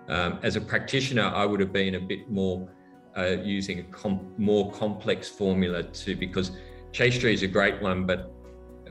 Um, 0.07 0.39
as 0.43 0.55
a 0.55 0.61
practitioner, 0.61 1.23
I 1.23 1.45
would 1.45 1.59
have 1.59 1.73
been 1.73 1.95
a 1.95 1.99
bit 1.99 2.29
more 2.29 2.69
uh, 3.17 3.37
using 3.43 3.79
a 3.79 3.83
com- 3.83 4.33
more 4.37 4.71
complex 4.71 5.29
formula 5.29 5.83
too, 5.83 6.15
because 6.15 6.51
chaste 6.91 7.21
tree 7.21 7.33
is 7.33 7.43
a 7.43 7.47
great 7.47 7.81
one, 7.81 8.05
but 8.05 8.31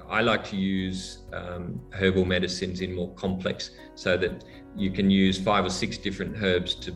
I 0.09 0.21
like 0.21 0.45
to 0.49 0.57
use 0.57 1.23
um, 1.33 1.81
herbal 1.93 2.25
medicines 2.25 2.81
in 2.81 2.95
more 2.95 3.13
complex, 3.15 3.71
so 3.95 4.17
that 4.17 4.45
you 4.77 4.91
can 4.91 5.11
use 5.11 5.39
five 5.39 5.65
or 5.65 5.71
six 5.71 5.99
different 5.99 6.37
herbs 6.43 6.75
to 6.77 6.93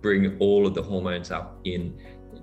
bring 0.00 0.38
all 0.38 0.66
of 0.66 0.74
the 0.74 0.82
hormones 0.82 1.30
up 1.30 1.58
in 1.64 1.98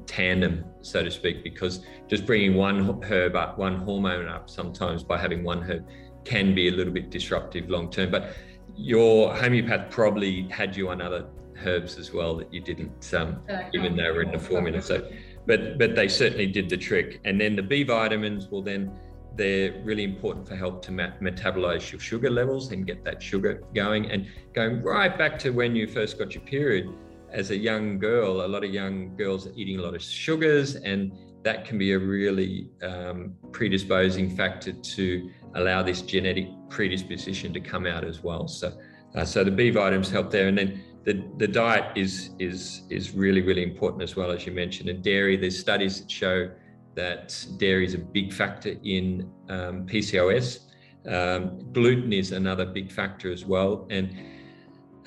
tandem, 0.06 0.66
so 0.82 1.04
to 1.04 1.10
speak, 1.10 1.44
because 1.44 1.86
just 2.10 2.26
bringing 2.26 2.56
one 2.56 3.02
herb 3.04 3.36
up, 3.36 3.58
one 3.58 3.78
hormone 3.78 4.28
up 4.28 4.50
sometimes 4.50 5.04
by 5.04 5.18
having 5.18 5.44
one 5.44 5.62
herb 5.62 5.86
can 6.26 6.56
be 6.56 6.68
a 6.68 6.72
little 6.72 6.94
bit 6.94 7.10
disruptive 7.10 7.70
long 7.70 7.90
term. 7.90 8.12
But 8.12 8.36
your 8.76 9.36
homeopath 9.36 9.92
probably 9.92 10.48
had 10.50 10.76
you 10.76 10.90
on 10.90 11.02
other 11.02 11.26
herbs 11.66 11.98
as 11.98 12.12
well 12.14 12.36
that 12.38 12.54
you 12.54 12.62
didn't, 12.62 13.14
um, 13.14 13.40
even 13.74 13.96
though 13.96 14.04
they 14.04 14.12
were 14.12 14.24
in 14.24 14.32
the 14.32 14.40
formula. 14.40 14.82
So, 14.82 15.08
but 15.46 15.78
but 15.78 15.96
they 15.96 16.08
certainly 16.08 16.48
did 16.48 16.70
the 16.70 16.78
trick. 16.78 17.20
And 17.26 17.40
then 17.40 17.56
the 17.56 17.64
B 17.64 17.84
vitamins 17.84 18.48
well 18.48 18.62
then 18.62 18.92
they're 19.36 19.74
really 19.84 20.04
important 20.04 20.48
for 20.48 20.56
help 20.56 20.84
to 20.84 20.92
metabolize 20.92 21.92
your 21.92 22.00
sugar 22.00 22.30
levels 22.30 22.72
and 22.72 22.86
get 22.86 23.04
that 23.04 23.22
sugar 23.22 23.64
going. 23.74 24.12
And 24.12 24.28
going 24.54 24.84
right 24.84 25.18
back 25.18 25.40
to 25.40 25.50
when 25.50 25.76
you 25.76 25.88
first 25.88 26.20
got 26.20 26.36
your 26.36 26.44
period, 26.44 26.88
as 27.32 27.50
a 27.50 27.58
young 27.58 27.98
girl, 27.98 28.46
a 28.46 28.48
lot 28.48 28.64
of 28.64 28.72
young 28.72 29.16
girls 29.16 29.48
are 29.48 29.54
eating 29.56 29.80
a 29.80 29.82
lot 29.82 29.96
of 29.96 30.04
sugars, 30.04 30.76
and 30.76 31.12
that 31.44 31.66
can 31.66 31.78
be 31.78 31.92
a 31.92 32.00
really 32.00 32.70
um, 32.82 33.36
predisposing 33.52 34.36
factor 34.36 34.72
to 34.72 35.30
allow 35.56 35.84
this 35.84 36.02
genetic 36.02 36.48
predisposition 36.70 37.54
to 37.54 37.60
come 37.60 37.86
out 37.86 38.04
as 38.04 38.24
well. 38.24 38.48
So, 38.48 38.78
uh, 39.16 39.26
so 39.26 39.44
the 39.44 39.52
B 39.52 39.70
vitamins 39.70 40.10
help 40.10 40.32
there, 40.32 40.48
and 40.48 40.58
then 40.58 40.84
the, 41.04 41.24
the 41.38 41.48
diet 41.48 41.98
is 41.98 42.32
is 42.40 42.84
is 42.90 43.12
really 43.12 43.42
really 43.42 43.64
important 43.64 44.02
as 44.02 44.16
well 44.16 44.32
as 44.32 44.46
you 44.46 44.54
mentioned. 44.54 44.90
And 44.90 45.04
dairy, 45.04 45.36
there's 45.38 45.60
studies 45.60 46.00
that 46.02 46.10
show 46.10 46.50
that 46.96 47.46
dairy 47.58 47.86
is 47.86 47.94
a 47.94 48.00
big 48.00 48.32
factor 48.32 48.76
in 48.84 49.30
um, 49.50 49.86
PCOS. 49.86 50.60
Um, 51.06 51.72
gluten 51.74 52.14
is 52.14 52.32
another 52.32 52.66
big 52.66 52.90
factor 52.90 53.32
as 53.32 53.44
well, 53.46 53.86
and 53.90 54.16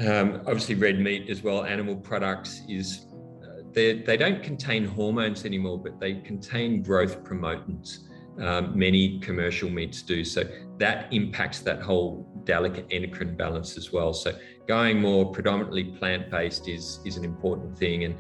um, 0.00 0.42
obviously 0.46 0.74
red 0.74 1.00
meat 1.00 1.30
as 1.30 1.42
well. 1.42 1.64
Animal 1.64 1.96
products 1.96 2.60
is 2.68 3.06
they 3.76 4.16
don't 4.16 4.42
contain 4.42 4.86
hormones 4.86 5.44
anymore, 5.44 5.78
but 5.78 6.00
they 6.00 6.14
contain 6.14 6.82
growth 6.82 7.22
promotants 7.22 8.06
um, 8.40 8.78
many 8.78 9.18
commercial 9.20 9.70
meats 9.70 10.02
do. 10.02 10.24
So 10.24 10.44
that 10.78 11.12
impacts 11.12 11.60
that 11.60 11.80
whole 11.80 12.26
delicate 12.44 12.86
endocrine 12.90 13.36
balance 13.36 13.76
as 13.76 13.92
well. 13.92 14.12
So 14.12 14.34
going 14.66 15.00
more 15.00 15.30
predominantly 15.30 15.84
plant-based 15.84 16.68
is 16.68 17.00
is 17.04 17.16
an 17.16 17.24
important 17.24 17.76
thing. 17.78 18.04
And 18.04 18.16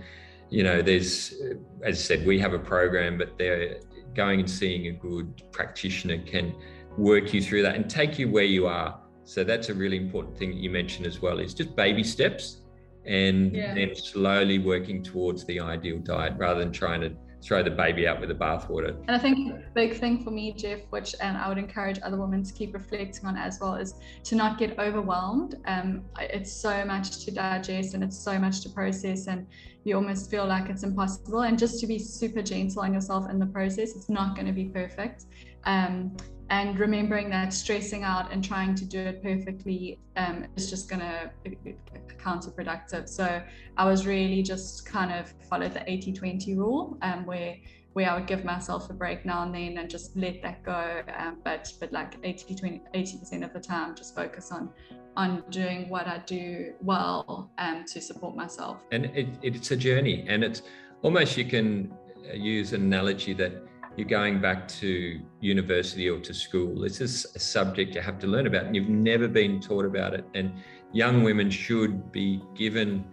you 0.50 0.62
know, 0.62 0.80
there's 0.82 1.34
as 1.82 1.98
I 1.98 2.00
said, 2.00 2.26
we 2.26 2.38
have 2.38 2.52
a 2.52 2.58
program, 2.58 3.18
but 3.18 3.36
they're 3.38 3.80
going 4.14 4.40
and 4.40 4.50
seeing 4.50 4.86
a 4.88 4.92
good 4.92 5.42
practitioner 5.52 6.18
can 6.18 6.54
work 6.96 7.34
you 7.34 7.42
through 7.42 7.62
that 7.62 7.74
and 7.74 7.90
take 7.90 8.18
you 8.18 8.30
where 8.30 8.44
you 8.44 8.66
are. 8.66 8.98
So 9.24 9.44
that's 9.44 9.68
a 9.68 9.74
really 9.74 9.96
important 9.96 10.38
thing 10.38 10.50
that 10.50 10.58
you 10.58 10.70
mentioned 10.70 11.06
as 11.06 11.20
well. 11.20 11.40
Is 11.40 11.52
just 11.52 11.76
baby 11.76 12.04
steps 12.04 12.62
and 13.06 13.54
yeah. 13.54 13.74
then 13.74 13.94
slowly 13.94 14.58
working 14.58 15.02
towards 15.02 15.44
the 15.44 15.60
ideal 15.60 15.98
diet 15.98 16.34
rather 16.36 16.60
than 16.60 16.72
trying 16.72 17.00
to 17.00 17.16
throw 17.42 17.62
the 17.62 17.70
baby 17.70 18.08
out 18.08 18.18
with 18.18 18.28
the 18.28 18.34
bathwater. 18.34 18.98
And 19.06 19.10
I 19.10 19.18
think 19.18 19.52
a 19.52 19.62
big 19.74 19.94
thing 19.94 20.24
for 20.24 20.30
me, 20.30 20.52
Jeff, 20.52 20.80
which 20.90 21.14
and 21.20 21.36
I 21.36 21.48
would 21.48 21.58
encourage 21.58 21.98
other 22.02 22.16
women 22.16 22.42
to 22.42 22.52
keep 22.52 22.74
reflecting 22.74 23.24
on 23.26 23.36
as 23.36 23.60
well, 23.60 23.74
is 23.74 23.94
to 24.24 24.34
not 24.34 24.58
get 24.58 24.78
overwhelmed. 24.78 25.56
Um, 25.66 26.04
it's 26.18 26.52
so 26.52 26.84
much 26.84 27.24
to 27.24 27.30
digest 27.30 27.94
and 27.94 28.02
it's 28.02 28.18
so 28.18 28.38
much 28.38 28.62
to 28.62 28.68
process, 28.70 29.28
and 29.28 29.46
you 29.84 29.94
almost 29.94 30.30
feel 30.30 30.46
like 30.46 30.68
it's 30.68 30.82
impossible. 30.82 31.42
And 31.42 31.58
just 31.58 31.78
to 31.80 31.86
be 31.86 31.98
super 31.98 32.42
gentle 32.42 32.82
on 32.82 32.92
yourself 32.92 33.30
in 33.30 33.38
the 33.38 33.46
process, 33.46 33.94
it's 33.94 34.08
not 34.08 34.34
going 34.34 34.46
to 34.46 34.52
be 34.52 34.64
perfect. 34.64 35.26
Um, 35.64 36.16
and 36.50 36.78
remembering 36.78 37.28
that 37.30 37.52
stressing 37.52 38.04
out 38.04 38.32
and 38.32 38.44
trying 38.44 38.74
to 38.74 38.84
do 38.84 39.00
it 39.00 39.22
perfectly 39.22 39.98
um, 40.16 40.46
is 40.56 40.70
just 40.70 40.88
going 40.88 41.00
to 41.00 41.30
be 41.44 41.74
counterproductive 42.18 43.08
so 43.08 43.42
i 43.76 43.84
was 43.84 44.06
really 44.06 44.42
just 44.42 44.86
kind 44.86 45.12
of 45.12 45.32
followed 45.48 45.74
the 45.74 45.82
80 45.90 46.12
20 46.12 46.54
rule 46.54 46.98
um, 47.02 47.26
where 47.26 47.56
where 47.96 48.10
I 48.10 48.14
would 48.14 48.26
give 48.26 48.44
myself 48.44 48.90
a 48.90 48.92
break 48.92 49.24
now 49.24 49.42
and 49.44 49.54
then 49.54 49.78
and 49.78 49.88
just 49.88 50.14
let 50.18 50.42
that 50.42 50.62
go. 50.62 51.02
Um, 51.16 51.38
but 51.42 51.72
but 51.80 51.94
like 51.94 52.18
80, 52.22 52.54
20, 52.54 52.82
80% 52.94 53.42
of 53.42 53.54
the 53.54 53.58
time, 53.58 53.94
just 53.94 54.14
focus 54.14 54.52
on 54.52 54.68
on 55.16 55.42
doing 55.48 55.88
what 55.88 56.06
I 56.06 56.18
do 56.26 56.74
well 56.82 57.50
um, 57.56 57.86
to 57.86 58.02
support 58.02 58.36
myself. 58.36 58.82
And 58.92 59.06
it, 59.06 59.28
it's 59.40 59.70
a 59.70 59.76
journey, 59.76 60.26
and 60.28 60.44
it's 60.44 60.60
almost 61.00 61.38
you 61.38 61.46
can 61.46 61.90
uh, 62.28 62.34
use 62.34 62.74
an 62.74 62.82
analogy 62.82 63.32
that 63.32 63.65
you're 63.96 64.08
going 64.08 64.40
back 64.40 64.68
to 64.68 65.20
university 65.40 66.08
or 66.10 66.20
to 66.20 66.34
school. 66.34 66.80
This 66.80 67.00
is 67.00 67.26
a 67.34 67.38
subject 67.38 67.94
you 67.94 68.02
have 68.02 68.18
to 68.20 68.26
learn 68.26 68.46
about, 68.46 68.66
and 68.66 68.76
you've 68.76 68.88
never 68.88 69.26
been 69.26 69.60
taught 69.60 69.86
about 69.86 70.12
it. 70.12 70.24
And 70.34 70.52
young 70.92 71.22
women 71.22 71.50
should 71.50 72.12
be 72.12 72.42
given 72.54 73.04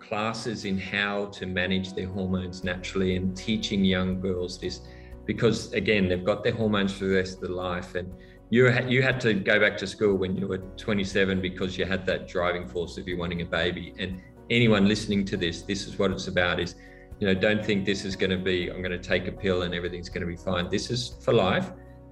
classes 0.00 0.64
in 0.64 0.78
how 0.78 1.26
to 1.26 1.46
manage 1.46 1.94
their 1.94 2.08
hormones 2.08 2.64
naturally 2.64 3.16
and 3.16 3.36
teaching 3.36 3.84
young 3.84 4.20
girls 4.20 4.58
this 4.58 4.80
because 5.24 5.72
again 5.72 6.08
they've 6.08 6.24
got 6.24 6.42
their 6.42 6.52
hormones 6.52 6.92
for 6.92 7.04
the 7.04 7.14
rest 7.14 7.36
of 7.36 7.40
their 7.42 7.50
life 7.50 7.94
and 7.94 8.12
you 8.50 8.68
you 8.88 9.00
had 9.00 9.20
to 9.20 9.32
go 9.32 9.58
back 9.60 9.76
to 9.76 9.86
school 9.86 10.14
when 10.14 10.36
you 10.36 10.46
were 10.46 10.58
27 10.58 11.40
because 11.40 11.78
you 11.78 11.84
had 11.84 12.04
that 12.04 12.28
driving 12.28 12.68
force 12.68 12.98
of 12.98 13.08
you 13.08 13.16
wanting 13.16 13.40
a 13.42 13.44
baby 13.46 13.94
and 13.98 14.20
anyone 14.50 14.86
listening 14.86 15.24
to 15.24 15.36
this 15.36 15.62
this 15.62 15.86
is 15.86 15.98
what 15.98 16.10
it's 16.10 16.26
about 16.26 16.60
is 16.60 16.74
you 17.22 17.28
know 17.28 17.34
don't 17.34 17.64
think 17.64 17.84
this 17.84 18.04
is 18.04 18.16
going 18.16 18.30
to 18.30 18.36
be 18.36 18.68
i'm 18.68 18.82
going 18.82 18.90
to 18.90 18.98
take 18.98 19.28
a 19.28 19.30
pill 19.30 19.62
and 19.62 19.76
everything's 19.76 20.08
going 20.08 20.22
to 20.22 20.26
be 20.26 20.34
fine. 20.34 20.68
This 20.68 20.90
is 20.90 21.14
for 21.24 21.32
life 21.32 21.70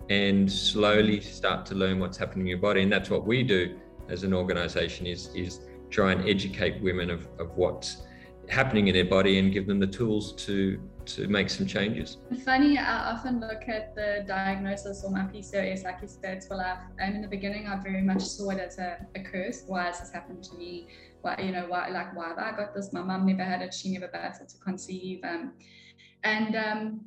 and 0.08 0.50
slowly 0.50 1.20
start 1.20 1.66
to 1.66 1.74
learn 1.74 1.98
what's 1.98 2.16
happening 2.16 2.46
in 2.46 2.50
your 2.50 2.58
body. 2.58 2.82
And 2.82 2.92
that's 2.92 3.10
what 3.10 3.26
we 3.26 3.42
do 3.42 3.76
as 4.08 4.22
an 4.22 4.32
organization 4.32 5.06
is 5.06 5.34
is 5.34 5.62
try 5.90 6.12
and 6.12 6.28
educate 6.28 6.80
women 6.80 7.10
of, 7.10 7.26
of 7.40 7.56
what's 7.56 8.02
happening 8.48 8.86
in 8.86 8.94
their 8.94 9.10
body 9.18 9.40
and 9.40 9.52
give 9.52 9.66
them 9.66 9.80
the 9.80 9.92
tools 9.98 10.32
to 10.46 10.80
to 11.16 11.28
make 11.28 11.50
some 11.50 11.66
changes. 11.66 12.18
Funny, 12.44 12.78
I 12.78 13.12
often 13.12 13.40
look 13.40 13.68
at 13.68 13.94
the 13.94 14.24
diagnosis 14.26 15.02
or 15.04 15.10
my 15.10 15.24
PCOS, 15.24 15.84
like 15.84 15.98
you 16.02 16.08
said, 16.08 16.44
for 16.44 16.56
life. 16.56 16.78
And 16.98 17.14
in 17.16 17.22
the 17.22 17.28
beginning, 17.28 17.66
I 17.66 17.76
very 17.76 18.02
much 18.02 18.22
saw 18.22 18.50
it 18.50 18.58
as 18.58 18.78
a, 18.78 18.98
a 19.14 19.20
curse. 19.20 19.64
Why 19.66 19.84
has 19.84 20.00
this 20.00 20.12
happened 20.12 20.44
to 20.44 20.54
me? 20.56 20.88
Why, 21.22 21.36
you 21.38 21.52
know, 21.52 21.66
why, 21.68 21.88
like, 21.88 22.16
why 22.16 22.28
have 22.28 22.38
I 22.38 22.52
got 22.56 22.74
this? 22.74 22.92
My 22.92 23.02
mum 23.02 23.26
never 23.26 23.44
had 23.44 23.62
it. 23.62 23.74
She 23.74 23.92
never 23.92 24.08
battled 24.08 24.48
to 24.48 24.58
conceive. 24.58 25.20
Um, 25.24 25.52
and 26.22 26.54
um, 26.54 27.00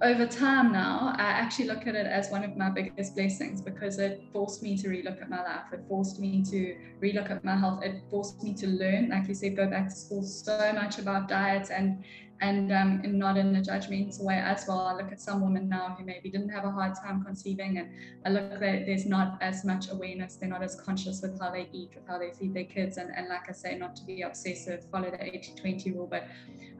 over 0.00 0.26
time 0.26 0.72
now, 0.72 1.12
I 1.16 1.22
actually 1.22 1.66
look 1.66 1.88
at 1.88 1.96
it 1.96 2.06
as 2.06 2.30
one 2.30 2.44
of 2.44 2.56
my 2.56 2.70
biggest 2.70 3.16
blessings 3.16 3.60
because 3.60 3.98
it 3.98 4.22
forced 4.32 4.62
me 4.62 4.76
to 4.78 4.88
relook 4.88 5.20
at 5.20 5.28
my 5.28 5.42
life. 5.42 5.72
It 5.72 5.82
forced 5.88 6.20
me 6.20 6.44
to 6.50 6.76
relook 7.02 7.30
at 7.30 7.44
my 7.44 7.56
health. 7.56 7.82
It 7.82 8.02
forced 8.10 8.42
me 8.44 8.54
to 8.54 8.68
learn, 8.68 9.08
like 9.08 9.26
you 9.26 9.34
said, 9.34 9.56
go 9.56 9.68
back 9.68 9.88
to 9.88 9.94
school 9.94 10.22
so 10.22 10.72
much 10.72 10.98
about 10.98 11.28
diet 11.28 11.70
and 11.72 12.04
and 12.40 12.72
um, 12.72 13.02
not 13.04 13.36
in 13.36 13.54
a 13.56 13.60
judgmental 13.60 14.22
way 14.22 14.38
as 14.38 14.64
well. 14.66 14.80
I 14.80 14.94
look 14.94 15.12
at 15.12 15.20
some 15.20 15.42
women 15.42 15.68
now 15.68 15.94
who 15.98 16.04
maybe 16.04 16.30
didn't 16.30 16.48
have 16.48 16.64
a 16.64 16.70
hard 16.70 16.94
time 16.94 17.22
conceiving, 17.22 17.78
and 17.78 17.90
I 18.24 18.30
look 18.30 18.50
that 18.60 18.86
there's 18.86 19.06
not 19.06 19.38
as 19.42 19.64
much 19.64 19.90
awareness. 19.90 20.36
They're 20.36 20.48
not 20.48 20.62
as 20.62 20.80
conscious 20.80 21.20
with 21.20 21.38
how 21.38 21.50
they 21.50 21.68
eat, 21.72 21.90
with 21.94 22.06
how 22.08 22.18
they 22.18 22.30
feed 22.32 22.54
their 22.54 22.64
kids, 22.64 22.96
and, 22.96 23.10
and 23.14 23.28
like 23.28 23.48
I 23.48 23.52
say, 23.52 23.76
not 23.76 23.94
to 23.96 24.04
be 24.04 24.22
obsessive, 24.22 24.84
follow 24.90 25.10
the 25.10 25.18
80-20 25.18 25.94
rule. 25.94 26.06
But 26.06 26.28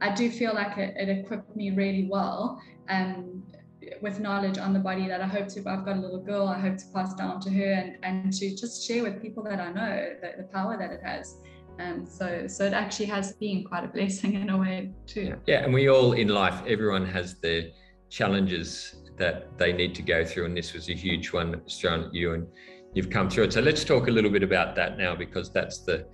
I 0.01 0.13
do 0.13 0.31
feel 0.31 0.53
like 0.55 0.77
it, 0.77 0.95
it 0.97 1.09
equipped 1.09 1.55
me 1.55 1.71
really 1.71 2.07
well. 2.09 2.61
Um, 2.89 3.43
with 4.01 4.19
knowledge 4.19 4.57
on 4.57 4.73
the 4.73 4.79
body 4.79 5.07
that 5.07 5.21
I 5.21 5.27
hope 5.27 5.47
to, 5.49 5.59
I've 5.67 5.85
got 5.85 5.97
a 5.97 5.99
little 5.99 6.21
girl, 6.21 6.47
I 6.47 6.59
hope 6.59 6.77
to 6.77 6.85
pass 6.93 7.13
down 7.15 7.39
to 7.41 7.49
her 7.49 7.73
and, 7.73 7.97
and 8.03 8.33
to 8.33 8.55
just 8.55 8.87
share 8.87 9.03
with 9.03 9.21
people 9.21 9.43
that 9.43 9.59
I 9.59 9.71
know 9.71 10.15
the, 10.21 10.33
the 10.37 10.43
power 10.43 10.77
that 10.77 10.91
it 10.91 11.01
has. 11.03 11.37
And 11.79 12.07
so, 12.07 12.47
so 12.47 12.65
it 12.65 12.73
actually 12.73 13.07
has 13.07 13.33
been 13.33 13.63
quite 13.63 13.83
a 13.83 13.87
blessing 13.87 14.35
in 14.35 14.49
a 14.49 14.57
way 14.57 14.91
too. 15.07 15.35
Yeah, 15.47 15.63
and 15.63 15.73
we 15.73 15.89
all 15.89 16.13
in 16.13 16.27
life, 16.27 16.61
everyone 16.67 17.05
has 17.07 17.39
their 17.39 17.69
challenges 18.09 19.03
that 19.17 19.57
they 19.57 19.73
need 19.73 19.95
to 19.95 20.01
go 20.01 20.23
through, 20.23 20.45
and 20.45 20.55
this 20.55 20.73
was 20.73 20.89
a 20.89 20.93
huge 20.93 21.31
one 21.31 21.51
that 21.51 21.63
was 21.63 21.79
thrown 21.79 22.03
at 22.03 22.13
you, 22.13 22.33
and 22.33 22.47
you've 22.93 23.09
come 23.09 23.29
through 23.29 23.45
it. 23.45 23.53
So 23.53 23.61
let's 23.61 23.83
talk 23.83 24.07
a 24.07 24.11
little 24.11 24.31
bit 24.31 24.43
about 24.43 24.75
that 24.75 24.97
now, 24.97 25.15
because 25.15 25.51
that's 25.51 25.79
the 25.79 26.05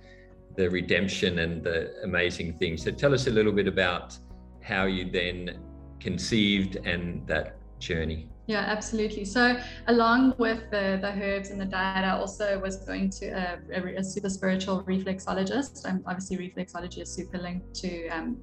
the 0.56 0.68
redemption 0.68 1.38
and 1.38 1.62
the 1.62 1.94
amazing 2.02 2.58
thing. 2.58 2.76
So 2.76 2.90
tell 2.90 3.14
us 3.14 3.28
a 3.28 3.30
little 3.30 3.52
bit 3.52 3.68
about 3.68 4.18
how 4.60 4.86
you 4.86 5.08
then 5.10 5.60
conceived 6.00 6.76
and 6.84 7.24
that 7.28 7.56
journey. 7.78 8.28
Yeah, 8.48 8.60
absolutely. 8.60 9.26
So, 9.26 9.60
along 9.88 10.34
with 10.38 10.70
the, 10.70 10.98
the 11.02 11.12
herbs 11.22 11.50
and 11.50 11.60
the 11.60 11.66
diet, 11.66 12.02
I 12.02 12.12
also 12.12 12.58
was 12.58 12.76
going 12.76 13.10
to 13.10 13.26
a, 13.26 13.58
a, 13.70 13.96
a 13.98 14.02
super 14.02 14.30
spiritual 14.30 14.82
reflexologist. 14.84 15.84
And 15.84 16.02
obviously, 16.06 16.38
reflexology 16.38 17.02
is 17.02 17.12
super 17.12 17.36
linked 17.36 17.74
to, 17.82 18.08
um, 18.08 18.38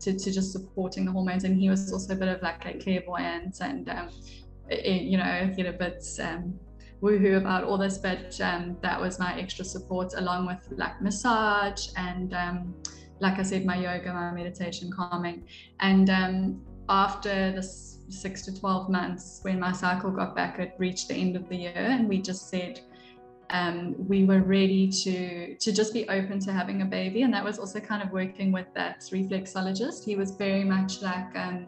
to 0.00 0.18
to 0.18 0.32
just 0.32 0.52
supporting 0.52 1.04
the 1.04 1.12
hormones. 1.12 1.44
And 1.44 1.60
he 1.60 1.68
was 1.68 1.92
also 1.92 2.14
a 2.14 2.16
bit 2.16 2.28
of 2.28 2.40
like 2.40 2.64
a 2.64 2.78
clairvoyant 2.78 3.60
and 3.60 3.86
um, 3.90 4.08
it, 4.70 5.02
you 5.02 5.18
know 5.18 5.52
get 5.54 5.66
a 5.66 5.72
bit 5.74 6.06
um, 6.22 6.58
woohoo 7.02 7.36
about 7.36 7.64
all 7.64 7.76
this. 7.76 7.98
But 7.98 8.40
um, 8.40 8.78
that 8.80 8.98
was 8.98 9.18
my 9.18 9.38
extra 9.38 9.66
support, 9.66 10.14
along 10.16 10.46
with 10.46 10.66
like 10.78 11.02
massage 11.02 11.88
and 11.98 12.32
um, 12.32 12.74
like 13.20 13.38
I 13.38 13.42
said, 13.42 13.66
my 13.66 13.76
yoga, 13.76 14.10
my 14.14 14.30
meditation, 14.30 14.90
calming, 14.90 15.46
and 15.80 16.08
um, 16.08 16.62
after 16.88 17.52
this 17.52 17.99
six 18.10 18.42
to 18.42 18.58
12 18.58 18.88
months, 18.88 19.40
when 19.42 19.58
my 19.58 19.72
cycle 19.72 20.10
got 20.10 20.34
back, 20.34 20.58
it 20.58 20.74
reached 20.78 21.08
the 21.08 21.14
end 21.14 21.36
of 21.36 21.48
the 21.48 21.56
year, 21.56 21.72
and 21.74 22.08
we 22.08 22.20
just 22.20 22.48
said 22.48 22.80
um, 23.50 23.94
we 24.08 24.24
were 24.24 24.40
ready 24.40 24.88
to 24.88 25.56
to 25.56 25.72
just 25.72 25.92
be 25.92 26.08
open 26.08 26.38
to 26.40 26.52
having 26.52 26.82
a 26.82 26.84
baby, 26.84 27.22
and 27.22 27.32
that 27.34 27.44
was 27.44 27.58
also 27.58 27.80
kind 27.80 28.02
of 28.02 28.10
working 28.12 28.52
with 28.52 28.66
that 28.74 29.00
reflexologist. 29.12 30.04
He 30.04 30.16
was 30.16 30.32
very 30.32 30.64
much 30.64 31.02
like. 31.02 31.34
Um, 31.36 31.66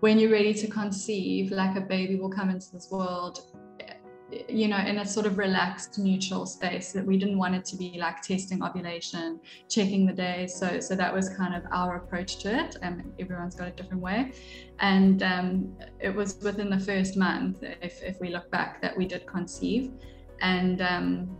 when 0.00 0.18
you're 0.18 0.32
ready 0.32 0.52
to 0.52 0.66
conceive, 0.66 1.52
like 1.52 1.76
a 1.76 1.80
baby 1.80 2.16
will 2.16 2.28
come 2.28 2.50
into 2.50 2.72
this 2.72 2.88
world 2.90 3.51
you 4.48 4.68
know, 4.68 4.78
in 4.78 4.98
a 4.98 5.06
sort 5.06 5.26
of 5.26 5.38
relaxed, 5.38 5.98
mutual 5.98 6.46
space 6.46 6.92
that 6.92 7.04
we 7.04 7.18
didn't 7.18 7.38
want 7.38 7.54
it 7.54 7.64
to 7.66 7.76
be 7.76 7.96
like 7.98 8.22
testing 8.22 8.62
ovulation, 8.62 9.40
checking 9.68 10.06
the 10.06 10.12
days. 10.12 10.54
So, 10.54 10.80
so 10.80 10.94
that 10.94 11.12
was 11.12 11.28
kind 11.28 11.54
of 11.54 11.62
our 11.70 11.96
approach 11.96 12.38
to 12.38 12.64
it. 12.64 12.76
And 12.82 13.12
everyone's 13.18 13.54
got 13.54 13.68
a 13.68 13.72
different 13.72 14.02
way. 14.02 14.32
And 14.80 15.22
um, 15.22 15.76
it 16.00 16.14
was 16.14 16.38
within 16.42 16.70
the 16.70 16.80
first 16.80 17.16
month, 17.16 17.62
if, 17.62 18.02
if 18.02 18.20
we 18.20 18.30
look 18.30 18.50
back, 18.50 18.80
that 18.82 18.96
we 18.96 19.06
did 19.06 19.26
conceive. 19.26 19.92
And 20.40 20.80
um, 20.80 21.36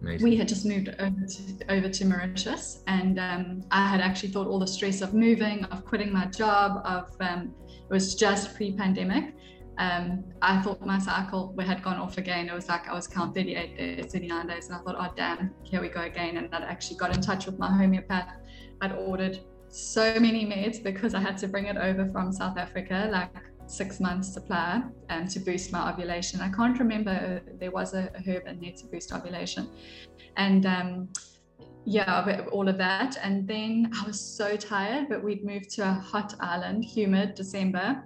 we 0.00 0.36
had 0.36 0.46
just 0.46 0.64
moved 0.64 0.88
over 1.00 1.26
to, 1.26 1.72
over 1.74 1.88
to 1.88 2.04
Mauritius, 2.04 2.82
and 2.86 3.18
um, 3.18 3.64
I 3.70 3.88
had 3.88 4.00
actually 4.00 4.28
thought 4.28 4.46
all 4.46 4.60
the 4.60 4.66
stress 4.66 5.00
of 5.00 5.12
moving, 5.12 5.64
of 5.66 5.84
quitting 5.84 6.12
my 6.12 6.26
job, 6.26 6.82
of 6.84 7.10
um, 7.20 7.52
it 7.66 7.92
was 7.92 8.14
just 8.14 8.54
pre-pandemic, 8.54 9.34
um, 9.78 10.24
I 10.42 10.60
thought 10.60 10.84
my 10.84 10.98
cycle 10.98 11.54
had 11.60 11.82
gone 11.82 11.96
off 11.96 12.18
again. 12.18 12.48
It 12.48 12.54
was 12.54 12.68
like 12.68 12.88
I 12.88 12.94
was 12.94 13.06
count 13.06 13.34
38 13.34 13.76
days, 13.76 14.12
39 14.12 14.46
days, 14.48 14.66
and 14.66 14.74
I 14.74 14.78
thought, 14.80 14.96
oh 14.98 15.12
damn, 15.16 15.54
here 15.62 15.80
we 15.80 15.88
go 15.88 16.02
again. 16.02 16.36
And 16.36 16.52
I'd 16.52 16.64
actually 16.64 16.96
got 16.96 17.14
in 17.14 17.22
touch 17.22 17.46
with 17.46 17.58
my 17.60 17.68
homeopath. 17.68 18.28
I'd 18.80 18.92
ordered 18.92 19.38
so 19.68 20.18
many 20.18 20.44
meds 20.44 20.82
because 20.82 21.14
I 21.14 21.20
had 21.20 21.38
to 21.38 21.48
bring 21.48 21.66
it 21.66 21.76
over 21.76 22.06
from 22.06 22.32
South 22.32 22.58
Africa, 22.58 23.08
like 23.12 23.30
six 23.66 24.00
months 24.00 24.32
supply, 24.32 24.82
um, 25.10 25.28
to 25.28 25.38
boost 25.38 25.70
my 25.70 25.92
ovulation. 25.92 26.40
I 26.40 26.48
can't 26.48 26.76
remember 26.80 27.42
uh, 27.46 27.52
there 27.60 27.70
was 27.70 27.94
a, 27.94 28.10
a 28.16 28.20
herb 28.28 28.48
in 28.48 28.60
there 28.60 28.72
to 28.72 28.86
boost 28.86 29.12
ovulation, 29.12 29.68
and 30.36 30.66
um, 30.66 31.08
yeah, 31.84 32.44
all 32.50 32.68
of 32.68 32.78
that. 32.78 33.16
And 33.22 33.46
then 33.46 33.92
I 33.94 34.04
was 34.04 34.20
so 34.20 34.56
tired, 34.56 35.08
but 35.08 35.22
we'd 35.22 35.44
moved 35.44 35.70
to 35.76 35.82
a 35.82 35.92
hot 35.92 36.34
island, 36.40 36.84
humid 36.84 37.36
December 37.36 38.02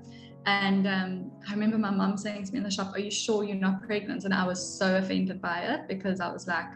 and 0.46 0.86
um, 0.86 1.30
I 1.48 1.52
remember 1.52 1.78
my 1.78 1.90
mum 1.90 2.16
saying 2.16 2.44
to 2.46 2.52
me 2.52 2.58
in 2.58 2.64
the 2.64 2.70
shop, 2.70 2.92
Are 2.94 2.98
you 2.98 3.10
sure 3.10 3.44
you're 3.44 3.56
not 3.56 3.82
pregnant? 3.82 4.24
And 4.24 4.34
I 4.34 4.44
was 4.46 4.78
so 4.78 4.96
offended 4.96 5.40
by 5.40 5.60
it 5.60 5.88
because 5.88 6.20
I 6.20 6.32
was 6.32 6.46
like, 6.46 6.66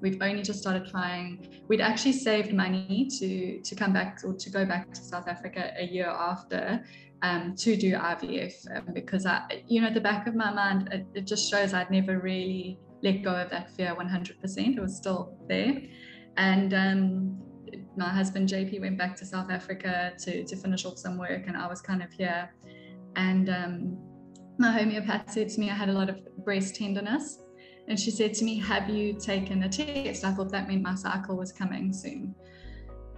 We've 0.00 0.20
only 0.20 0.42
just 0.42 0.60
started 0.60 0.86
trying. 0.90 1.62
We'd 1.68 1.80
actually 1.80 2.12
saved 2.12 2.52
money 2.52 3.08
to 3.18 3.60
to 3.60 3.74
come 3.74 3.92
back 3.92 4.20
or 4.24 4.34
to 4.34 4.50
go 4.50 4.66
back 4.66 4.92
to 4.92 5.00
South 5.00 5.28
Africa 5.28 5.72
a 5.78 5.84
year 5.84 6.08
after 6.08 6.84
um, 7.22 7.54
to 7.56 7.76
do 7.76 7.94
IVF 7.94 8.76
um, 8.76 8.92
because 8.92 9.24
I, 9.24 9.62
you 9.66 9.80
know, 9.80 9.86
at 9.86 9.94
the 9.94 10.00
back 10.00 10.26
of 10.26 10.34
my 10.34 10.52
mind, 10.52 10.90
it, 10.92 11.06
it 11.14 11.26
just 11.26 11.50
shows 11.50 11.72
I'd 11.72 11.90
never 11.90 12.18
really 12.18 12.78
let 13.02 13.22
go 13.22 13.34
of 13.34 13.48
that 13.50 13.70
fear 13.70 13.94
100%. 13.98 14.76
It 14.76 14.80
was 14.80 14.96
still 14.96 15.38
there. 15.48 15.82
And 16.36 16.74
um, 16.74 17.42
my 17.96 18.10
husband 18.10 18.48
JP 18.50 18.80
went 18.80 18.98
back 18.98 19.16
to 19.16 19.24
South 19.24 19.50
Africa 19.50 20.12
to, 20.18 20.44
to 20.44 20.56
finish 20.56 20.84
off 20.84 20.98
some 20.98 21.16
work, 21.16 21.44
and 21.46 21.56
I 21.56 21.66
was 21.66 21.80
kind 21.80 22.02
of 22.02 22.12
here 22.12 22.50
and 23.16 23.48
um, 23.48 23.98
my 24.58 24.70
homeopath 24.70 25.30
said 25.30 25.48
to 25.50 25.60
me 25.60 25.70
I 25.70 25.74
had 25.74 25.88
a 25.88 25.92
lot 25.92 26.08
of 26.08 26.20
breast 26.44 26.76
tenderness. 26.76 27.40
And 27.86 28.00
she 28.00 28.10
said 28.10 28.32
to 28.34 28.44
me, 28.44 28.58
Have 28.60 28.88
you 28.88 29.12
taken 29.12 29.62
a 29.62 29.68
test? 29.68 30.24
I 30.24 30.32
thought 30.32 30.50
that 30.52 30.68
meant 30.68 30.82
my 30.82 30.94
cycle 30.94 31.36
was 31.36 31.52
coming 31.52 31.92
soon. 31.92 32.34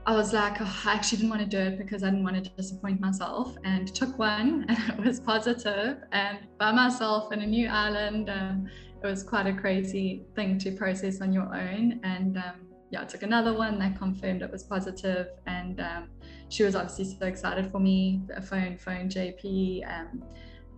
I 0.07 0.13
was 0.15 0.33
like, 0.33 0.61
oh, 0.61 0.83
I 0.85 0.95
actually 0.95 1.19
didn't 1.19 1.31
want 1.31 1.43
to 1.43 1.49
do 1.49 1.59
it 1.59 1.79
because 1.79 2.05
I 2.05 2.11
didn't 2.11 2.23
want 2.23 2.43
to 2.43 2.51
disappoint 2.51 3.01
myself 3.01 3.57
and 3.65 3.93
took 3.93 4.17
one 4.19 4.65
and 4.69 4.79
it 4.91 5.05
was 5.05 5.19
positive 5.19 5.99
and 6.13 6.39
by 6.59 6.71
myself 6.71 7.33
in 7.33 7.41
a 7.41 7.47
new 7.47 7.69
island. 7.69 8.31
Um, 8.31 8.69
it 9.03 9.07
was 9.07 9.23
quite 9.23 9.47
a 9.47 9.53
crazy 9.53 10.25
thing 10.35 10.59
to 10.59 10.73
process 10.73 11.21
on 11.21 11.33
your 11.33 11.55
own. 11.55 12.01
And 12.03 12.39
um, 12.39 12.67
yeah, 12.91 13.03
I 13.03 13.05
took 13.05 13.23
another 13.23 13.53
one 13.53 13.79
that 13.81 13.99
confirmed 13.99 14.43
it 14.43 14.51
was 14.51 14.63
positive, 14.63 15.29
and 15.47 15.81
um, 15.81 16.09
she 16.49 16.63
was 16.63 16.75
obviously 16.77 17.17
so 17.19 17.27
excited 17.27 17.71
for 17.71 17.81
me. 17.81 18.23
A 18.35 18.43
phone, 18.43 18.77
phone 18.77 19.09
JP, 19.09 19.85
um, 19.91 20.23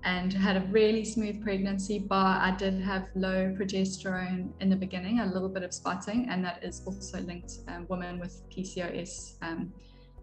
and 0.05 0.33
had 0.33 0.57
a 0.57 0.61
really 0.71 1.05
smooth 1.05 1.43
pregnancy. 1.43 1.99
But 1.99 2.15
I 2.17 2.55
did 2.57 2.81
have 2.81 3.09
low 3.15 3.55
progesterone 3.59 4.51
in 4.61 4.71
the 4.71 4.77
beginning, 4.77 5.21
a 5.21 5.27
little 5.27 5.49
bit 5.49 5.63
of 5.63 5.75
spotting, 5.75 6.29
and 6.31 6.45
that 6.45 6.65
is 6.65 6.83
also 6.87 7.21
linked 7.21 7.59
um, 7.69 7.87
women 7.89 8.19
with 8.19 8.49
PCOS 8.51 9.35
um, 9.43 9.73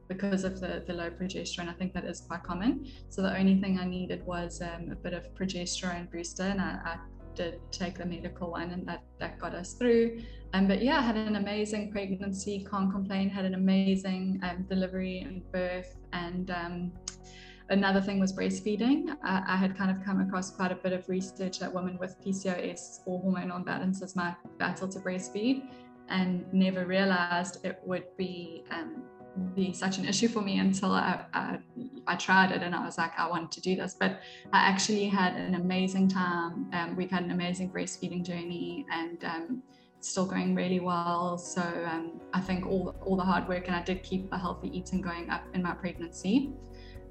because 0.08 0.44
of 0.44 0.60
the, 0.60 0.84
the 0.86 0.94
low 0.94 1.10
progesterone. 1.10 1.70
I 1.70 1.74
think 1.74 1.94
that 1.94 2.06
is 2.06 2.22
quite 2.22 2.44
common. 2.44 2.88
So 3.10 3.22
the 3.22 3.38
only 3.38 3.60
thing 3.60 3.80
I 3.80 3.86
needed 3.86 4.26
was 4.26 4.62
um, 4.62 4.92
a 4.92 4.96
bit 4.96 5.14
of 5.14 5.34
progesterone 5.36 6.12
booster, 6.12 6.44
and 6.44 6.62
I, 6.62 6.80
I, 6.86 6.98
did 7.36 7.60
take 7.70 7.98
the 7.98 8.06
medical 8.06 8.52
one, 8.52 8.72
and 8.72 8.88
that 8.88 9.04
that 9.20 9.38
got 9.38 9.54
us 9.54 9.74
through. 9.74 10.22
Um, 10.56 10.68
but 10.68 10.82
yeah, 10.82 11.00
I 11.00 11.02
had 11.02 11.18
an 11.18 11.36
amazing 11.36 11.92
pregnancy. 11.92 12.66
Can't 12.72 12.90
complain. 12.90 13.30
Had 13.30 13.44
an 13.44 13.56
amazing 13.56 14.40
um, 14.42 14.66
delivery 14.70 15.20
and 15.20 15.44
birth, 15.52 15.98
and 16.14 16.50
um, 16.50 16.94
another 17.68 18.00
thing 18.00 18.22
was 18.22 18.32
breastfeeding. 18.32 19.18
I, 19.22 19.58
had 19.58 19.78
kind 19.78 19.92
of 19.92 20.02
come 20.06 20.22
across 20.22 20.52
quite 20.52 20.72
a 20.72 20.76
bit 20.76 20.94
of 20.94 21.10
research 21.10 21.60
that 21.60 21.74
women 21.74 21.98
with 22.00 22.16
PCOS 22.24 23.00
or 23.06 23.22
hormonal 23.22 23.66
imbalances 23.66 24.16
might 24.16 24.38
battle 24.58 24.88
to 24.88 25.00
breastfeed, 25.00 25.68
and 26.08 26.46
never 26.54 26.86
realized 26.86 27.66
it 27.66 27.82
would 27.84 28.06
be 28.16 28.64
um, 28.72 29.04
be 29.56 29.74
such 29.74 29.98
an 29.98 30.06
issue 30.06 30.30
for 30.30 30.40
me 30.40 30.60
until 30.60 30.94
I, 30.94 31.26
I, 31.34 31.58
I, 32.08 32.16
tried 32.16 32.52
it 32.52 32.64
and 32.64 32.74
I 32.74 32.86
was 32.86 32.98
like, 32.98 33.12
I 33.20 33.28
want 33.28 33.52
to 33.52 33.60
do 33.60 33.76
this. 33.76 33.98
But 34.00 34.22
I 34.54 34.70
actually 34.70 35.10
had 35.10 35.36
an 35.36 35.56
amazing 35.56 36.08
time. 36.08 36.70
Um, 36.72 36.96
we've 36.96 37.12
had 37.12 37.24
an 37.24 37.32
amazing 37.32 37.74
breastfeeding 37.74 38.26
journey 38.26 38.86
and 38.90 39.22
um, 39.26 39.64
still 40.06 40.26
going 40.26 40.56
really 40.56 40.80
well. 40.80 41.38
So 41.38 41.62
um, 41.62 42.22
I 42.34 42.40
think 42.40 42.66
all, 42.66 42.96
all 43.06 43.16
the 43.16 43.24
hard 43.24 43.48
work 43.48 43.68
and 43.68 43.76
I 43.76 43.84
did 43.84 44.04
keep 44.04 44.32
a 44.32 44.38
healthy 44.38 44.76
eating 44.78 45.02
going 45.02 45.30
up 45.30 45.44
in 45.54 45.64
my 45.64 45.74
pregnancy. 45.74 46.52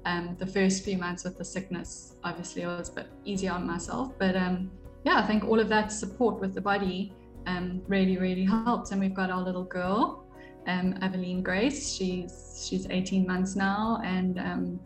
Um, 0.05 0.35
the 0.37 0.45
first 0.45 0.83
few 0.83 0.97
months 0.97 1.23
with 1.23 1.37
the 1.37 1.45
sickness, 1.45 2.15
obviously, 2.23 2.61
it 2.61 2.67
was 2.67 2.89
a 2.89 2.93
bit 2.93 3.07
easier 3.25 3.51
on 3.51 3.65
myself. 3.65 4.13
But 4.19 4.35
um, 4.35 4.71
yeah, 5.03 5.17
I 5.17 5.23
think 5.23 5.43
all 5.43 5.59
of 5.59 5.67
that 5.69 5.91
support 5.91 6.39
with 6.39 6.53
the 6.53 6.61
body 6.61 7.13
um, 7.47 7.81
really, 7.87 8.17
really 8.17 8.45
helped. 8.45 8.91
And 8.91 8.99
we've 8.99 9.15
got 9.15 9.29
our 9.31 9.41
little 9.41 9.63
girl 9.63 10.25
um, 10.67 10.97
Evelyn 11.01 11.43
Grace. 11.43 11.93
She's 11.95 12.65
she's 12.67 12.87
18 12.89 13.25
months 13.27 13.55
now, 13.55 14.01
and 14.03 14.39
um, 14.39 14.79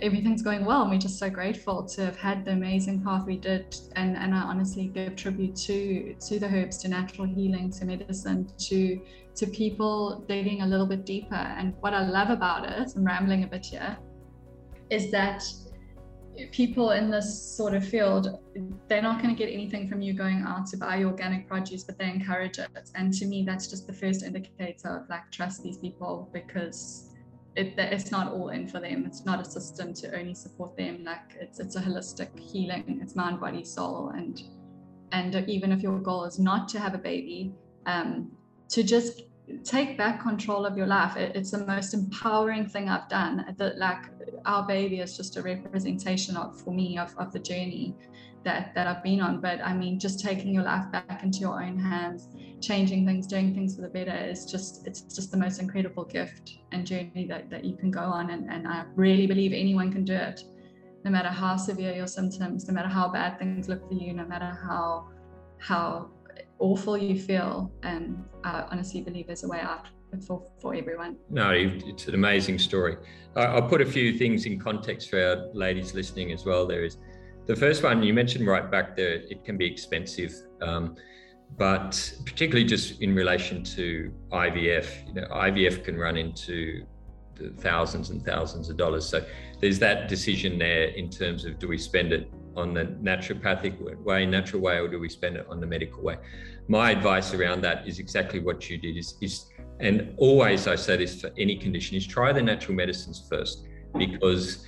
everything's 0.00 0.42
going 0.42 0.64
well. 0.64 0.82
And 0.82 0.90
we're 0.90 0.98
just 0.98 1.18
so 1.18 1.28
grateful 1.28 1.84
to 1.84 2.04
have 2.04 2.16
had 2.16 2.44
the 2.44 2.52
amazing 2.52 3.02
path 3.02 3.26
we 3.26 3.36
did. 3.36 3.76
And 3.96 4.16
and 4.16 4.34
I 4.34 4.42
honestly 4.42 4.86
give 4.86 5.16
tribute 5.16 5.56
to 5.66 6.14
to 6.14 6.38
the 6.38 6.46
herbs, 6.46 6.78
to 6.78 6.88
natural 6.88 7.26
healing, 7.26 7.70
to 7.72 7.84
medicine, 7.84 8.50
to 8.68 9.00
to 9.34 9.46
people 9.46 10.24
digging 10.28 10.62
a 10.62 10.66
little 10.66 10.86
bit 10.86 11.04
deeper. 11.04 11.34
And 11.34 11.74
what 11.80 11.94
I 11.94 12.06
love 12.06 12.30
about 12.30 12.70
it, 12.70 12.92
I'm 12.96 13.04
rambling 13.04 13.44
a 13.44 13.46
bit 13.46 13.66
here, 13.66 13.96
is 14.90 15.10
that 15.10 15.42
people 16.50 16.92
in 16.92 17.10
this 17.10 17.42
sort 17.56 17.74
of 17.74 17.86
field, 17.86 18.40
they're 18.88 19.02
not 19.02 19.22
going 19.22 19.34
to 19.34 19.38
get 19.38 19.52
anything 19.52 19.88
from 19.88 20.00
you 20.00 20.14
going 20.14 20.42
out 20.46 20.66
to 20.66 20.76
buy 20.76 21.04
organic 21.04 21.46
produce, 21.46 21.84
but 21.84 21.98
they 21.98 22.08
encourage 22.08 22.58
it. 22.58 22.68
And 22.94 23.12
to 23.14 23.26
me, 23.26 23.44
that's 23.44 23.66
just 23.66 23.86
the 23.86 23.92
first 23.92 24.22
indicator 24.22 24.88
of 24.88 25.08
like 25.08 25.30
trust 25.30 25.62
these 25.62 25.78
people 25.78 26.30
because 26.32 27.11
it, 27.54 27.74
it's 27.76 28.10
not 28.10 28.32
all 28.32 28.48
in 28.48 28.66
for 28.66 28.80
them. 28.80 29.04
It's 29.06 29.24
not 29.24 29.40
a 29.40 29.44
system 29.44 29.92
to 29.94 30.16
only 30.18 30.34
support 30.34 30.76
them. 30.76 31.04
Like 31.04 31.36
it's 31.40 31.60
it's 31.60 31.76
a 31.76 31.80
holistic 31.80 32.38
healing. 32.38 33.00
It's 33.02 33.14
mind, 33.14 33.40
body, 33.40 33.64
soul, 33.64 34.10
and 34.10 34.42
and 35.12 35.48
even 35.48 35.72
if 35.72 35.82
your 35.82 35.98
goal 35.98 36.24
is 36.24 36.38
not 36.38 36.68
to 36.70 36.80
have 36.80 36.94
a 36.94 36.98
baby, 36.98 37.52
um, 37.86 38.32
to 38.70 38.82
just 38.82 39.22
take 39.64 39.98
back 39.98 40.22
control 40.22 40.64
of 40.64 40.76
your 40.76 40.86
life. 40.86 41.16
It, 41.16 41.36
it's 41.36 41.50
the 41.50 41.66
most 41.66 41.92
empowering 41.92 42.66
thing 42.66 42.88
I've 42.88 43.08
done. 43.08 43.54
That 43.58 43.76
like 43.78 44.04
our 44.46 44.66
baby 44.66 45.00
is 45.00 45.16
just 45.16 45.36
a 45.36 45.42
representation 45.42 46.36
of 46.36 46.58
for 46.60 46.72
me 46.72 46.96
of, 46.96 47.14
of 47.18 47.32
the 47.32 47.38
journey 47.38 47.94
that 48.44 48.74
that 48.74 48.86
I've 48.86 49.02
been 49.02 49.20
on. 49.20 49.40
But 49.40 49.60
I 49.60 49.74
mean, 49.74 49.98
just 49.98 50.20
taking 50.20 50.54
your 50.54 50.64
life 50.64 50.90
back 50.92 51.22
into 51.22 51.38
your 51.38 51.62
own 51.62 51.78
hands, 51.78 52.28
changing 52.60 53.06
things, 53.06 53.26
doing 53.26 53.54
things 53.54 53.76
for 53.76 53.82
the 53.82 53.88
better 53.88 54.14
is 54.14 54.44
just 54.44 54.86
it's 54.86 55.02
just 55.02 55.30
the 55.30 55.36
most 55.36 55.60
incredible 55.60 56.04
gift 56.04 56.58
and 56.72 56.86
journey 56.86 57.26
that, 57.28 57.50
that 57.50 57.64
you 57.64 57.76
can 57.76 57.90
go 57.90 58.00
on. 58.00 58.30
And, 58.30 58.50
and 58.50 58.66
I 58.66 58.84
really 58.94 59.26
believe 59.26 59.52
anyone 59.52 59.92
can 59.92 60.04
do 60.04 60.14
it, 60.14 60.42
no 61.04 61.10
matter 61.10 61.28
how 61.28 61.56
severe 61.56 61.94
your 61.94 62.06
symptoms, 62.06 62.68
no 62.68 62.74
matter 62.74 62.88
how 62.88 63.08
bad 63.08 63.38
things 63.38 63.68
look 63.68 63.86
for 63.88 63.94
you, 63.94 64.12
no 64.12 64.24
matter 64.24 64.58
how 64.66 65.08
how 65.58 66.10
awful 66.58 66.96
you 66.96 67.20
feel. 67.20 67.72
And 67.82 68.24
I 68.44 68.62
honestly 68.70 69.00
believe 69.00 69.26
there's 69.26 69.44
a 69.44 69.48
way 69.48 69.60
out 69.60 69.88
for, 70.26 70.44
for 70.60 70.74
everyone. 70.74 71.16
No, 71.30 71.50
it's 71.52 72.06
an 72.08 72.14
amazing 72.14 72.58
story. 72.58 72.96
I'll 73.36 73.68
put 73.68 73.80
a 73.80 73.86
few 73.86 74.18
things 74.18 74.44
in 74.44 74.58
context 74.58 75.08
for 75.08 75.18
our 75.18 75.36
ladies 75.54 75.94
listening 75.94 76.32
as 76.32 76.44
well. 76.44 76.66
There 76.66 76.84
is 76.84 76.98
the 77.46 77.56
first 77.56 77.82
one 77.82 78.02
you 78.02 78.14
mentioned 78.14 78.46
right 78.46 78.70
back 78.70 78.96
there, 78.96 79.14
it 79.14 79.44
can 79.44 79.56
be 79.56 79.66
expensive. 79.66 80.32
Um, 80.60 80.96
but 81.58 82.14
particularly 82.24 82.64
just 82.64 83.02
in 83.02 83.14
relation 83.14 83.62
to 83.62 84.12
IVF, 84.30 85.08
you 85.08 85.14
know, 85.14 85.26
IVF 85.28 85.84
can 85.84 85.98
run 85.98 86.16
into 86.16 86.86
thousands 87.58 88.10
and 88.10 88.24
thousands 88.24 88.70
of 88.70 88.76
dollars. 88.76 89.06
So 89.06 89.24
there's 89.60 89.78
that 89.80 90.08
decision 90.08 90.58
there 90.58 90.84
in 90.84 91.10
terms 91.10 91.44
of 91.44 91.58
do 91.58 91.68
we 91.68 91.78
spend 91.78 92.12
it 92.12 92.30
on 92.56 92.74
the 92.74 92.84
naturopathic 92.84 93.80
way, 94.02 94.26
natural 94.26 94.62
way, 94.62 94.78
or 94.78 94.88
do 94.88 94.98
we 94.98 95.08
spend 95.08 95.36
it 95.36 95.46
on 95.48 95.60
the 95.60 95.66
medical 95.66 96.02
way? 96.02 96.16
My 96.68 96.90
advice 96.90 97.34
around 97.34 97.62
that 97.62 97.86
is 97.88 97.98
exactly 97.98 98.40
what 98.40 98.68
you 98.70 98.78
did 98.78 98.96
is, 98.96 99.16
is 99.20 99.46
and 99.80 100.14
always 100.18 100.68
I 100.68 100.76
say 100.76 100.96
this 100.96 101.20
for 101.20 101.30
any 101.38 101.56
condition 101.56 101.96
is 101.96 102.06
try 102.06 102.32
the 102.32 102.42
natural 102.42 102.76
medicines 102.76 103.26
first 103.28 103.66
because 103.98 104.64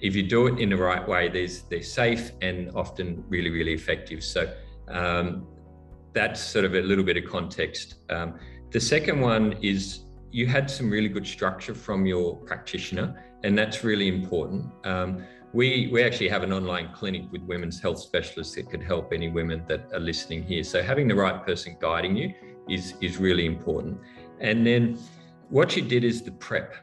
if 0.00 0.14
you 0.14 0.22
do 0.22 0.46
it 0.46 0.58
in 0.58 0.70
the 0.70 0.76
right 0.76 1.06
way, 1.06 1.28
they're 1.28 1.82
safe 1.82 2.32
and 2.42 2.70
often 2.74 3.24
really, 3.28 3.50
really 3.50 3.72
effective. 3.72 4.22
So 4.22 4.52
um, 4.88 5.46
that's 6.12 6.40
sort 6.40 6.64
of 6.64 6.74
a 6.74 6.80
little 6.80 7.04
bit 7.04 7.16
of 7.16 7.24
context. 7.24 7.96
Um, 8.10 8.38
the 8.70 8.80
second 8.80 9.20
one 9.20 9.54
is 9.62 10.00
you 10.30 10.46
had 10.46 10.70
some 10.70 10.90
really 10.90 11.08
good 11.08 11.26
structure 11.26 11.74
from 11.74 12.06
your 12.06 12.36
practitioner, 12.36 13.24
and 13.44 13.56
that's 13.56 13.84
really 13.84 14.08
important. 14.08 14.66
Um, 14.84 15.24
we 15.52 15.88
we 15.92 16.02
actually 16.02 16.28
have 16.28 16.42
an 16.42 16.52
online 16.52 16.92
clinic 16.92 17.22
with 17.32 17.42
women's 17.42 17.80
health 17.80 17.98
specialists 17.98 18.54
that 18.56 18.68
could 18.68 18.82
help 18.82 19.12
any 19.12 19.28
women 19.28 19.64
that 19.68 19.88
are 19.94 20.00
listening 20.00 20.42
here. 20.42 20.62
So 20.64 20.82
having 20.82 21.08
the 21.08 21.14
right 21.14 21.44
person 21.46 21.76
guiding 21.80 22.16
you 22.16 22.34
is 22.68 22.94
is 23.00 23.18
really 23.18 23.46
important. 23.46 23.98
And 24.40 24.66
then 24.66 24.98
what 25.48 25.76
you 25.76 25.82
did 25.82 26.04
is 26.04 26.22
the 26.22 26.32
prep, 26.32 26.74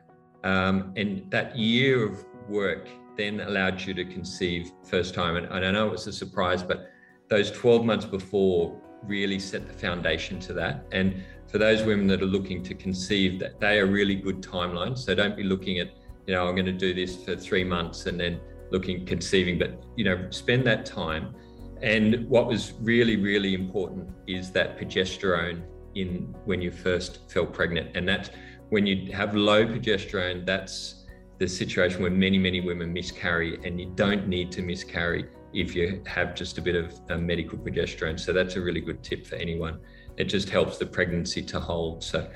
um, 0.43 0.93
and 0.95 1.29
that 1.29 1.55
year 1.55 2.07
of 2.07 2.25
work 2.49 2.87
then 3.17 3.41
allowed 3.41 3.81
you 3.81 3.93
to 3.93 4.05
conceive 4.05 4.71
first 4.83 5.13
time. 5.13 5.35
And, 5.35 5.45
and 5.47 5.65
I 5.65 5.71
know 5.71 5.87
it 5.87 5.91
was 5.91 6.07
a 6.07 6.13
surprise, 6.13 6.63
but 6.63 6.89
those 7.29 7.51
12 7.51 7.85
months 7.85 8.05
before 8.05 8.79
really 9.03 9.39
set 9.39 9.67
the 9.67 9.73
foundation 9.73 10.39
to 10.39 10.53
that. 10.53 10.85
And 10.91 11.23
for 11.47 11.57
those 11.57 11.83
women 11.83 12.07
that 12.07 12.21
are 12.21 12.27
looking 12.27 12.63
to 12.63 12.73
conceive, 12.73 13.39
that 13.39 13.59
they 13.59 13.79
are 13.79 13.85
really 13.85 14.15
good 14.15 14.41
timelines. 14.41 14.99
So 14.99 15.13
don't 15.13 15.35
be 15.35 15.43
looking 15.43 15.79
at, 15.79 15.91
you 16.25 16.33
know, 16.33 16.47
I'm 16.47 16.55
going 16.55 16.65
to 16.65 16.71
do 16.71 16.93
this 16.93 17.23
for 17.23 17.35
three 17.35 17.63
months 17.63 18.05
and 18.05 18.19
then 18.19 18.39
looking 18.71 19.05
conceiving, 19.05 19.59
but 19.59 19.83
you 19.95 20.05
know, 20.05 20.27
spend 20.31 20.65
that 20.65 20.85
time. 20.85 21.35
And 21.81 22.27
what 22.29 22.47
was 22.47 22.73
really, 22.79 23.17
really 23.17 23.53
important 23.53 24.09
is 24.25 24.51
that 24.51 24.77
progesterone 24.79 25.63
in 25.95 26.33
when 26.45 26.61
you 26.61 26.71
first 26.71 27.29
fell 27.29 27.45
pregnant. 27.45 27.95
And 27.95 28.07
that's 28.07 28.29
when 28.69 28.87
you 28.87 29.11
have 29.11 29.35
low 29.35 29.65
progesterone, 29.65 30.45
that's 30.45 31.02
the 31.39 31.47
situation 31.47 32.01
where 32.01 32.11
many, 32.11 32.37
many 32.37 32.61
women 32.61 32.93
miscarry, 32.93 33.59
and 33.63 33.79
you 33.79 33.91
don't 33.95 34.27
need 34.27 34.51
to 34.53 34.61
miscarry 34.61 35.25
if 35.53 35.75
you 35.75 36.01
have 36.05 36.35
just 36.35 36.57
a 36.57 36.61
bit 36.61 36.75
of 36.75 36.93
a 37.09 37.17
medical 37.17 37.57
progesterone. 37.57 38.19
So 38.19 38.33
that's 38.33 38.55
a 38.55 38.61
really 38.61 38.81
good 38.81 39.03
tip 39.03 39.25
for 39.25 39.35
anyone. 39.35 39.79
It 40.17 40.25
just 40.25 40.49
helps 40.49 40.77
the 40.77 40.85
pregnancy 40.85 41.41
to 41.43 41.59
hold. 41.59 42.03
So 42.03 42.29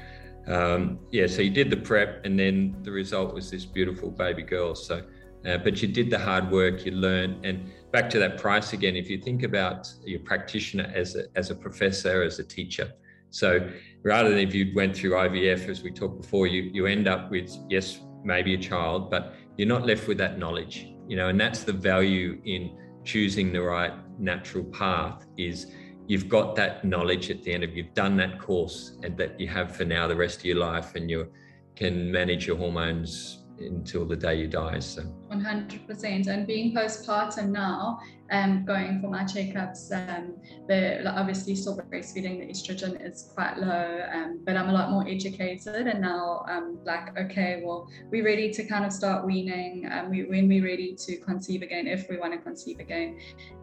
um, 0.47 0.99
yeah, 1.11 1.27
so 1.27 1.41
you 1.41 1.49
did 1.49 1.69
the 1.69 1.77
prep, 1.77 2.25
and 2.25 2.39
then 2.39 2.77
the 2.83 2.91
result 2.91 3.33
was 3.33 3.51
this 3.51 3.65
beautiful 3.65 4.09
baby 4.09 4.43
girl. 4.43 4.75
So 4.75 5.03
uh, 5.45 5.57
but 5.57 5.81
you 5.81 5.87
did 5.87 6.09
the 6.09 6.19
hard 6.19 6.51
work, 6.51 6.85
you 6.85 6.91
learned, 6.91 7.45
and 7.45 7.71
back 7.91 8.09
to 8.09 8.19
that 8.19 8.37
price 8.37 8.73
again. 8.73 8.95
If 8.95 9.09
you 9.09 9.17
think 9.17 9.43
about 9.43 9.87
your 10.03 10.19
practitioner 10.19 10.91
as 10.93 11.15
a, 11.15 11.25
as 11.35 11.51
a 11.51 11.55
professor, 11.55 12.23
as 12.23 12.39
a 12.39 12.43
teacher, 12.43 12.91
so 13.29 13.69
rather 14.03 14.29
than 14.29 14.39
if 14.39 14.53
you 14.53 14.73
went 14.75 14.95
through 14.95 15.11
IVF, 15.11 15.69
as 15.69 15.83
we 15.83 15.91
talked 15.91 16.21
before, 16.21 16.47
you 16.47 16.63
you 16.73 16.85
end 16.85 17.07
up 17.07 17.29
with 17.29 17.55
yes, 17.69 17.99
maybe 18.27 18.53
a 18.53 18.57
child, 18.57 19.09
but 19.09 19.33
you're 19.55 19.67
not 19.67 19.85
left 19.85 20.07
with 20.07 20.17
that 20.19 20.37
knowledge, 20.37 20.87
you 21.07 21.15
know, 21.15 21.29
and 21.29 21.39
that's 21.39 21.63
the 21.63 21.73
value 21.73 22.39
in 22.45 22.77
choosing 23.03 23.53
the 23.53 23.61
right 23.61 23.93
natural 24.19 24.65
path 24.65 25.25
is 25.37 25.71
you've 26.07 26.27
got 26.27 26.55
that 26.55 26.83
knowledge 26.83 27.31
at 27.31 27.41
the 27.43 27.53
end 27.53 27.63
of 27.63 27.75
you've 27.75 27.93
done 27.93 28.17
that 28.17 28.37
course 28.37 28.97
and 29.03 29.17
that 29.17 29.39
you 29.39 29.47
have 29.47 29.75
for 29.75 29.85
now 29.85 30.07
the 30.07 30.15
rest 30.15 30.39
of 30.39 30.45
your 30.45 30.57
life 30.57 30.95
and 30.95 31.09
you 31.09 31.31
can 31.75 32.11
manage 32.11 32.45
your 32.45 32.57
hormones 32.57 33.45
until 33.59 34.05
the 34.05 34.15
day 34.15 34.35
you 34.35 34.47
die. 34.47 34.79
So 34.79 35.03
100%. 35.31 36.27
And 36.27 36.47
being 36.47 36.73
postpartum 36.73 37.49
now, 37.49 37.99
and 38.29 38.59
um, 38.59 38.65
going 38.65 39.01
for 39.01 39.09
my 39.09 39.23
checkups, 39.23 39.91
um, 39.91 40.35
the 40.67 41.07
obviously 41.07 41.55
still 41.55 41.77
breastfeeding, 41.77 42.39
the 42.39 42.47
estrogen 42.51 43.05
is 43.05 43.31
quite 43.33 43.57
low, 43.57 44.01
um, 44.13 44.41
but 44.45 44.57
I'm 44.57 44.69
a 44.69 44.73
lot 44.73 44.91
more 44.91 45.07
educated. 45.07 45.87
And 45.87 46.01
now 46.01 46.45
I'm 46.47 46.83
like, 46.83 47.17
okay, 47.17 47.61
well, 47.63 47.87
we're 48.11 48.25
ready 48.25 48.51
to 48.51 48.63
kind 48.65 48.85
of 48.85 48.91
start 48.91 49.25
weaning. 49.25 49.87
Um, 49.91 50.09
we, 50.09 50.25
when 50.25 50.47
we're 50.47 50.65
ready 50.65 50.95
to 50.95 51.17
conceive 51.17 51.61
again, 51.61 51.87
if 51.87 52.09
we 52.09 52.17
want 52.17 52.33
to 52.33 52.39
conceive 52.39 52.79
again. 52.79 53.19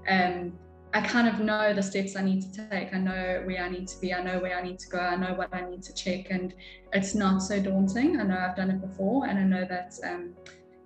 Um, 0.09 0.53
I 0.95 1.01
kind 1.01 1.27
of 1.27 1.41
know 1.41 1.75
the 1.75 1.83
steps 1.83 2.15
I 2.15 2.23
need 2.23 2.41
to 2.43 2.69
take. 2.71 2.95
I 2.95 2.99
know 2.99 3.43
where 3.45 3.65
I 3.65 3.69
need 3.69 3.89
to 3.89 3.99
be. 3.99 4.15
I 4.15 4.23
know 4.23 4.39
where 4.39 4.57
I 4.57 4.63
need 4.63 4.79
to 4.79 4.89
go. 4.89 5.01
I 5.01 5.17
know 5.17 5.35
what 5.35 5.53
I 5.53 5.69
need 5.69 5.83
to 5.83 5.93
check, 5.93 6.29
and 6.31 6.55
it's 6.93 7.17
not 7.17 7.43
so 7.43 7.61
daunting. 7.61 8.21
I 8.21 8.23
know 8.23 8.39
I've 8.39 8.55
done 8.55 8.71
it 8.71 8.81
before, 8.81 9.27
and 9.27 9.37
I 9.37 9.43
know 9.43 9.67
that 9.69 9.93
um, 10.05 10.35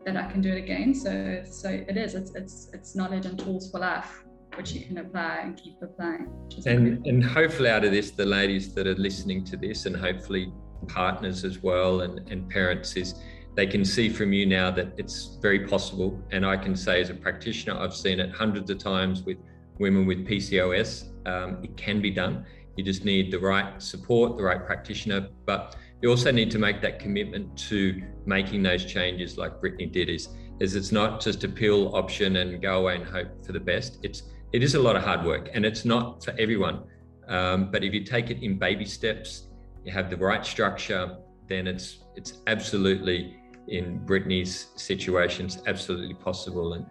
that 0.06 0.16
I 0.16 0.32
can 0.32 0.40
do 0.40 0.50
it 0.50 0.56
again. 0.56 0.94
So, 0.94 1.42
so 1.44 1.68
it 1.68 1.98
is. 1.98 2.14
It's 2.14 2.34
it's 2.34 2.70
it's 2.72 2.96
knowledge 2.96 3.26
and 3.26 3.38
tools 3.38 3.70
for 3.70 3.80
life, 3.80 4.24
which 4.56 4.72
you 4.72 4.80
can 4.80 4.96
apply 4.96 5.40
and 5.42 5.58
keep 5.58 5.76
applying. 5.82 6.30
And 6.64 7.06
and 7.06 7.22
hopefully, 7.22 7.68
out 7.68 7.84
of 7.84 7.92
this, 7.92 8.10
the 8.10 8.24
ladies 8.24 8.72
that 8.76 8.86
are 8.86 8.94
listening 8.94 9.44
to 9.44 9.58
this, 9.58 9.84
and 9.84 9.94
hopefully 9.94 10.50
partners 10.86 11.44
as 11.44 11.62
well, 11.62 12.00
and 12.00 12.26
and 12.30 12.48
parents 12.48 12.96
is 12.96 13.14
they 13.56 13.66
can 13.66 13.84
see 13.84 14.08
from 14.08 14.32
you 14.32 14.46
now 14.46 14.70
that 14.70 14.94
it's 14.96 15.36
very 15.42 15.66
possible. 15.66 16.18
And 16.30 16.46
I 16.46 16.56
can 16.56 16.74
say, 16.74 17.02
as 17.02 17.10
a 17.10 17.14
practitioner, 17.14 17.78
I've 17.78 17.94
seen 17.94 18.20
it 18.20 18.32
hundreds 18.32 18.70
of 18.70 18.78
times 18.78 19.22
with 19.22 19.36
women 19.78 20.06
with 20.06 20.26
PCOS. 20.26 21.06
Um, 21.26 21.62
it 21.62 21.76
can 21.76 22.00
be 22.00 22.10
done. 22.10 22.44
You 22.76 22.84
just 22.84 23.04
need 23.04 23.32
the 23.32 23.38
right 23.38 23.82
support, 23.82 24.36
the 24.36 24.44
right 24.44 24.64
practitioner, 24.64 25.28
but 25.44 25.76
you 26.00 26.10
also 26.10 26.30
need 26.30 26.50
to 26.52 26.58
make 26.58 26.80
that 26.82 27.00
commitment 27.00 27.58
to 27.68 28.00
making 28.24 28.62
those 28.62 28.84
changes 28.84 29.36
like 29.36 29.60
Brittany 29.60 29.86
did 29.86 30.08
is, 30.08 30.28
is 30.60 30.76
it's 30.76 30.92
not 30.92 31.20
just 31.20 31.42
a 31.44 31.48
pill 31.48 31.94
option 31.96 32.36
and 32.36 32.62
go 32.62 32.80
away 32.80 32.96
and 32.96 33.04
hope 33.04 33.44
for 33.44 33.52
the 33.52 33.60
best. 33.60 33.98
It's, 34.02 34.22
it 34.52 34.62
is 34.62 34.74
a 34.74 34.78
lot 34.80 34.94
of 34.96 35.02
hard 35.02 35.24
work 35.24 35.50
and 35.52 35.66
it's 35.66 35.84
not 35.84 36.24
for 36.24 36.32
everyone. 36.38 36.84
Um, 37.26 37.70
but 37.70 37.82
if 37.82 37.92
you 37.92 38.04
take 38.04 38.30
it 38.30 38.42
in 38.42 38.58
baby 38.58 38.84
steps, 38.84 39.48
you 39.84 39.92
have 39.92 40.08
the 40.08 40.16
right 40.16 40.46
structure, 40.46 41.16
then 41.48 41.66
it's, 41.66 41.98
it's 42.14 42.40
absolutely 42.46 43.36
in 43.66 43.98
Brittany's 44.06 44.68
situations, 44.76 45.60
absolutely 45.66 46.14
possible. 46.14 46.74
And 46.74 46.86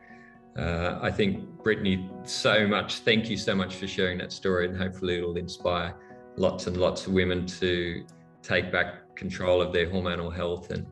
uh, 0.57 0.99
I 1.01 1.11
think 1.11 1.63
Brittany, 1.63 2.09
so 2.23 2.67
much. 2.67 2.99
Thank 2.99 3.29
you 3.29 3.37
so 3.37 3.53
much 3.53 3.75
for 3.75 3.87
sharing 3.87 4.17
that 4.19 4.31
story, 4.31 4.67
and 4.67 4.77
hopefully 4.77 5.17
it'll 5.17 5.37
inspire 5.37 5.95
lots 6.35 6.67
and 6.67 6.77
lots 6.77 7.07
of 7.07 7.13
women 7.13 7.45
to 7.45 8.05
take 8.41 8.71
back 8.71 9.15
control 9.15 9.61
of 9.61 9.73
their 9.73 9.87
hormonal 9.87 10.33
health 10.33 10.71
and 10.71 10.85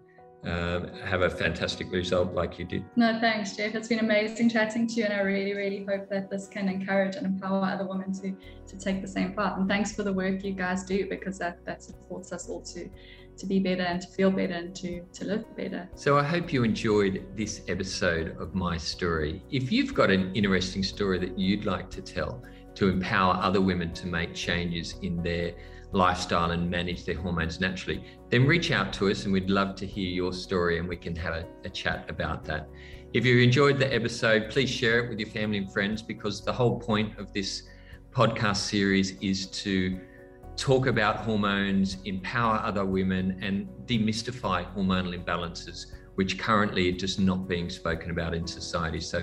um, 0.45 0.93
have 1.03 1.21
a 1.21 1.29
fantastic 1.29 1.91
result 1.91 2.33
like 2.33 2.59
you 2.59 2.65
did. 2.65 2.85
No, 2.95 3.19
thanks, 3.19 3.55
Jeff. 3.55 3.73
It's 3.73 3.87
been 3.87 3.99
amazing 3.99 4.49
chatting 4.49 4.85
to 4.87 4.93
you, 4.93 5.05
and 5.05 5.13
I 5.13 5.21
really, 5.21 5.55
really 5.55 5.83
hope 5.83 6.07
that 6.09 6.29
this 6.29 6.47
can 6.47 6.69
encourage 6.69 7.15
and 7.15 7.25
empower 7.25 7.65
other 7.65 7.87
women 7.87 8.13
to 8.21 8.35
to 8.67 8.77
take 8.77 9.01
the 9.01 9.07
same 9.07 9.33
path. 9.33 9.57
And 9.57 9.67
thanks 9.67 9.95
for 9.95 10.03
the 10.03 10.13
work 10.13 10.43
you 10.43 10.53
guys 10.53 10.83
do 10.83 11.09
because 11.09 11.39
that 11.39 11.65
that 11.65 11.81
supports 11.81 12.31
us 12.31 12.47
all 12.47 12.61
to 12.61 12.87
to 13.37 13.45
be 13.45 13.59
better 13.59 13.83
and 13.83 14.01
to 14.01 14.07
feel 14.07 14.31
better 14.31 14.53
and 14.53 14.75
to, 14.75 15.01
to 15.13 15.25
live 15.25 15.55
better. 15.55 15.89
So 15.95 16.17
I 16.17 16.23
hope 16.23 16.53
you 16.53 16.63
enjoyed 16.63 17.25
this 17.35 17.61
episode 17.67 18.37
of 18.39 18.55
My 18.55 18.77
Story. 18.77 19.43
If 19.51 19.71
you've 19.71 19.93
got 19.93 20.11
an 20.11 20.33
interesting 20.35 20.83
story 20.83 21.19
that 21.19 21.37
you'd 21.37 21.65
like 21.65 21.89
to 21.91 22.01
tell 22.01 22.43
to 22.75 22.89
empower 22.89 23.35
other 23.35 23.61
women 23.61 23.93
to 23.93 24.07
make 24.07 24.33
changes 24.33 24.95
in 25.01 25.23
their 25.23 25.53
lifestyle 25.91 26.51
and 26.51 26.69
manage 26.69 27.05
their 27.05 27.15
hormones 27.15 27.59
naturally, 27.59 28.03
then 28.29 28.45
reach 28.45 28.71
out 28.71 28.91
to 28.93 29.09
us 29.09 29.23
and 29.23 29.33
we'd 29.33 29.49
love 29.49 29.75
to 29.75 29.85
hear 29.85 30.09
your 30.09 30.33
story 30.33 30.77
and 30.77 30.87
we 30.87 30.97
can 30.97 31.15
have 31.15 31.33
a, 31.33 31.45
a 31.63 31.69
chat 31.69 32.05
about 32.09 32.43
that. 32.45 32.67
If 33.13 33.25
you 33.25 33.39
enjoyed 33.39 33.79
the 33.79 33.93
episode, 33.93 34.49
please 34.49 34.69
share 34.69 35.05
it 35.05 35.09
with 35.09 35.19
your 35.19 35.29
family 35.29 35.59
and 35.59 35.71
friends 35.71 36.01
because 36.01 36.43
the 36.43 36.51
whole 36.51 36.79
point 36.79 37.17
of 37.17 37.31
this 37.31 37.63
podcast 38.11 38.57
series 38.57 39.11
is 39.21 39.47
to 39.47 39.99
talk 40.57 40.87
about 40.87 41.17
hormones, 41.17 41.97
empower 42.05 42.59
other 42.63 42.85
women, 42.85 43.39
and 43.41 43.67
demystify 43.85 44.65
hormonal 44.75 45.17
imbalances, 45.17 45.87
which 46.15 46.39
currently 46.39 46.89
are 46.89 46.97
just 46.97 47.19
not 47.19 47.47
being 47.47 47.69
spoken 47.69 48.11
about 48.11 48.33
in 48.33 48.47
society. 48.47 49.01
So 49.01 49.21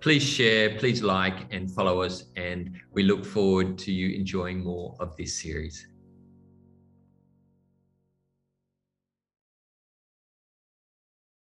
please 0.00 0.22
share, 0.22 0.76
please 0.78 1.02
like, 1.02 1.52
and 1.52 1.70
follow 1.70 2.02
us. 2.02 2.24
And 2.36 2.80
we 2.92 3.04
look 3.04 3.24
forward 3.24 3.78
to 3.78 3.92
you 3.92 4.16
enjoying 4.16 4.64
more 4.64 4.96
of 4.98 5.16
this 5.16 5.40
series. 5.40 5.86